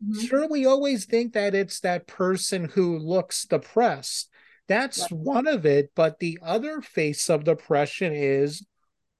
mm-hmm. 0.03 0.19
sure, 0.19 0.49
we 0.49 0.65
always 0.65 1.05
think 1.05 1.31
that 1.33 1.55
it's 1.55 1.79
that 1.79 2.07
person 2.07 2.65
who 2.65 2.97
looks 2.97 3.45
depressed. 3.45 4.29
That's 4.67 5.09
one 5.09 5.47
of 5.47 5.65
it. 5.65 5.91
But 5.95 6.19
the 6.19 6.39
other 6.43 6.81
face 6.81 7.29
of 7.29 7.45
depression 7.45 8.11
is 8.13 8.65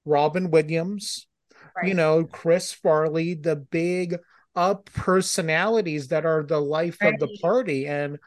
Robin 0.04 0.50
Williams, 0.50 1.26
right. 1.74 1.88
you 1.88 1.94
know, 1.94 2.24
Chris 2.24 2.70
Farley, 2.70 3.32
the 3.32 3.56
big 3.56 4.18
up 4.54 4.90
personalities 4.92 6.08
that 6.08 6.26
are 6.26 6.42
the 6.42 6.60
life 6.60 6.98
right. 7.00 7.14
of 7.14 7.20
the 7.20 7.38
party. 7.40 7.86
And 7.86 8.18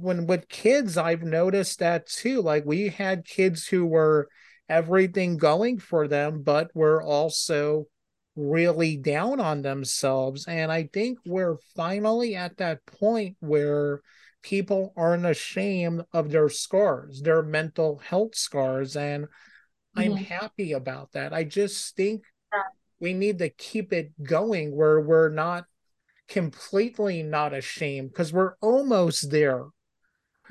when 0.00 0.26
with 0.26 0.48
kids 0.48 0.96
i've 0.96 1.22
noticed 1.22 1.78
that 1.78 2.06
too 2.06 2.40
like 2.40 2.64
we 2.64 2.88
had 2.88 3.24
kids 3.24 3.66
who 3.66 3.86
were 3.86 4.28
everything 4.68 5.36
going 5.36 5.78
for 5.78 6.08
them 6.08 6.42
but 6.42 6.70
were 6.74 7.02
also 7.02 7.86
really 8.34 8.96
down 8.96 9.40
on 9.40 9.62
themselves. 9.62 10.46
And 10.46 10.72
i 10.72 10.84
think 10.84 11.18
we're 11.26 11.58
finally 11.76 12.34
at 12.34 12.56
that 12.58 12.84
point 12.86 13.36
where 13.40 14.00
people 14.42 14.92
aren't 14.96 15.26
ashamed 15.26 16.02
of 16.12 16.30
their 16.30 16.48
scars 16.48 17.20
their 17.22 17.42
mental 17.42 17.98
health 17.98 18.34
scars 18.34 18.96
and 18.96 19.26
mm-hmm. 19.26 20.00
i'm 20.00 20.16
happy 20.16 20.72
about 20.72 21.12
that. 21.12 21.32
I 21.32 21.44
just 21.44 21.94
think 21.96 22.22
we 23.00 23.14
need 23.14 23.38
to 23.38 23.50
keep 23.50 23.92
it 23.92 24.12
going 24.22 24.74
where 24.74 25.00
we're 25.00 25.28
not 25.28 25.64
completely 26.28 27.22
not 27.22 27.52
ashamed 27.52 28.10
because 28.10 28.32
we're 28.32 28.54
almost 28.60 29.30
there 29.30 29.66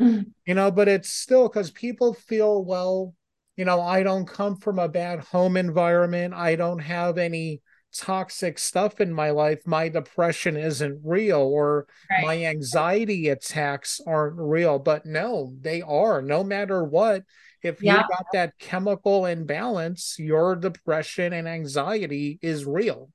you 0.45 0.53
know, 0.53 0.71
but 0.71 0.87
it's 0.87 1.09
still 1.09 1.47
because 1.47 1.71
people 1.71 2.13
feel, 2.13 2.63
well, 2.63 3.13
you 3.55 3.65
know, 3.65 3.81
I 3.81 4.03
don't 4.03 4.27
come 4.27 4.57
from 4.57 4.79
a 4.79 4.89
bad 4.89 5.19
home 5.19 5.57
environment. 5.57 6.33
I 6.33 6.55
don't 6.55 6.79
have 6.79 7.17
any 7.17 7.61
toxic 7.93 8.57
stuff 8.57 9.01
in 9.01 9.13
my 9.13 9.31
life. 9.31 9.61
My 9.65 9.89
depression 9.89 10.57
isn't 10.57 11.01
real 11.03 11.41
or 11.41 11.87
right. 12.09 12.25
my 12.25 12.45
anxiety 12.45 13.29
attacks 13.29 13.99
aren't 14.07 14.37
real. 14.37 14.79
But 14.79 15.05
no, 15.05 15.53
they 15.59 15.81
are. 15.81 16.21
No 16.21 16.43
matter 16.43 16.83
what, 16.83 17.23
if 17.61 17.83
yeah. 17.83 17.97
you 17.97 17.99
got 17.99 18.25
that 18.33 18.57
chemical 18.57 19.25
imbalance, 19.25 20.15
your 20.17 20.55
depression 20.55 21.33
and 21.33 21.47
anxiety 21.47 22.39
is 22.41 22.65
real. 22.65 23.09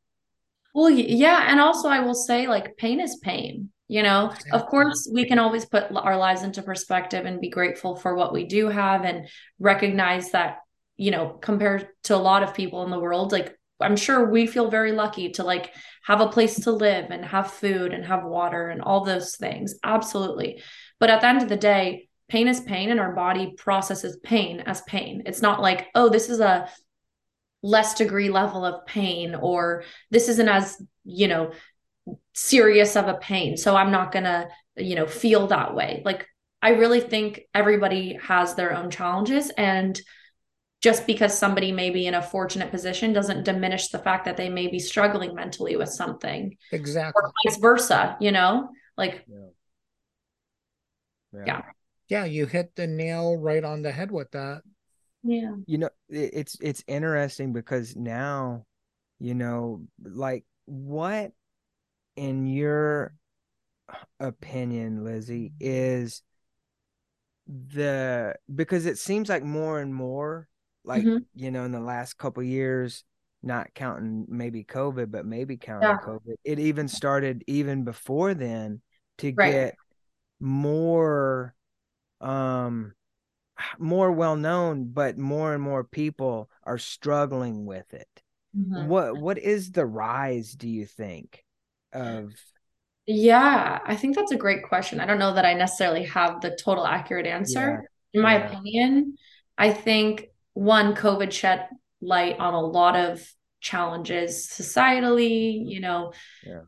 Well, 0.74 0.90
yeah. 0.90 1.46
And 1.48 1.58
also, 1.58 1.88
I 1.88 2.00
will 2.00 2.14
say, 2.14 2.46
like, 2.46 2.76
pain 2.76 3.00
is 3.00 3.16
pain 3.16 3.70
you 3.88 4.02
know 4.02 4.32
of 4.52 4.66
course 4.66 5.08
we 5.12 5.24
can 5.24 5.38
always 5.38 5.64
put 5.64 5.84
our 5.94 6.16
lives 6.16 6.42
into 6.42 6.62
perspective 6.62 7.24
and 7.24 7.40
be 7.40 7.48
grateful 7.48 7.96
for 7.96 8.14
what 8.14 8.32
we 8.32 8.44
do 8.44 8.68
have 8.68 9.04
and 9.04 9.28
recognize 9.58 10.30
that 10.30 10.58
you 10.96 11.10
know 11.10 11.28
compared 11.28 11.88
to 12.02 12.14
a 12.14 12.18
lot 12.18 12.42
of 12.42 12.54
people 12.54 12.82
in 12.84 12.90
the 12.90 12.98
world 12.98 13.32
like 13.32 13.56
i'm 13.80 13.96
sure 13.96 14.28
we 14.28 14.46
feel 14.46 14.70
very 14.70 14.92
lucky 14.92 15.30
to 15.30 15.44
like 15.44 15.72
have 16.06 16.20
a 16.20 16.28
place 16.28 16.60
to 16.60 16.70
live 16.70 17.10
and 17.10 17.24
have 17.24 17.50
food 17.50 17.92
and 17.92 18.04
have 18.04 18.24
water 18.24 18.68
and 18.68 18.80
all 18.80 19.04
those 19.04 19.34
things. 19.34 19.74
Absolutely. 19.82 20.62
But 21.00 21.10
at 21.10 21.20
the 21.20 21.26
end 21.26 21.42
of 21.42 21.48
the 21.48 21.56
day 21.56 22.08
pain 22.28 22.46
is 22.46 22.60
pain 22.60 22.90
and 22.90 23.00
our 23.00 23.12
body 23.12 23.54
processes 23.56 24.18
pain 24.22 24.60
as 24.60 24.82
pain. 24.82 25.24
It's 25.26 25.42
not 25.42 25.60
like, 25.60 25.88
oh, 25.94 26.08
this 26.08 26.28
is 26.30 26.40
a 26.40 26.68
less 27.62 27.94
degree 27.94 28.30
level 28.30 28.64
of 28.64 28.86
pain 28.86 29.34
or 29.34 29.82
this 30.10 30.28
isn't 30.28 30.48
as, 30.48 30.80
you 31.04 31.26
know, 31.26 31.52
serious 32.36 32.96
of 32.96 33.08
a 33.08 33.14
pain. 33.14 33.56
So 33.56 33.74
I'm 33.74 33.90
not 33.90 34.12
going 34.12 34.24
to, 34.24 34.48
you 34.76 34.94
know, 34.94 35.06
feel 35.06 35.46
that 35.46 35.74
way. 35.74 36.02
Like 36.04 36.28
I 36.60 36.70
really 36.70 37.00
think 37.00 37.40
everybody 37.54 38.18
has 38.22 38.54
their 38.54 38.76
own 38.76 38.90
challenges 38.90 39.50
and 39.56 39.98
just 40.82 41.06
because 41.06 41.36
somebody 41.36 41.72
may 41.72 41.88
be 41.88 42.06
in 42.06 42.12
a 42.12 42.22
fortunate 42.22 42.70
position 42.70 43.14
doesn't 43.14 43.44
diminish 43.44 43.88
the 43.88 43.98
fact 43.98 44.26
that 44.26 44.36
they 44.36 44.50
may 44.50 44.66
be 44.66 44.78
struggling 44.78 45.34
mentally 45.34 45.76
with 45.76 45.88
something. 45.88 46.54
Exactly. 46.72 47.22
Or 47.22 47.32
vice 47.44 47.56
versa, 47.56 48.18
you 48.20 48.32
know? 48.32 48.68
Like 48.98 49.24
Yeah. 49.26 49.46
Yeah. 51.46 51.62
Yeah, 52.08 52.24
you 52.26 52.46
hit 52.46 52.76
the 52.76 52.86
nail 52.86 53.36
right 53.36 53.64
on 53.64 53.82
the 53.82 53.90
head 53.90 54.12
with 54.12 54.30
that. 54.32 54.62
yeah. 55.24 55.54
you 55.66 55.78
know 55.78 55.88
it's 56.10 56.56
it's 56.60 56.84
interesting 56.86 57.52
because 57.52 57.96
now 57.96 58.64
you 59.18 59.34
know 59.34 59.82
like 60.04 60.44
what 60.66 61.32
in 62.16 62.46
your 62.46 63.14
opinion 64.18 65.04
lizzie 65.04 65.52
is 65.60 66.22
the 67.46 68.34
because 68.54 68.86
it 68.86 68.98
seems 68.98 69.28
like 69.28 69.44
more 69.44 69.80
and 69.80 69.94
more 69.94 70.48
like 70.84 71.04
Mhm. 71.04 71.24
you 71.34 71.50
know 71.50 71.64
in 71.64 71.72
the 71.72 71.80
last 71.80 72.18
couple 72.18 72.42
years 72.42 73.04
not 73.42 73.72
counting 73.74 74.26
maybe 74.28 74.64
covid 74.64 75.10
but 75.10 75.24
maybe 75.24 75.56
counting 75.56 75.88
Yeah. 75.88 75.98
covid 75.98 76.34
it 76.44 76.58
even 76.58 76.88
started 76.88 77.44
even 77.46 77.84
before 77.84 78.34
then 78.34 78.80
to 79.18 79.30
Right. 79.36 79.48
get 79.50 79.76
more 80.40 81.54
um 82.20 82.92
more 83.78 84.10
well 84.12 84.36
known 84.36 84.86
but 84.92 85.16
more 85.16 85.54
and 85.54 85.62
more 85.62 85.84
people 85.84 86.50
are 86.64 86.78
struggling 86.78 87.64
with 87.64 87.94
it 87.94 88.08
Mhm. 88.54 88.88
what 88.88 89.16
what 89.16 89.38
is 89.38 89.70
the 89.70 89.86
rise 89.86 90.52
do 90.52 90.68
you 90.68 90.84
think 90.84 91.44
of 91.96 92.32
Yeah, 93.06 93.78
I 93.84 93.96
think 93.96 94.16
that's 94.16 94.32
a 94.32 94.36
great 94.36 94.64
question. 94.64 95.00
I 95.00 95.06
don't 95.06 95.18
know 95.18 95.34
that 95.34 95.44
I 95.44 95.54
necessarily 95.54 96.04
have 96.04 96.40
the 96.40 96.58
total 96.62 96.86
accurate 96.86 97.26
answer. 97.26 97.88
In 98.12 98.22
my 98.22 98.38
yeah. 98.38 98.46
opinion, 98.46 99.16
I 99.56 99.72
think 99.72 100.28
one, 100.54 100.94
COVID 100.94 101.32
shed 101.32 101.68
light 102.00 102.38
on 102.38 102.54
a 102.54 102.60
lot 102.60 102.96
of 102.96 103.22
challenges 103.60 104.48
societally, 104.48 105.62
you 105.66 105.80
know, 105.80 106.12
Yeah. 106.44 106.62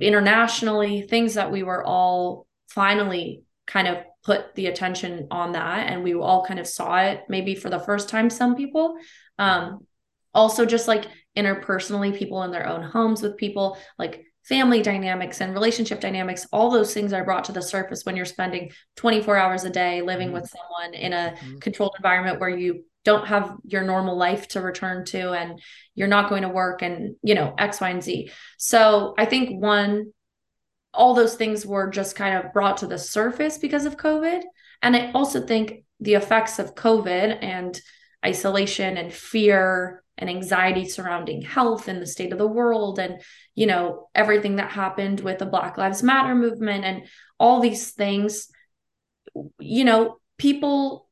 internationally, 0.00 1.02
things 1.02 1.34
that 1.34 1.50
we 1.50 1.62
were 1.62 1.84
all 1.84 2.46
finally 2.68 3.42
kind 3.66 3.88
of 3.88 3.98
put 4.24 4.54
the 4.54 4.66
attention 4.66 5.28
on 5.30 5.52
that 5.52 5.88
and 5.90 6.02
we 6.02 6.14
all 6.14 6.44
kind 6.44 6.60
of 6.60 6.66
saw 6.66 6.98
it 6.98 7.22
maybe 7.28 7.54
for 7.54 7.70
the 7.70 7.78
first 7.78 8.08
time, 8.08 8.28
some 8.30 8.56
people. 8.56 8.96
Um, 9.38 9.86
also 10.34 10.66
just 10.66 10.88
like 10.88 11.06
interpersonally, 11.36 12.16
people 12.16 12.42
in 12.42 12.50
their 12.50 12.66
own 12.66 12.82
homes 12.82 13.22
with 13.22 13.36
people, 13.36 13.78
like 13.98 14.24
family 14.44 14.80
dynamics 14.80 15.40
and 15.40 15.52
relationship 15.52 16.00
dynamics, 16.00 16.46
all 16.52 16.70
those 16.70 16.94
things 16.94 17.12
are 17.12 17.24
brought 17.24 17.44
to 17.44 17.52
the 17.52 17.62
surface 17.62 18.04
when 18.04 18.16
you're 18.16 18.24
spending 18.24 18.70
24 18.96 19.36
hours 19.36 19.64
a 19.64 19.70
day 19.70 20.02
living 20.02 20.30
Mhm. 20.30 20.34
with 20.34 20.48
someone 20.48 20.94
in 20.94 21.12
a 21.12 21.34
Mhm. 21.36 21.60
controlled 21.60 21.94
environment 21.98 22.40
where 22.40 22.48
you 22.48 22.84
don't 23.04 23.26
have 23.26 23.56
your 23.64 23.82
normal 23.82 24.16
life 24.16 24.48
to 24.48 24.60
return 24.60 25.04
to 25.04 25.32
and 25.32 25.60
you're 25.94 26.08
not 26.08 26.28
going 26.28 26.42
to 26.42 26.48
work 26.48 26.82
and 26.82 27.14
you 27.22 27.36
know 27.36 27.54
x 27.56 27.80
y 27.80 27.90
and 27.90 28.02
z 28.02 28.30
so 28.58 29.14
i 29.16 29.24
think 29.24 29.62
one 29.62 30.12
all 30.92 31.14
those 31.14 31.36
things 31.36 31.64
were 31.64 31.88
just 31.88 32.16
kind 32.16 32.36
of 32.36 32.52
brought 32.52 32.78
to 32.78 32.86
the 32.88 32.98
surface 32.98 33.58
because 33.58 33.86
of 33.86 33.96
covid 33.96 34.42
and 34.82 34.96
i 34.96 35.12
also 35.12 35.40
think 35.40 35.84
the 36.00 36.14
effects 36.14 36.58
of 36.58 36.74
covid 36.74 37.38
and 37.42 37.80
isolation 38.24 38.96
and 38.96 39.12
fear 39.12 40.02
and 40.18 40.30
anxiety 40.30 40.88
surrounding 40.88 41.42
health 41.42 41.88
and 41.88 42.00
the 42.00 42.06
state 42.06 42.32
of 42.32 42.38
the 42.38 42.46
world 42.46 42.98
and 42.98 43.20
you 43.54 43.66
know 43.66 44.08
everything 44.14 44.56
that 44.56 44.70
happened 44.70 45.20
with 45.20 45.38
the 45.38 45.46
black 45.46 45.76
lives 45.76 46.02
matter 46.02 46.34
movement 46.34 46.84
and 46.84 47.02
all 47.38 47.60
these 47.60 47.90
things 47.90 48.48
you 49.58 49.84
know 49.84 50.18
people 50.38 51.08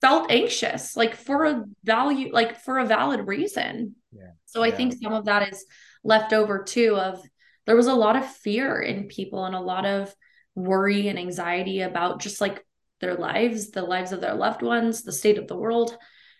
felt 0.00 0.30
anxious 0.30 0.96
like 0.96 1.14
for 1.14 1.44
a 1.44 1.64
value 1.84 2.32
like 2.32 2.58
for 2.60 2.78
a 2.78 2.86
valid 2.86 3.26
reason 3.26 3.94
Yeah. 4.12 4.30
so 4.46 4.62
i 4.62 4.68
Yeah. 4.68 4.76
think 4.76 4.94
some 5.02 5.12
of 5.12 5.26
that 5.26 5.52
is 5.52 5.64
left 6.02 6.32
over 6.32 6.62
too 6.62 6.96
of 6.96 7.22
there 7.66 7.76
was 7.76 7.86
a 7.88 7.94
lot 7.94 8.16
of 8.16 8.26
fear 8.26 8.80
in 8.80 9.08
people 9.08 9.44
and 9.44 9.54
a 9.54 9.60
lot 9.60 9.84
of 9.84 10.14
worry 10.54 11.08
and 11.08 11.18
anxiety 11.18 11.82
about 11.82 12.20
just 12.20 12.40
like 12.40 12.64
their 13.00 13.14
lives 13.14 13.70
the 13.70 13.82
lives 13.82 14.12
of 14.12 14.20
their 14.20 14.34
loved 14.34 14.62
ones 14.62 15.02
the 15.02 15.12
state 15.12 15.38
of 15.38 15.46
the 15.46 15.56
world 15.56 15.96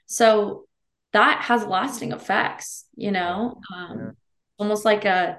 so 0.06 0.66
that 1.12 1.42
has 1.42 1.64
lasting 1.66 2.12
effects 2.12 2.86
you 2.96 3.10
know 3.10 3.60
um 3.74 3.98
Yeah. 3.98 4.10
almost 4.58 4.84
like 4.84 5.04
a 5.04 5.38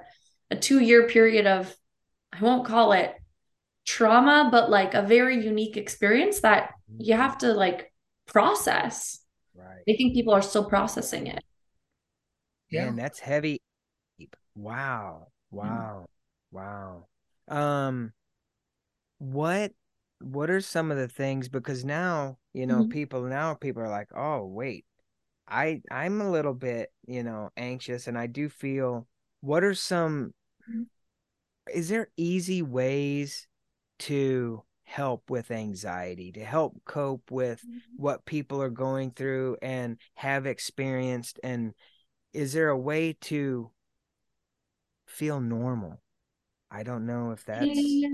a 0.49 0.55
two 0.55 0.80
year 0.80 1.07
period 1.07 1.47
of 1.47 1.74
i 2.34 2.39
won't 2.41 2.65
call 2.65 2.91
it 2.91 3.15
trauma 3.86 4.49
but 4.51 4.69
like 4.69 4.93
a 4.93 5.01
very 5.01 5.43
unique 5.43 5.78
experience 5.78 6.41
that 6.41 6.72
you 6.97 7.15
have 7.15 7.38
to 7.38 7.53
like 7.53 7.91
process 8.28 9.19
right 9.55 9.84
i 9.89 9.93
think 9.97 10.13
people 10.13 10.34
are 10.34 10.41
still 10.41 10.65
processing 10.65 11.28
it 11.28 11.43
Yeah. 12.69 12.86
Man, 12.86 12.95
that's 12.95 13.19
heavy. 13.19 13.61
Wow. 14.55 15.28
Wow. 15.51 16.05
Wow. 16.51 17.07
Um 17.47 18.13
what 19.19 19.74
what 20.19 20.49
are 20.49 20.61
some 20.61 20.91
of 20.91 20.97
the 20.97 21.07
things 21.07 21.49
because 21.49 21.84
now, 21.84 22.38
you 22.53 22.67
know, 22.67 22.84
Mhm. 22.84 22.91
people 22.91 23.24
now 23.24 23.53
people 23.55 23.82
are 23.82 23.89
like, 23.89 24.09
"Oh, 24.15 24.45
wait. 24.45 24.86
I 25.51 25.81
I'm 25.91 26.21
a 26.21 26.31
little 26.31 26.53
bit, 26.53 26.91
you 27.07 27.23
know, 27.23 27.51
anxious 27.57 28.07
and 28.07 28.17
I 28.17 28.27
do 28.27 28.49
feel 28.49 29.07
what 29.41 29.63
are 29.63 29.75
some 29.75 30.33
Mhm. 30.67 30.83
is 31.73 31.89
there 31.89 32.09
easy 32.17 32.61
ways 32.61 33.47
to 33.99 34.63
help 34.83 35.29
with 35.29 35.51
anxiety, 35.51 36.31
to 36.33 36.43
help 36.43 36.81
cope 36.85 37.31
with 37.31 37.65
what 37.95 38.25
people 38.25 38.61
are 38.61 38.69
going 38.69 39.11
through 39.11 39.57
and 39.61 39.97
have 40.15 40.45
experienced 40.45 41.39
and 41.43 41.73
is 42.33 42.53
there 42.53 42.69
a 42.69 42.77
way 42.77 43.13
to 43.13 43.69
feel 45.05 45.39
normal 45.39 46.01
i 46.71 46.83
don't 46.83 47.05
know 47.05 47.31
if 47.31 47.45
that's 47.45 47.69
Yeah. 47.69 48.07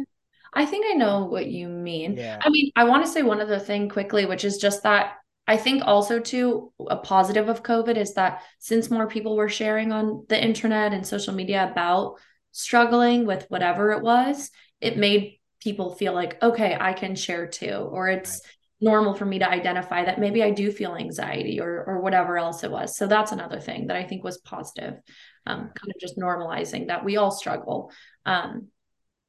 I 0.53 0.65
think 0.65 0.85
I 0.89 0.93
know 0.93 1.25
what 1.25 1.47
you 1.47 1.67
mean. 1.67 2.17
yeah 2.17 2.38
I 2.41 2.49
mean, 2.49 2.71
I 2.75 2.85
want 2.85 3.05
to 3.05 3.11
say 3.11 3.21
one 3.23 3.41
other 3.41 3.59
thing 3.59 3.89
quickly, 3.89 4.25
which 4.25 4.43
is 4.45 4.57
just 4.57 4.83
that 4.83 5.17
I 5.48 5.58
think 5.58 5.84
also 5.86 6.20
too 6.20 6.74
a 6.89 6.98
positive 6.98 7.48
of 7.48 7.64
COVID 7.64 7.95
is 7.95 8.16
that 8.16 8.41
since 8.60 8.91
more 8.91 9.08
people 9.08 9.36
were 9.36 9.50
sharing 9.50 9.91
on 9.91 10.26
the 10.28 10.41
internet 10.41 10.93
and 10.93 11.08
social 11.08 11.34
media 11.34 11.70
about 11.72 12.16
struggling 12.52 13.26
with 13.26 13.45
whatever 13.50 13.91
it 13.91 14.04
was, 14.04 14.52
it 14.82 14.98
made 14.98 15.39
people 15.62 15.95
feel 15.95 16.14
like, 16.14 16.41
okay, 16.43 16.78
I 16.80 16.93
can 16.93 17.16
share 17.16 17.48
too, 17.48 17.74
or 17.91 18.10
it's 18.10 18.41
normal 18.80 19.16
for 19.16 19.26
me 19.26 19.39
to 19.39 19.50
identify 19.50 20.06
that 20.06 20.20
maybe 20.20 20.43
I 20.43 20.52
do 20.52 20.72
feel 20.72 20.95
anxiety 20.95 21.60
or 21.60 21.84
or 21.88 22.02
whatever 22.02 22.38
else 22.38 22.64
it 22.64 22.72
was. 22.72 22.98
So 22.98 23.08
that's 23.08 23.32
another 23.32 23.60
thing 23.60 23.88
that 23.88 23.98
I 23.98 24.04
think 24.04 24.24
was 24.24 24.38
positive. 24.39 24.95
Um, 25.45 25.60
kind 25.60 25.93
of 25.95 26.00
just 26.00 26.18
normalizing 26.18 26.88
that 26.88 27.06
we 27.06 27.18
all 27.18 27.32
struggle. 27.32 27.91
Um, 28.26 28.68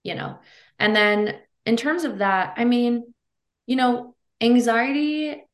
you 0.03 0.15
know. 0.15 0.39
And 0.79 0.95
then 0.95 1.37
in 1.67 1.77
terms 1.77 2.05
of 2.05 2.19
that, 2.19 2.55
I 2.57 2.65
mean, 2.65 3.13
you 3.67 3.77
know, 3.77 4.15
anxiety 4.41 5.45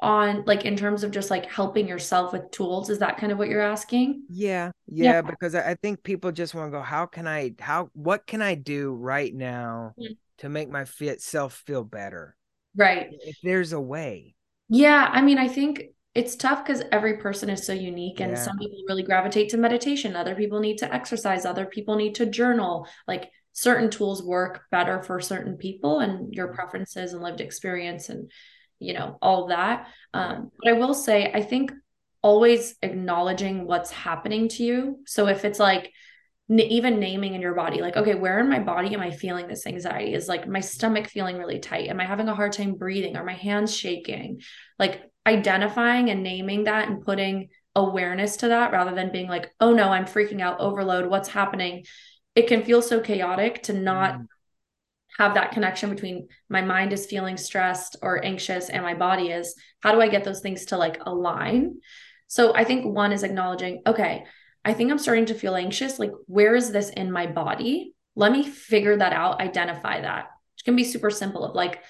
on 0.00 0.44
like 0.46 0.64
in 0.64 0.76
terms 0.76 1.04
of 1.04 1.10
just 1.10 1.30
like 1.30 1.50
helping 1.50 1.88
yourself 1.88 2.32
with 2.32 2.50
tools, 2.50 2.90
is 2.90 2.98
that 2.98 3.18
kind 3.18 3.32
of 3.32 3.38
what 3.38 3.48
you're 3.48 3.60
asking? 3.62 4.24
yeah 4.28 4.70
Yeah. 4.88 5.12
yeah 5.12 5.22
because 5.22 5.54
i 5.54 5.74
think 5.74 6.02
people 6.02 6.32
just 6.32 6.54
want 6.54 6.66
to 6.72 6.76
go 6.78 6.82
how 6.82 7.06
can 7.06 7.26
i 7.28 7.52
how 7.60 7.88
what 7.92 8.26
can 8.26 8.42
i 8.42 8.54
do 8.54 8.92
right 8.92 9.34
now 9.34 9.94
Mm. 9.98 10.16
to 10.38 10.48
make 10.48 10.68
my 10.68 10.84
fit 10.84 11.22
self 11.22 11.62
feel 11.66 11.84
better 11.84 12.36
Right. 12.74 13.08
if 13.12 13.36
there's 13.42 13.72
a 13.72 13.80
way 13.80 14.34
Yeah, 14.68 15.08
I 15.12 15.22
mean, 15.22 15.38
I 15.38 15.48
think 15.48 15.84
it's 16.14 16.34
tough 16.34 16.64
because 16.64 16.82
every 16.90 17.18
person 17.18 17.48
is 17.50 17.64
so 17.64 17.72
unique, 17.72 18.20
and 18.20 18.32
Yeah. 18.32 18.42
some 18.42 18.58
people 18.58 18.78
really 18.88 19.02
gravitate 19.02 19.50
to 19.50 19.56
meditation, 19.58 20.16
other 20.16 20.34
people 20.34 20.60
need 20.60 20.78
to 20.78 20.92
exercise, 20.92 21.44
other 21.44 21.66
people 21.66 21.94
need 21.96 22.16
to 22.16 22.26
journal. 22.26 22.88
Like 23.06 23.30
certain 23.52 23.90
tools 23.90 24.22
work 24.22 24.64
better 24.70 25.02
for 25.02 25.20
certain 25.20 25.56
people 25.56 26.00
and 26.00 26.34
your 26.34 26.48
preferences 26.48 27.12
and 27.12 27.22
lived 27.22 27.40
experience 27.40 28.08
and 28.08 28.30
you 28.78 28.94
know 28.94 29.18
all 29.22 29.48
that. 29.48 29.88
Um, 30.14 30.50
but 30.62 30.70
I 30.70 30.72
will 30.74 30.94
say, 30.94 31.30
I 31.32 31.42
think 31.42 31.72
always 32.22 32.74
acknowledging 32.82 33.66
what's 33.66 33.90
happening 33.90 34.48
to 34.48 34.64
you. 34.64 34.98
So 35.06 35.28
if 35.28 35.44
it's 35.44 35.58
like 35.60 35.92
n- 36.50 36.60
even 36.60 36.98
naming 37.00 37.34
in 37.34 37.40
your 37.40 37.54
body 37.54 37.80
like 37.80 37.96
okay 37.96 38.14
where 38.14 38.38
in 38.38 38.48
my 38.48 38.58
body 38.60 38.94
am 38.94 39.00
i 39.00 39.10
feeling 39.10 39.48
this 39.48 39.66
anxiety 39.66 40.14
is 40.14 40.28
like 40.28 40.46
my 40.46 40.60
stomach 40.60 41.08
feeling 41.08 41.36
really 41.38 41.58
tight 41.58 41.88
am 41.88 42.00
i 42.00 42.04
having 42.04 42.28
a 42.28 42.34
hard 42.34 42.52
time 42.52 42.74
breathing 42.74 43.16
are 43.16 43.24
my 43.24 43.34
hands 43.34 43.74
shaking 43.76 44.40
like 44.78 45.02
identifying 45.26 46.08
and 46.10 46.22
naming 46.22 46.64
that 46.64 46.88
and 46.88 47.04
putting 47.04 47.48
awareness 47.74 48.38
to 48.38 48.48
that 48.48 48.72
rather 48.72 48.94
than 48.94 49.12
being 49.12 49.28
like 49.28 49.50
oh 49.60 49.72
no 49.72 49.88
i'm 49.88 50.04
freaking 50.04 50.40
out 50.40 50.60
overload 50.60 51.06
what's 51.10 51.28
happening 51.28 51.84
it 52.34 52.46
can 52.46 52.62
feel 52.62 52.80
so 52.80 53.00
chaotic 53.00 53.62
to 53.64 53.72
not 53.72 54.14
Mm. 54.14 54.26
Have 55.18 55.34
that 55.34 55.52
connection 55.52 55.90
between 55.90 56.28
my 56.48 56.62
mind 56.62 56.92
is 56.92 57.06
feeling 57.06 57.36
stressed 57.36 57.96
or 58.02 58.24
anxious 58.24 58.68
and 58.68 58.82
my 58.82 58.94
body 58.94 59.28
is 59.30 59.54
how 59.80 59.92
do 59.92 60.00
i 60.00 60.08
get 60.08 60.24
those 60.24 60.40
things 60.40 60.66
to 60.66 60.76
like 60.76 60.98
align? 61.06 61.80
So 62.28 62.54
i 62.54 62.64
think 62.64 62.84
one 62.84 63.12
is 63.12 63.22
acknowledging 63.22 63.82
okay 63.86 64.24
i 64.64 64.72
think 64.72 64.90
i'm 64.90 64.98
starting 64.98 65.26
to 65.26 65.34
feel 65.34 65.54
anxious 65.54 65.98
like 65.98 66.12
where 66.26 66.54
is 66.54 66.70
this 66.70 66.90
in 66.90 67.10
my 67.12 67.26
body? 67.26 67.94
Let 68.18 68.32
me 68.32 68.44
figure 68.44 68.96
that 68.96 69.12
out 69.12 69.40
identify 69.40 70.00
that. 70.00 70.28
It 70.58 70.64
can 70.64 70.74
be 70.74 70.84
super 70.84 71.10
simple 71.10 71.44
of 71.44 71.54
like 71.54 71.82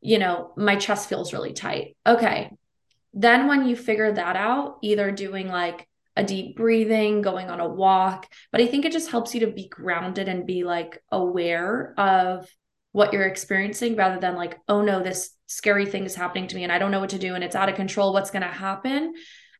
you 0.00 0.18
know 0.18 0.52
my 0.56 0.76
chest 0.76 1.08
feels 1.08 1.32
really 1.32 1.52
tight. 1.52 1.96
Okay 2.06 2.50
then 3.14 3.46
when 3.46 3.66
you 3.66 3.76
figure 3.76 4.12
that 4.12 4.36
out 4.36 4.78
either 4.82 5.12
doing 5.12 5.48
like 5.48 5.88
a 6.16 6.24
deep 6.24 6.56
breathing, 6.56 7.22
going 7.22 7.50
on 7.50 7.60
a 7.60 7.68
walk. 7.68 8.28
But 8.52 8.60
I 8.60 8.66
think 8.66 8.84
it 8.84 8.92
just 8.92 9.10
helps 9.10 9.34
you 9.34 9.40
to 9.40 9.48
be 9.48 9.68
grounded 9.68 10.28
and 10.28 10.46
be 10.46 10.64
like 10.64 11.02
aware 11.10 11.94
of 11.98 12.48
what 12.94 13.12
you're 13.12 13.26
experiencing 13.26 13.96
rather 13.96 14.20
than 14.20 14.36
like, 14.36 14.56
oh 14.68 14.80
no, 14.80 15.02
this 15.02 15.30
scary 15.48 15.84
thing 15.84 16.04
is 16.04 16.14
happening 16.14 16.46
to 16.46 16.54
me 16.54 16.62
and 16.62 16.70
I 16.70 16.78
don't 16.78 16.92
know 16.92 17.00
what 17.00 17.10
to 17.10 17.18
do 17.18 17.34
and 17.34 17.42
it's 17.42 17.56
out 17.56 17.68
of 17.68 17.74
control. 17.74 18.12
What's 18.12 18.30
going 18.30 18.42
to 18.42 18.48
happen? 18.48 19.14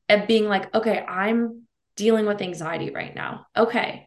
And 0.09 0.29
being 0.29 0.47
like, 0.47 0.73
okay, 0.73 1.01
I'm 1.01 1.63
dealing 1.97 2.27
with 2.27 2.41
anxiety 2.41 2.91
right 2.91 3.13
now. 3.13 3.47
Okay, 3.57 4.07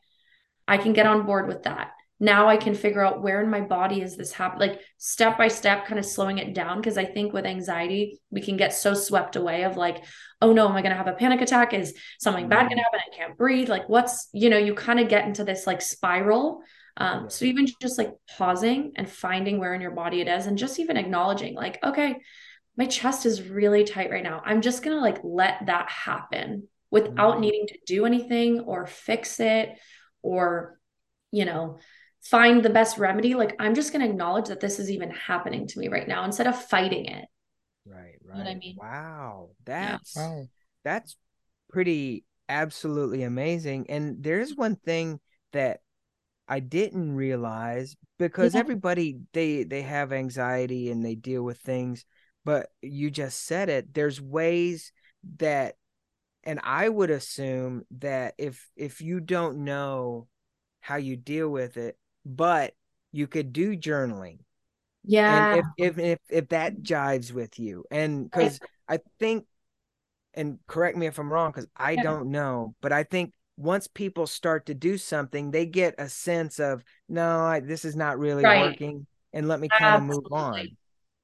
I 0.65 0.77
can 0.77 0.93
get 0.93 1.07
on 1.07 1.25
board 1.25 1.49
with 1.49 1.63
that. 1.63 1.91
Now 2.21 2.47
I 2.47 2.55
can 2.55 2.73
figure 2.73 3.03
out 3.03 3.21
where 3.21 3.41
in 3.41 3.49
my 3.49 3.59
body 3.59 4.01
is 4.01 4.15
this 4.15 4.31
happening, 4.31 4.69
like 4.69 4.81
step 4.97 5.37
by 5.37 5.49
step, 5.49 5.87
kind 5.87 5.99
of 5.99 6.05
slowing 6.05 6.37
it 6.37 6.53
down. 6.53 6.81
Cause 6.81 6.97
I 6.97 7.03
think 7.03 7.33
with 7.33 7.45
anxiety, 7.45 8.21
we 8.31 8.39
can 8.39 8.55
get 8.55 8.73
so 8.73 8.93
swept 8.93 9.35
away 9.35 9.65
of 9.65 9.75
like, 9.75 10.05
oh 10.41 10.53
no, 10.53 10.69
am 10.69 10.75
I 10.77 10.81
going 10.81 10.91
to 10.91 10.97
have 10.97 11.07
a 11.07 11.13
panic 11.13 11.41
attack? 11.41 11.73
Is 11.73 11.93
something 12.17 12.47
bad 12.47 12.59
mm-hmm. 12.59 12.67
going 12.69 12.77
to 12.77 12.83
happen? 12.83 12.99
I 13.11 13.17
can't 13.17 13.37
breathe. 13.37 13.67
Like, 13.67 13.89
what's, 13.89 14.29
you 14.31 14.49
know, 14.49 14.57
you 14.57 14.73
kind 14.73 15.01
of 15.01 15.09
get 15.09 15.25
into 15.27 15.43
this 15.43 15.67
like 15.67 15.81
spiral 15.81 16.61
um, 16.97 17.23
yeah. 17.23 17.27
So 17.29 17.45
even 17.45 17.67
just 17.81 17.97
like 17.97 18.11
pausing 18.37 18.93
and 18.95 19.09
finding 19.09 19.59
where 19.59 19.73
in 19.73 19.81
your 19.81 19.91
body 19.91 20.21
it 20.21 20.27
is, 20.27 20.47
and 20.47 20.57
just 20.57 20.79
even 20.79 20.97
acknowledging, 20.97 21.55
like, 21.55 21.81
okay, 21.83 22.17
my 22.75 22.85
chest 22.85 23.25
is 23.25 23.41
really 23.41 23.83
tight 23.83 24.11
right 24.11 24.23
now. 24.23 24.41
I'm 24.43 24.61
just 24.61 24.83
gonna 24.83 24.99
like 24.99 25.19
let 25.23 25.65
that 25.67 25.89
happen 25.89 26.67
without 26.89 27.33
mm-hmm. 27.33 27.41
needing 27.41 27.67
to 27.67 27.77
do 27.85 28.05
anything 28.05 28.61
or 28.61 28.85
fix 28.85 29.39
it 29.39 29.77
or, 30.21 30.79
you 31.31 31.45
know, 31.45 31.79
find 32.23 32.63
the 32.63 32.69
best 32.69 32.97
remedy. 32.97 33.35
Like 33.35 33.55
I'm 33.59 33.75
just 33.75 33.91
gonna 33.91 34.05
acknowledge 34.05 34.47
that 34.47 34.59
this 34.59 34.79
is 34.79 34.89
even 34.89 35.11
happening 35.11 35.67
to 35.67 35.79
me 35.79 35.87
right 35.87 36.07
now 36.07 36.23
instead 36.23 36.47
of 36.47 36.61
fighting 36.61 37.05
it. 37.05 37.25
Right, 37.85 38.15
right. 38.25 38.37
You 38.37 38.43
know 38.43 38.49
I 38.49 38.55
mean? 38.55 38.75
Wow. 38.79 39.49
That's 39.65 40.15
yeah. 40.15 40.29
wow. 40.29 40.47
that's 40.83 41.15
pretty 41.69 42.25
absolutely 42.49 43.23
amazing. 43.23 43.89
And 43.89 44.23
there's 44.23 44.55
one 44.55 44.75
thing 44.75 45.19
that 45.53 45.79
I 46.47 46.59
didn't 46.59 47.15
realize 47.15 47.95
because 48.17 48.53
yeah. 48.53 48.61
everybody 48.61 49.19
they 49.33 49.63
they 49.63 49.81
have 49.81 50.13
anxiety 50.13 50.89
and 50.89 51.03
they 51.03 51.15
deal 51.15 51.43
with 51.43 51.59
things, 51.59 52.05
but 52.45 52.69
you 52.81 53.11
just 53.11 53.45
said 53.45 53.69
it. 53.69 53.93
There's 53.93 54.21
ways 54.21 54.91
that 55.37 55.75
and 56.43 56.59
I 56.63 56.87
would 56.87 57.09
assume 57.09 57.83
that 57.99 58.35
if 58.37 58.65
if 58.75 59.01
you 59.01 59.19
don't 59.19 59.65
know 59.65 60.27
how 60.79 60.95
you 60.95 61.17
deal 61.17 61.49
with 61.49 61.75
it, 61.75 61.97
but 62.25 62.73
you 63.11 63.27
could 63.27 63.51
do 63.51 63.75
journaling. 63.75 64.39
Yeah. 65.03 65.55
And 65.55 65.63
if 65.77 65.97
if 65.97 65.99
if, 65.99 66.19
if 66.29 66.49
that 66.49 66.81
jives 66.81 67.33
with 67.33 67.59
you. 67.59 67.83
And 67.91 68.31
because 68.31 68.59
I 68.87 68.99
think 69.19 69.45
and 70.33 70.59
correct 70.67 70.97
me 70.97 71.07
if 71.07 71.19
I'm 71.19 71.31
wrong, 71.33 71.51
because 71.51 71.67
I 71.75 71.91
yeah. 71.91 72.03
don't 72.03 72.31
know, 72.31 72.75
but 72.81 72.93
I 72.93 73.03
think 73.03 73.33
once 73.57 73.87
people 73.87 74.27
start 74.27 74.67
to 74.67 74.73
do 74.73 74.97
something, 74.97 75.51
they 75.51 75.65
get 75.65 75.95
a 75.97 76.07
sense 76.07 76.59
of, 76.59 76.83
no, 77.09 77.41
I, 77.41 77.59
this 77.59 77.83
is 77.83 77.95
not 77.95 78.19
really 78.19 78.43
right. 78.43 78.69
working, 78.69 79.07
and 79.33 79.47
let 79.47 79.59
me 79.59 79.67
kind 79.67 79.95
of 79.95 80.03
move 80.03 80.31
on. 80.31 80.77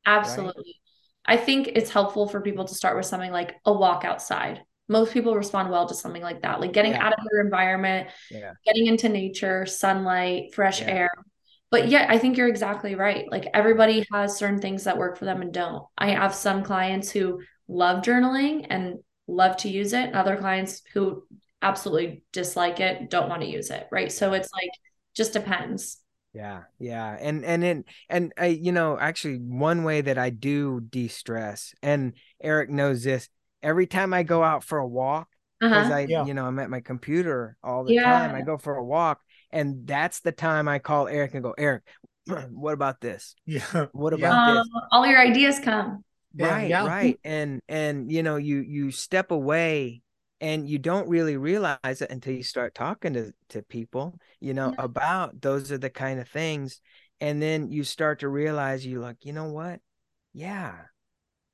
Absolutely. 0.06 0.80
Right? 1.28 1.38
I 1.38 1.38
think 1.38 1.70
it's 1.70 1.90
helpful 1.90 2.28
for 2.28 2.42
people 2.42 2.66
to 2.66 2.76
start 2.76 2.98
with 2.98 3.06
something 3.06 3.32
like 3.32 3.56
a 3.66 3.72
walk 3.72 4.04
outside. 4.04 4.62
Most 4.90 5.14
people 5.14 5.36
respond 5.36 5.70
well 5.70 5.88
to 5.88 5.94
something 5.94 6.22
like 6.22 6.42
that, 6.42 6.60
like 6.60 6.74
getting 6.74 6.92
yeah. 6.92 7.06
out 7.06 7.14
of 7.14 7.20
their 7.32 7.42
environment, 7.42 8.10
yeah. 8.30 8.52
getting 8.66 8.88
into 8.88 9.08
nature, 9.08 9.66
sunlight, 9.66 10.54
fresh 10.54 10.82
yeah. 10.82 10.88
air. 10.90 11.12
But 11.72 11.88
yeah, 11.88 12.08
I 12.10 12.18
think 12.18 12.36
you're 12.36 12.50
exactly 12.50 12.96
right. 12.96 13.26
Like 13.32 13.48
everybody 13.54 14.06
has 14.12 14.38
certain 14.38 14.60
things 14.60 14.84
that 14.84 14.98
work 14.98 15.18
for 15.18 15.26
them 15.26 15.42
and 15.42 15.54
don't. 15.54 15.86
I 15.98 16.12
have 16.12 16.36
some 16.36 16.64
clients 16.64 17.10
who 17.10 17.42
love 17.68 18.04
journaling 18.04 18.68
and 18.70 18.96
love 19.28 19.56
to 19.58 19.70
use 19.70 19.94
it, 19.94 20.08
and 20.08 20.16
other 20.16 20.36
clients 20.36 20.82
who 20.94 21.24
absolutely 21.64 22.24
dislike 22.32 22.80
it, 22.80 23.10
don't 23.10 23.30
want 23.30 23.42
to 23.42 23.48
use 23.48 23.70
it, 23.72 23.88
right? 23.92 24.12
So 24.12 24.34
it's 24.34 24.50
like 24.54 24.70
just 25.16 25.34
depends. 25.34 25.98
Yeah, 26.34 26.64
yeah, 26.80 27.16
and 27.20 27.46
and 27.46 27.64
and 27.64 27.84
and 28.10 28.34
I, 28.38 28.48
you 28.48 28.72
know, 28.72 28.98
actually, 29.00 29.38
one 29.38 29.84
way 29.84 30.02
that 30.02 30.18
I 30.18 30.32
do 30.32 30.82
de-stress, 30.82 31.74
and 31.84 32.14
Eric 32.42 32.72
knows 32.72 33.04
this. 33.04 33.30
Every 33.62 33.86
time 33.86 34.14
I 34.14 34.24
go 34.24 34.44
out 34.44 34.64
for 34.64 34.80
a 34.80 34.88
walk, 34.88 35.28
because 35.60 35.88
uh-huh. 35.88 35.96
I, 35.96 36.00
yeah. 36.10 36.26
you 36.26 36.34
know, 36.34 36.46
I'm 36.46 36.58
at 36.58 36.72
my 36.72 36.82
computer 36.82 37.56
all 37.64 37.84
the 37.84 37.94
yeah. 37.94 38.04
time. 38.04 38.36
I 38.36 38.42
go 38.42 38.58
for 38.58 38.76
a 38.76 38.84
walk, 38.84 39.22
and 39.52 39.86
that's 39.86 40.22
the 40.22 40.32
time 40.32 40.68
I 40.68 40.80
call 40.80 41.08
Eric 41.08 41.36
and 41.36 41.44
go, 41.44 41.54
Eric, 41.56 41.84
what 42.50 42.74
about 42.74 43.00
this? 43.00 43.36
Yeah. 43.46 43.86
What 43.92 44.14
about 44.14 44.48
yeah. 44.48 44.54
this? 44.56 44.70
Um, 44.74 44.82
all 44.92 45.06
your 45.06 45.20
ideas 45.20 45.60
come. 45.60 46.04
Right, 46.36 46.72
right, 46.72 47.20
and 47.24 47.62
and 47.70 48.12
you 48.12 48.24
know, 48.24 48.38
you 48.38 48.62
you 48.62 48.90
step 48.90 49.30
away 49.30 50.02
and 50.42 50.68
you 50.68 50.78
don't 50.78 51.08
really 51.08 51.38
realize 51.38 51.80
it 51.84 52.10
until 52.10 52.34
you 52.34 52.44
start 52.44 52.76
talking 52.76 53.14
to, 53.14 53.34
to 53.50 53.62
people 53.62 54.20
you 54.40 54.54
know 54.54 54.74
yeah. 54.78 54.84
about 54.84 55.42
those 55.42 55.72
are 55.72 55.78
the 55.78 55.90
kind 55.90 56.20
of 56.20 56.28
things 56.28 56.82
and 57.24 57.42
then 57.42 57.72
you 57.72 57.86
start 57.86 58.20
to 58.20 58.28
realize 58.28 58.86
you 58.86 59.00
like 59.00 59.24
you 59.24 59.32
know 59.32 59.46
what? 59.46 59.80
Yeah. 60.34 60.74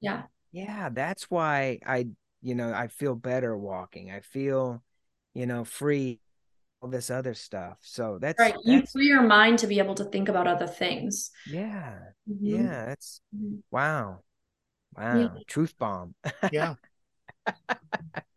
Yeah. 0.02 0.24
Yeah 0.52 0.90
that's 0.90 1.30
why 1.30 1.78
i 1.86 2.08
you 2.42 2.56
know 2.56 2.74
i 2.74 2.88
feel 2.88 3.14
better 3.14 3.56
walking. 3.56 4.10
I 4.10 4.22
feel 4.22 4.84
you 5.36 5.46
know 5.46 5.64
free 5.64 6.22
all 6.82 6.90
this 6.90 7.12
other 7.12 7.36
stuff. 7.36 7.78
So 7.82 8.18
that's 8.20 8.40
right 8.40 8.56
you 8.64 8.84
free 8.92 9.06
your 9.06 9.22
mind 9.22 9.60
to 9.60 9.68
be 9.68 9.78
able 9.78 9.94
to 9.96 10.06
think 10.06 10.28
about 10.28 10.48
other 10.48 10.66
things. 10.66 11.30
Yeah. 11.46 12.00
Mm-hmm. 12.28 12.46
yeah 12.46 12.86
that's 12.88 13.22
mm-hmm. 13.36 13.58
wow. 13.70 14.22
Wow 14.98 15.20
yeah. 15.20 15.30
truth 15.46 15.78
bomb. 15.78 16.16
Yeah 16.52 16.74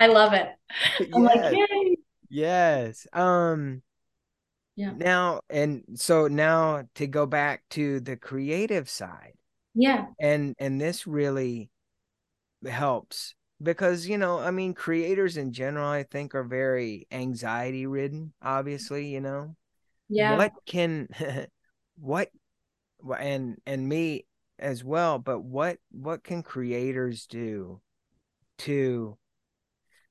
I 0.00 0.06
love 0.06 0.32
it. 0.32 0.48
I'm 1.14 1.24
yes. 1.24 1.36
like, 1.36 1.54
yay. 1.54 1.96
Yes. 2.28 3.06
Um 3.12 3.82
yeah. 4.74 4.92
Now 4.96 5.40
and 5.50 5.84
so 5.94 6.28
now 6.28 6.84
to 6.94 7.06
go 7.06 7.26
back 7.26 7.62
to 7.70 8.00
the 8.00 8.16
creative 8.16 8.88
side. 8.88 9.34
Yeah. 9.74 10.06
And 10.18 10.54
and 10.58 10.80
this 10.80 11.06
really 11.06 11.70
helps 12.66 13.34
because 13.62 14.08
you 14.08 14.18
know, 14.18 14.38
I 14.38 14.50
mean 14.50 14.74
creators 14.74 15.36
in 15.36 15.52
general 15.52 15.88
I 15.88 16.04
think 16.04 16.34
are 16.34 16.44
very 16.44 17.06
anxiety 17.10 17.86
ridden, 17.86 18.32
obviously, 18.42 19.08
you 19.08 19.20
know. 19.20 19.56
Yeah. 20.08 20.36
What 20.36 20.52
can 20.66 21.08
what 21.96 22.28
and 23.18 23.58
and 23.66 23.88
me 23.88 24.26
as 24.58 24.82
well, 24.82 25.18
but 25.18 25.40
what 25.40 25.78
what 25.90 26.24
can 26.24 26.42
creators 26.42 27.26
do 27.26 27.80
to 28.62 29.16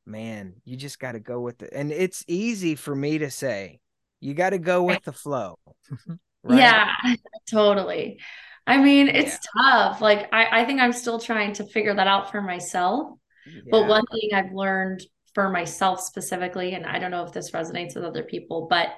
man, 0.05 0.55
you 0.65 0.77
just 0.77 0.99
got 0.99 1.13
to 1.13 1.19
go 1.19 1.39
with 1.39 1.61
it. 1.61 1.71
And 1.73 1.91
it's 1.91 2.23
easy 2.27 2.75
for 2.75 2.93
me 2.93 3.19
to 3.19 3.29
say, 3.31 3.79
you 4.19 4.33
got 4.33 4.51
to 4.51 4.59
go 4.59 4.83
with 4.83 5.03
the 5.03 5.13
flow. 5.13 5.57
Right? 6.43 6.57
Yeah, 6.57 6.87
totally. 7.51 8.19
I 8.65 8.77
mean, 8.77 9.09
it's 9.09 9.37
yeah. 9.55 9.61
tough. 9.61 10.01
Like, 10.01 10.27
I, 10.33 10.61
I 10.61 10.65
think 10.65 10.81
I'm 10.81 10.91
still 10.91 11.19
trying 11.19 11.53
to 11.53 11.65
figure 11.65 11.93
that 11.93 12.07
out 12.07 12.31
for 12.31 12.41
myself. 12.41 13.11
Yeah. 13.45 13.61
But 13.69 13.87
one 13.87 14.03
thing 14.11 14.31
I've 14.33 14.51
learned 14.51 15.03
for 15.35 15.51
myself 15.51 16.01
specifically, 16.01 16.73
and 16.73 16.87
I 16.87 16.97
don't 16.97 17.11
know 17.11 17.23
if 17.25 17.31
this 17.31 17.51
resonates 17.51 17.93
with 17.93 18.05
other 18.05 18.23
people, 18.23 18.65
but 18.67 18.89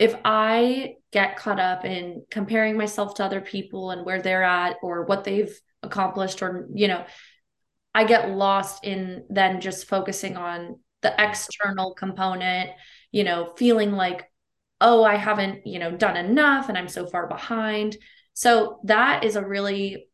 if 0.00 0.16
I 0.24 0.94
get 1.12 1.36
caught 1.36 1.60
up 1.60 1.84
in 1.84 2.24
comparing 2.32 2.76
myself 2.76 3.14
to 3.14 3.24
other 3.24 3.40
people 3.40 3.92
and 3.92 4.04
where 4.04 4.20
they're 4.20 4.42
at 4.42 4.78
or 4.82 5.04
what 5.04 5.22
they've 5.22 5.56
accomplished, 5.84 6.42
or, 6.42 6.66
you 6.74 6.88
know, 6.88 7.04
I 7.96 8.04
get 8.04 8.28
lost 8.28 8.84
in 8.84 9.24
then 9.30 9.62
just 9.62 9.88
focusing 9.88 10.36
on 10.36 10.78
the 11.00 11.14
external 11.18 11.94
component, 11.94 12.68
you 13.10 13.24
know, 13.24 13.54
feeling 13.56 13.92
like, 13.92 14.30
oh, 14.82 15.02
I 15.02 15.14
haven't, 15.14 15.66
you 15.66 15.78
know, 15.78 15.96
done 15.96 16.18
enough 16.18 16.68
and 16.68 16.76
I'm 16.76 16.88
so 16.88 17.06
far 17.06 17.26
behind. 17.26 17.96
So 18.34 18.80
that 18.84 19.24
is 19.24 19.36
a 19.36 19.46
really 19.46 20.08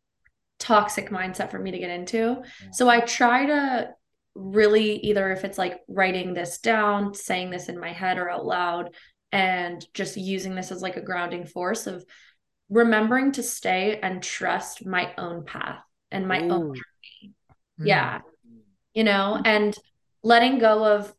toxic 0.60 1.10
mindset 1.10 1.50
for 1.50 1.58
me 1.58 1.72
to 1.72 1.78
get 1.80 1.90
into. 1.90 2.42
So 2.70 2.88
I 2.88 3.00
try 3.00 3.46
to 3.46 3.88
really 4.36 4.98
either 4.98 5.32
if 5.32 5.42
it's 5.42 5.58
like 5.58 5.80
writing 5.88 6.34
this 6.34 6.60
down, 6.60 7.14
saying 7.14 7.50
this 7.50 7.68
in 7.68 7.80
my 7.80 7.92
head 7.92 8.16
or 8.16 8.30
out 8.30 8.46
loud, 8.46 8.94
and 9.32 9.84
just 9.92 10.16
using 10.16 10.54
this 10.54 10.70
as 10.70 10.82
like 10.82 10.96
a 10.96 11.02
grounding 11.02 11.46
force 11.46 11.88
of 11.88 12.04
remembering 12.68 13.32
to 13.32 13.42
stay 13.42 13.98
and 14.00 14.22
trust 14.22 14.86
my 14.86 15.12
own 15.18 15.44
path 15.44 15.82
and 16.12 16.28
my 16.28 16.44
Ooh. 16.44 16.52
own 16.52 16.74
Yeah. 17.84 18.20
You 18.94 19.04
know, 19.04 19.40
and 19.44 19.76
letting 20.22 20.58
go 20.58 20.84
of 20.84 21.12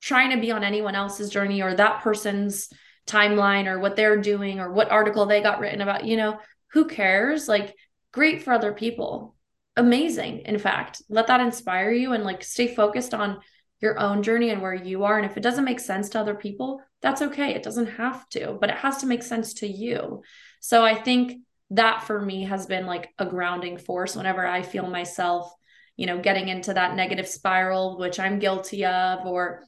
trying 0.00 0.30
to 0.30 0.40
be 0.40 0.52
on 0.52 0.64
anyone 0.64 0.94
else's 0.94 1.30
journey 1.30 1.62
or 1.62 1.74
that 1.74 2.02
person's 2.02 2.68
timeline 3.06 3.66
or 3.66 3.78
what 3.78 3.96
they're 3.96 4.20
doing 4.20 4.60
or 4.60 4.72
what 4.72 4.90
article 4.90 5.26
they 5.26 5.42
got 5.42 5.60
written 5.60 5.80
about, 5.80 6.04
you 6.04 6.16
know, 6.16 6.38
who 6.72 6.86
cares? 6.86 7.48
Like, 7.48 7.74
great 8.12 8.42
for 8.42 8.52
other 8.52 8.72
people. 8.72 9.34
Amazing. 9.76 10.40
In 10.40 10.58
fact, 10.58 11.02
let 11.08 11.26
that 11.26 11.40
inspire 11.40 11.90
you 11.90 12.12
and 12.12 12.24
like 12.24 12.42
stay 12.42 12.74
focused 12.74 13.12
on 13.14 13.40
your 13.80 13.98
own 13.98 14.22
journey 14.22 14.50
and 14.50 14.62
where 14.62 14.74
you 14.74 15.04
are. 15.04 15.18
And 15.18 15.26
if 15.30 15.36
it 15.36 15.42
doesn't 15.42 15.64
make 15.64 15.80
sense 15.80 16.08
to 16.10 16.20
other 16.20 16.34
people, 16.34 16.80
that's 17.02 17.22
okay. 17.22 17.54
It 17.54 17.62
doesn't 17.62 17.86
have 17.86 18.28
to, 18.30 18.56
but 18.58 18.70
it 18.70 18.76
has 18.76 18.98
to 18.98 19.06
make 19.06 19.22
sense 19.22 19.54
to 19.54 19.66
you. 19.66 20.22
So 20.60 20.82
I 20.84 20.94
think 20.94 21.42
that 21.70 22.04
for 22.04 22.20
me 22.20 22.44
has 22.44 22.66
been 22.66 22.86
like 22.86 23.10
a 23.18 23.26
grounding 23.26 23.76
force 23.76 24.16
whenever 24.16 24.46
I 24.46 24.62
feel 24.62 24.86
myself, 24.86 25.52
you 25.96 26.06
know, 26.06 26.20
getting 26.20 26.48
into 26.48 26.74
that 26.74 26.94
negative 26.94 27.26
spiral, 27.26 27.98
which 27.98 28.20
I'm 28.20 28.38
guilty 28.38 28.84
of, 28.84 29.26
or 29.26 29.64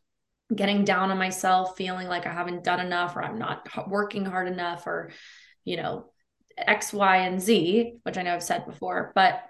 getting 0.54 0.84
down 0.84 1.10
on 1.10 1.18
myself, 1.18 1.76
feeling 1.76 2.08
like 2.08 2.26
I 2.26 2.32
haven't 2.32 2.64
done 2.64 2.80
enough 2.80 3.16
or 3.16 3.22
I'm 3.22 3.38
not 3.38 3.66
working 3.88 4.24
hard 4.24 4.48
enough 4.48 4.86
or, 4.86 5.10
you 5.64 5.76
know, 5.76 6.10
X, 6.56 6.92
Y, 6.92 7.16
and 7.18 7.40
Z, 7.40 7.98
which 8.02 8.18
I 8.18 8.22
know 8.22 8.34
I've 8.34 8.42
said 8.42 8.66
before, 8.66 9.12
but 9.14 9.42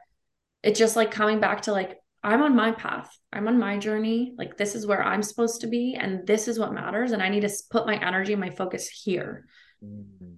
it's 0.63 0.79
just 0.79 0.97
like 0.97 1.11
coming 1.11 1.41
back 1.41 1.63
to 1.63 1.73
like, 1.73 1.99
I'm 2.23 2.43
on 2.43 2.57
my 2.57 2.73
path. 2.73 3.17
I'm 3.33 3.47
on 3.47 3.59
my 3.59 3.79
journey. 3.79 4.35
Like, 4.37 4.57
this 4.57 4.75
is 4.75 4.87
where 4.87 5.03
I'm 5.03 5.23
supposed 5.23 5.61
to 5.61 5.69
be. 5.69 5.95
And 5.95 6.27
this 6.27 6.49
is 6.49 6.59
what 6.59 6.75
matters. 6.75 7.13
And 7.13 7.23
I 7.23 7.29
need 7.29 7.43
to 7.43 7.51
put 7.71 7.87
my 7.87 7.97
energy 7.97 8.33
and 8.33 8.41
my 8.41 8.51
focus 8.51 8.89
here. 8.89 9.47
Mm-hmm. 9.85 10.35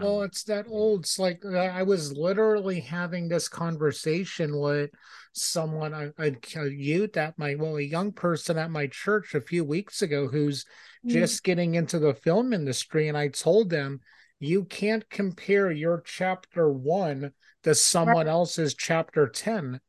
Well, 0.00 0.22
it's 0.22 0.44
that 0.44 0.66
old. 0.68 1.00
It's 1.00 1.18
like 1.18 1.44
I 1.44 1.82
was 1.82 2.16
literally 2.16 2.80
having 2.80 3.28
this 3.28 3.48
conversation 3.48 4.56
with 4.58 4.90
someone, 5.32 5.92
a, 5.92 6.12
a, 6.18 6.68
youth 6.68 7.16
at 7.16 7.36
my, 7.36 7.56
well, 7.56 7.76
a 7.76 7.82
young 7.82 8.12
person 8.12 8.58
at 8.58 8.70
my 8.70 8.86
church 8.86 9.34
a 9.34 9.40
few 9.40 9.64
weeks 9.64 10.02
ago 10.02 10.28
who's 10.28 10.64
mm-hmm. 11.04 11.10
just 11.10 11.42
getting 11.42 11.74
into 11.74 11.98
the 11.98 12.14
film 12.14 12.52
industry. 12.52 13.08
And 13.08 13.18
I 13.18 13.28
told 13.28 13.70
them, 13.70 14.00
you 14.38 14.64
can't 14.64 15.08
compare 15.10 15.70
your 15.70 16.02
chapter 16.04 16.70
one 16.70 17.32
to 17.64 17.74
someone 17.74 18.26
right. 18.26 18.32
else's 18.32 18.74
chapter 18.74 19.28
10 19.28 19.80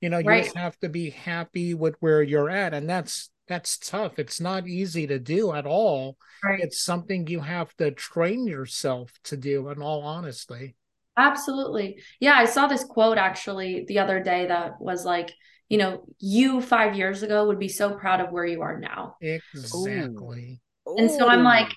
you 0.00 0.08
know 0.08 0.18
you 0.18 0.28
right. 0.28 0.44
just 0.44 0.56
have 0.56 0.78
to 0.78 0.88
be 0.88 1.10
happy 1.10 1.74
with 1.74 1.96
where 2.00 2.22
you're 2.22 2.48
at 2.48 2.72
and 2.72 2.88
that's 2.88 3.30
that's 3.50 3.76
tough. 3.78 4.20
It's 4.20 4.40
not 4.40 4.68
easy 4.68 5.08
to 5.08 5.18
do 5.18 5.52
at 5.52 5.66
all. 5.66 6.16
Right. 6.42 6.60
it's 6.60 6.80
something 6.80 7.26
you 7.26 7.40
have 7.40 7.76
to 7.76 7.90
train 7.90 8.46
yourself 8.46 9.12
to 9.24 9.36
do 9.36 9.68
in 9.68 9.82
all 9.82 10.02
honesty. 10.02 10.76
Absolutely. 11.18 12.00
Yeah 12.20 12.34
i 12.34 12.46
saw 12.46 12.66
this 12.66 12.84
quote 12.84 13.18
actually 13.18 13.84
the 13.88 13.98
other 13.98 14.22
day 14.22 14.46
that 14.46 14.80
was 14.80 15.04
like 15.04 15.32
you 15.68 15.76
know 15.76 16.04
you 16.18 16.62
five 16.62 16.96
years 16.96 17.22
ago 17.22 17.46
would 17.46 17.58
be 17.58 17.68
so 17.68 17.90
proud 17.90 18.20
of 18.20 18.30
where 18.30 18.46
you 18.46 18.62
are 18.62 18.78
now. 18.78 19.16
Exactly. 19.20 20.62
Ooh. 20.88 20.96
and 20.96 21.10
so 21.10 21.28
i'm 21.28 21.42
like 21.42 21.72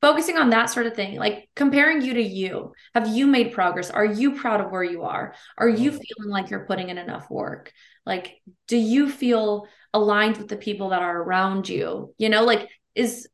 focusing 0.00 0.38
on 0.38 0.50
that 0.50 0.70
sort 0.70 0.86
of 0.86 0.94
thing 0.94 1.18
like 1.18 1.48
comparing 1.54 2.00
you 2.00 2.14
to 2.14 2.22
you. 2.22 2.72
Have 2.94 3.06
you 3.08 3.26
made 3.26 3.52
progress? 3.52 3.90
Are 3.90 4.04
you 4.04 4.34
proud 4.34 4.62
of 4.62 4.70
where 4.70 4.82
you 4.82 5.02
are? 5.02 5.34
Are 5.58 5.68
you 5.68 5.92
mm. 5.92 6.00
feeling 6.00 6.30
like 6.30 6.48
you're 6.48 6.64
putting 6.64 6.88
in 6.88 6.96
enough 6.96 7.30
work? 7.30 7.70
Like 8.06 8.40
do 8.66 8.78
you 8.78 9.10
feel 9.10 9.66
aligned 9.92 10.36
with 10.36 10.48
the 10.48 10.56
people 10.56 10.90
that 10.90 11.02
are 11.02 11.22
around 11.22 11.68
you 11.68 12.14
you 12.18 12.28
know 12.28 12.44
like 12.44 12.68
is 12.94 13.28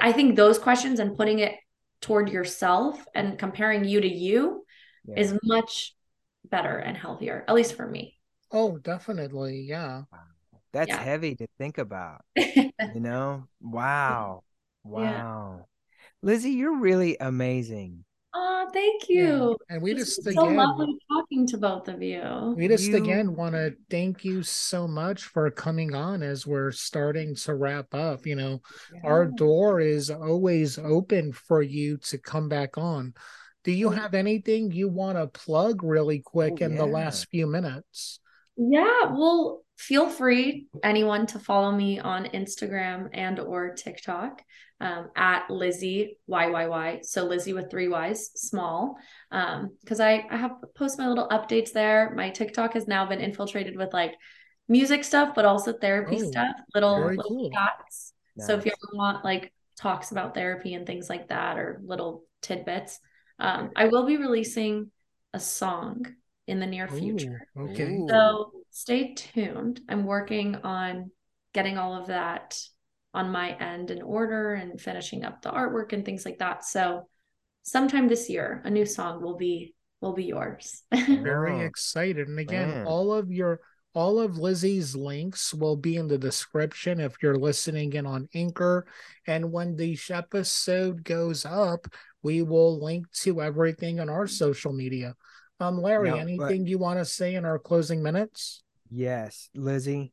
i 0.00 0.12
think 0.12 0.36
those 0.36 0.58
questions 0.58 1.00
and 1.00 1.16
putting 1.16 1.38
it 1.38 1.54
toward 2.00 2.30
yourself 2.30 3.04
and 3.14 3.38
comparing 3.38 3.84
you 3.84 4.00
to 4.00 4.08
you 4.08 4.64
yeah. 5.06 5.18
is 5.18 5.38
much 5.42 5.94
better 6.44 6.78
and 6.78 6.96
healthier 6.96 7.44
at 7.48 7.54
least 7.54 7.74
for 7.74 7.86
me 7.86 8.16
oh 8.52 8.78
definitely 8.78 9.66
yeah 9.68 10.02
that's 10.72 10.88
yeah. 10.88 11.02
heavy 11.02 11.34
to 11.34 11.46
think 11.58 11.78
about 11.78 12.24
you 12.36 12.72
know 12.94 13.44
wow 13.60 14.42
wow 14.84 15.64
Lizzie, 16.22 16.50
you're 16.50 16.78
really 16.78 17.16
amazing. 17.20 18.04
Oh, 18.34 18.68
thank 18.72 19.08
you. 19.08 19.56
Yeah. 19.68 19.74
And 19.74 19.82
we 19.82 19.92
it's 19.92 20.16
just 20.16 20.24
so 20.24 20.30
again, 20.30 20.56
lovely 20.56 20.98
talking 21.10 21.46
to 21.48 21.58
both 21.58 21.88
of 21.88 22.02
you. 22.02 22.54
We 22.56 22.68
just 22.68 22.84
you... 22.84 22.96
again 22.96 23.34
want 23.34 23.54
to 23.54 23.74
thank 23.90 24.24
you 24.24 24.42
so 24.42 24.86
much 24.86 25.24
for 25.24 25.50
coming 25.50 25.94
on 25.94 26.22
as 26.22 26.46
we're 26.46 26.72
starting 26.72 27.34
to 27.36 27.54
wrap 27.54 27.94
up. 27.94 28.26
You 28.26 28.36
know, 28.36 28.60
yeah. 28.92 29.00
our 29.04 29.26
door 29.26 29.80
is 29.80 30.10
always 30.10 30.78
open 30.78 31.32
for 31.32 31.62
you 31.62 31.96
to 32.08 32.18
come 32.18 32.48
back 32.48 32.76
on. 32.76 33.14
Do 33.64 33.72
you 33.72 33.90
have 33.90 34.14
anything 34.14 34.70
you 34.70 34.88
want 34.88 35.18
to 35.18 35.26
plug 35.26 35.82
really 35.82 36.20
quick 36.20 36.58
oh, 36.60 36.64
in 36.64 36.72
yeah. 36.72 36.78
the 36.78 36.86
last 36.86 37.28
few 37.30 37.46
minutes? 37.46 38.20
Yeah, 38.56 39.12
well, 39.12 39.62
feel 39.76 40.08
free 40.08 40.66
anyone 40.82 41.26
to 41.26 41.38
follow 41.38 41.70
me 41.70 42.00
on 42.00 42.24
Instagram 42.26 43.08
and 43.12 43.38
or 43.38 43.74
TikTok 43.74 44.42
um, 44.80 45.10
at 45.16 45.50
Lizzie 45.50 46.18
YYY. 46.30 47.04
So 47.04 47.24
Lizzie 47.24 47.52
with 47.52 47.70
three 47.70 47.88
Y's, 47.88 48.30
small. 48.34 48.96
Because 49.30 50.00
um, 50.00 50.06
I, 50.06 50.24
I 50.30 50.36
have 50.36 50.52
post 50.76 50.98
my 50.98 51.08
little 51.08 51.28
updates 51.28 51.72
there. 51.72 52.12
My 52.14 52.30
TikTok 52.30 52.74
has 52.74 52.86
now 52.86 53.06
been 53.06 53.20
infiltrated 53.20 53.76
with 53.76 53.92
like 53.92 54.14
music 54.68 55.04
stuff, 55.04 55.34
but 55.34 55.44
also 55.44 55.72
therapy 55.72 56.20
oh, 56.22 56.30
stuff, 56.30 56.56
little, 56.74 57.06
little 57.06 57.22
cool. 57.22 57.50
Nice. 57.50 58.12
So 58.38 58.54
if 58.54 58.64
you 58.64 58.70
ever 58.70 58.96
want 58.96 59.24
like 59.24 59.52
talks 59.76 60.12
about 60.12 60.34
therapy 60.34 60.74
and 60.74 60.86
things 60.86 61.10
like 61.10 61.28
that, 61.28 61.58
or 61.58 61.80
little 61.84 62.24
tidbits, 62.40 63.00
um, 63.40 63.70
I 63.74 63.86
will 63.86 64.06
be 64.06 64.16
releasing 64.16 64.90
a 65.34 65.40
song 65.40 66.06
in 66.46 66.60
the 66.60 66.66
near 66.66 66.86
future. 66.86 67.48
Ooh, 67.58 67.70
okay. 67.70 67.98
So 68.08 68.52
stay 68.70 69.14
tuned. 69.14 69.80
I'm 69.88 70.04
working 70.04 70.56
on 70.56 71.10
getting 71.52 71.78
all 71.78 71.94
of 71.94 72.06
that 72.08 72.58
on 73.14 73.30
my 73.30 73.56
end 73.56 73.90
in 73.90 74.02
order 74.02 74.54
and 74.54 74.80
finishing 74.80 75.24
up 75.24 75.42
the 75.42 75.50
artwork 75.50 75.92
and 75.92 76.04
things 76.04 76.24
like 76.24 76.38
that. 76.38 76.64
So 76.64 77.08
sometime 77.62 78.08
this 78.08 78.28
year, 78.28 78.62
a 78.64 78.70
new 78.70 78.86
song 78.86 79.22
will 79.22 79.36
be 79.36 79.74
will 80.00 80.12
be 80.12 80.24
yours. 80.24 80.82
Very 80.94 81.64
excited. 81.64 82.28
And 82.28 82.38
again, 82.38 82.70
Man. 82.70 82.86
all 82.86 83.12
of 83.12 83.30
your 83.30 83.60
all 83.94 84.20
of 84.20 84.38
Lizzie's 84.38 84.94
links 84.94 85.52
will 85.52 85.76
be 85.76 85.96
in 85.96 86.08
the 86.08 86.18
description 86.18 87.00
if 87.00 87.16
you're 87.22 87.38
listening 87.38 87.92
in 87.94 88.06
on 88.06 88.28
Anchor. 88.34 88.86
And 89.26 89.50
when 89.50 89.76
the 89.76 89.98
episode 90.10 91.02
goes 91.02 91.44
up, 91.44 91.88
we 92.22 92.42
will 92.42 92.82
link 92.82 93.10
to 93.22 93.40
everything 93.40 93.98
on 93.98 94.08
our 94.08 94.26
social 94.26 94.72
media. 94.72 95.14
Um, 95.58 95.80
Larry, 95.80 96.10
no, 96.10 96.16
anything 96.16 96.62
but... 96.62 96.68
you 96.68 96.78
want 96.78 97.00
to 97.00 97.04
say 97.04 97.34
in 97.34 97.44
our 97.44 97.58
closing 97.58 98.02
minutes? 98.02 98.62
Yes, 98.90 99.50
Lizzie. 99.54 100.12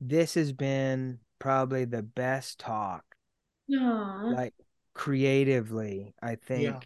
This 0.00 0.34
has 0.34 0.52
been 0.52 1.20
probably 1.42 1.84
the 1.84 2.04
best 2.04 2.60
talk. 2.60 3.04
Aww. 3.68 4.32
Like 4.32 4.54
creatively, 4.94 6.14
I 6.22 6.36
think 6.36 6.62
yeah. 6.62 6.80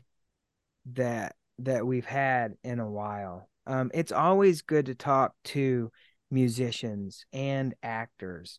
that 0.94 1.36
that 1.58 1.86
we've 1.86 2.06
had 2.06 2.54
in 2.64 2.80
a 2.80 2.90
while. 2.90 3.50
Um, 3.66 3.90
it's 3.92 4.12
always 4.12 4.62
good 4.62 4.86
to 4.86 4.94
talk 4.94 5.34
to 5.44 5.92
musicians 6.30 7.26
and 7.34 7.74
actors. 7.82 8.58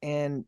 And 0.00 0.46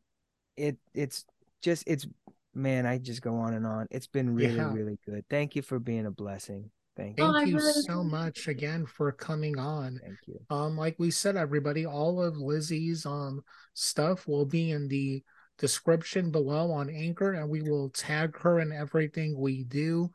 it 0.56 0.78
it's 0.94 1.26
just 1.60 1.84
it's 1.86 2.06
man, 2.54 2.86
I 2.86 2.96
just 2.96 3.20
go 3.20 3.36
on 3.36 3.52
and 3.52 3.66
on. 3.66 3.86
It's 3.90 4.06
been 4.06 4.34
really, 4.34 4.56
yeah. 4.56 4.72
really 4.72 4.98
good. 5.04 5.26
Thank 5.28 5.56
you 5.56 5.62
for 5.62 5.78
being 5.78 6.06
a 6.06 6.10
blessing. 6.10 6.70
Thank, 6.96 7.18
Thank 7.18 7.36
oh, 7.36 7.40
you 7.40 7.56
really 7.56 7.82
so 7.82 8.02
much 8.02 8.48
again 8.48 8.86
for 8.86 9.12
coming 9.12 9.58
on. 9.58 10.00
Thank 10.02 10.18
you. 10.26 10.40
Um, 10.48 10.76
like 10.76 10.96
we 10.98 11.10
said, 11.10 11.36
everybody, 11.36 11.84
all 11.84 12.22
of 12.22 12.38
Lizzie's 12.38 13.04
um 13.04 13.42
stuff 13.74 14.26
will 14.26 14.46
be 14.46 14.70
in 14.70 14.88
the 14.88 15.22
description 15.58 16.30
below 16.30 16.70
on 16.72 16.88
Anchor, 16.88 17.32
and 17.32 17.50
we 17.50 17.62
will 17.62 17.90
tag 17.90 18.38
her 18.38 18.60
in 18.60 18.72
everything 18.72 19.38
we 19.38 19.64
do. 19.64 20.10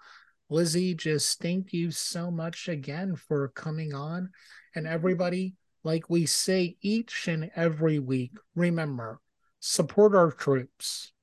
Lizzie, 0.49 0.95
just 0.95 1.39
thank 1.39 1.71
you 1.71 1.91
so 1.91 2.29
much 2.29 2.67
again 2.67 3.15
for 3.15 3.49
coming 3.49 3.93
on. 3.93 4.29
And 4.75 4.87
everybody, 4.87 5.55
like 5.83 6.09
we 6.09 6.25
say 6.25 6.77
each 6.81 7.27
and 7.27 7.49
every 7.55 7.99
week, 7.99 8.31
remember 8.55 9.21
support 9.61 10.15
our 10.15 10.31
troops. 10.31 11.13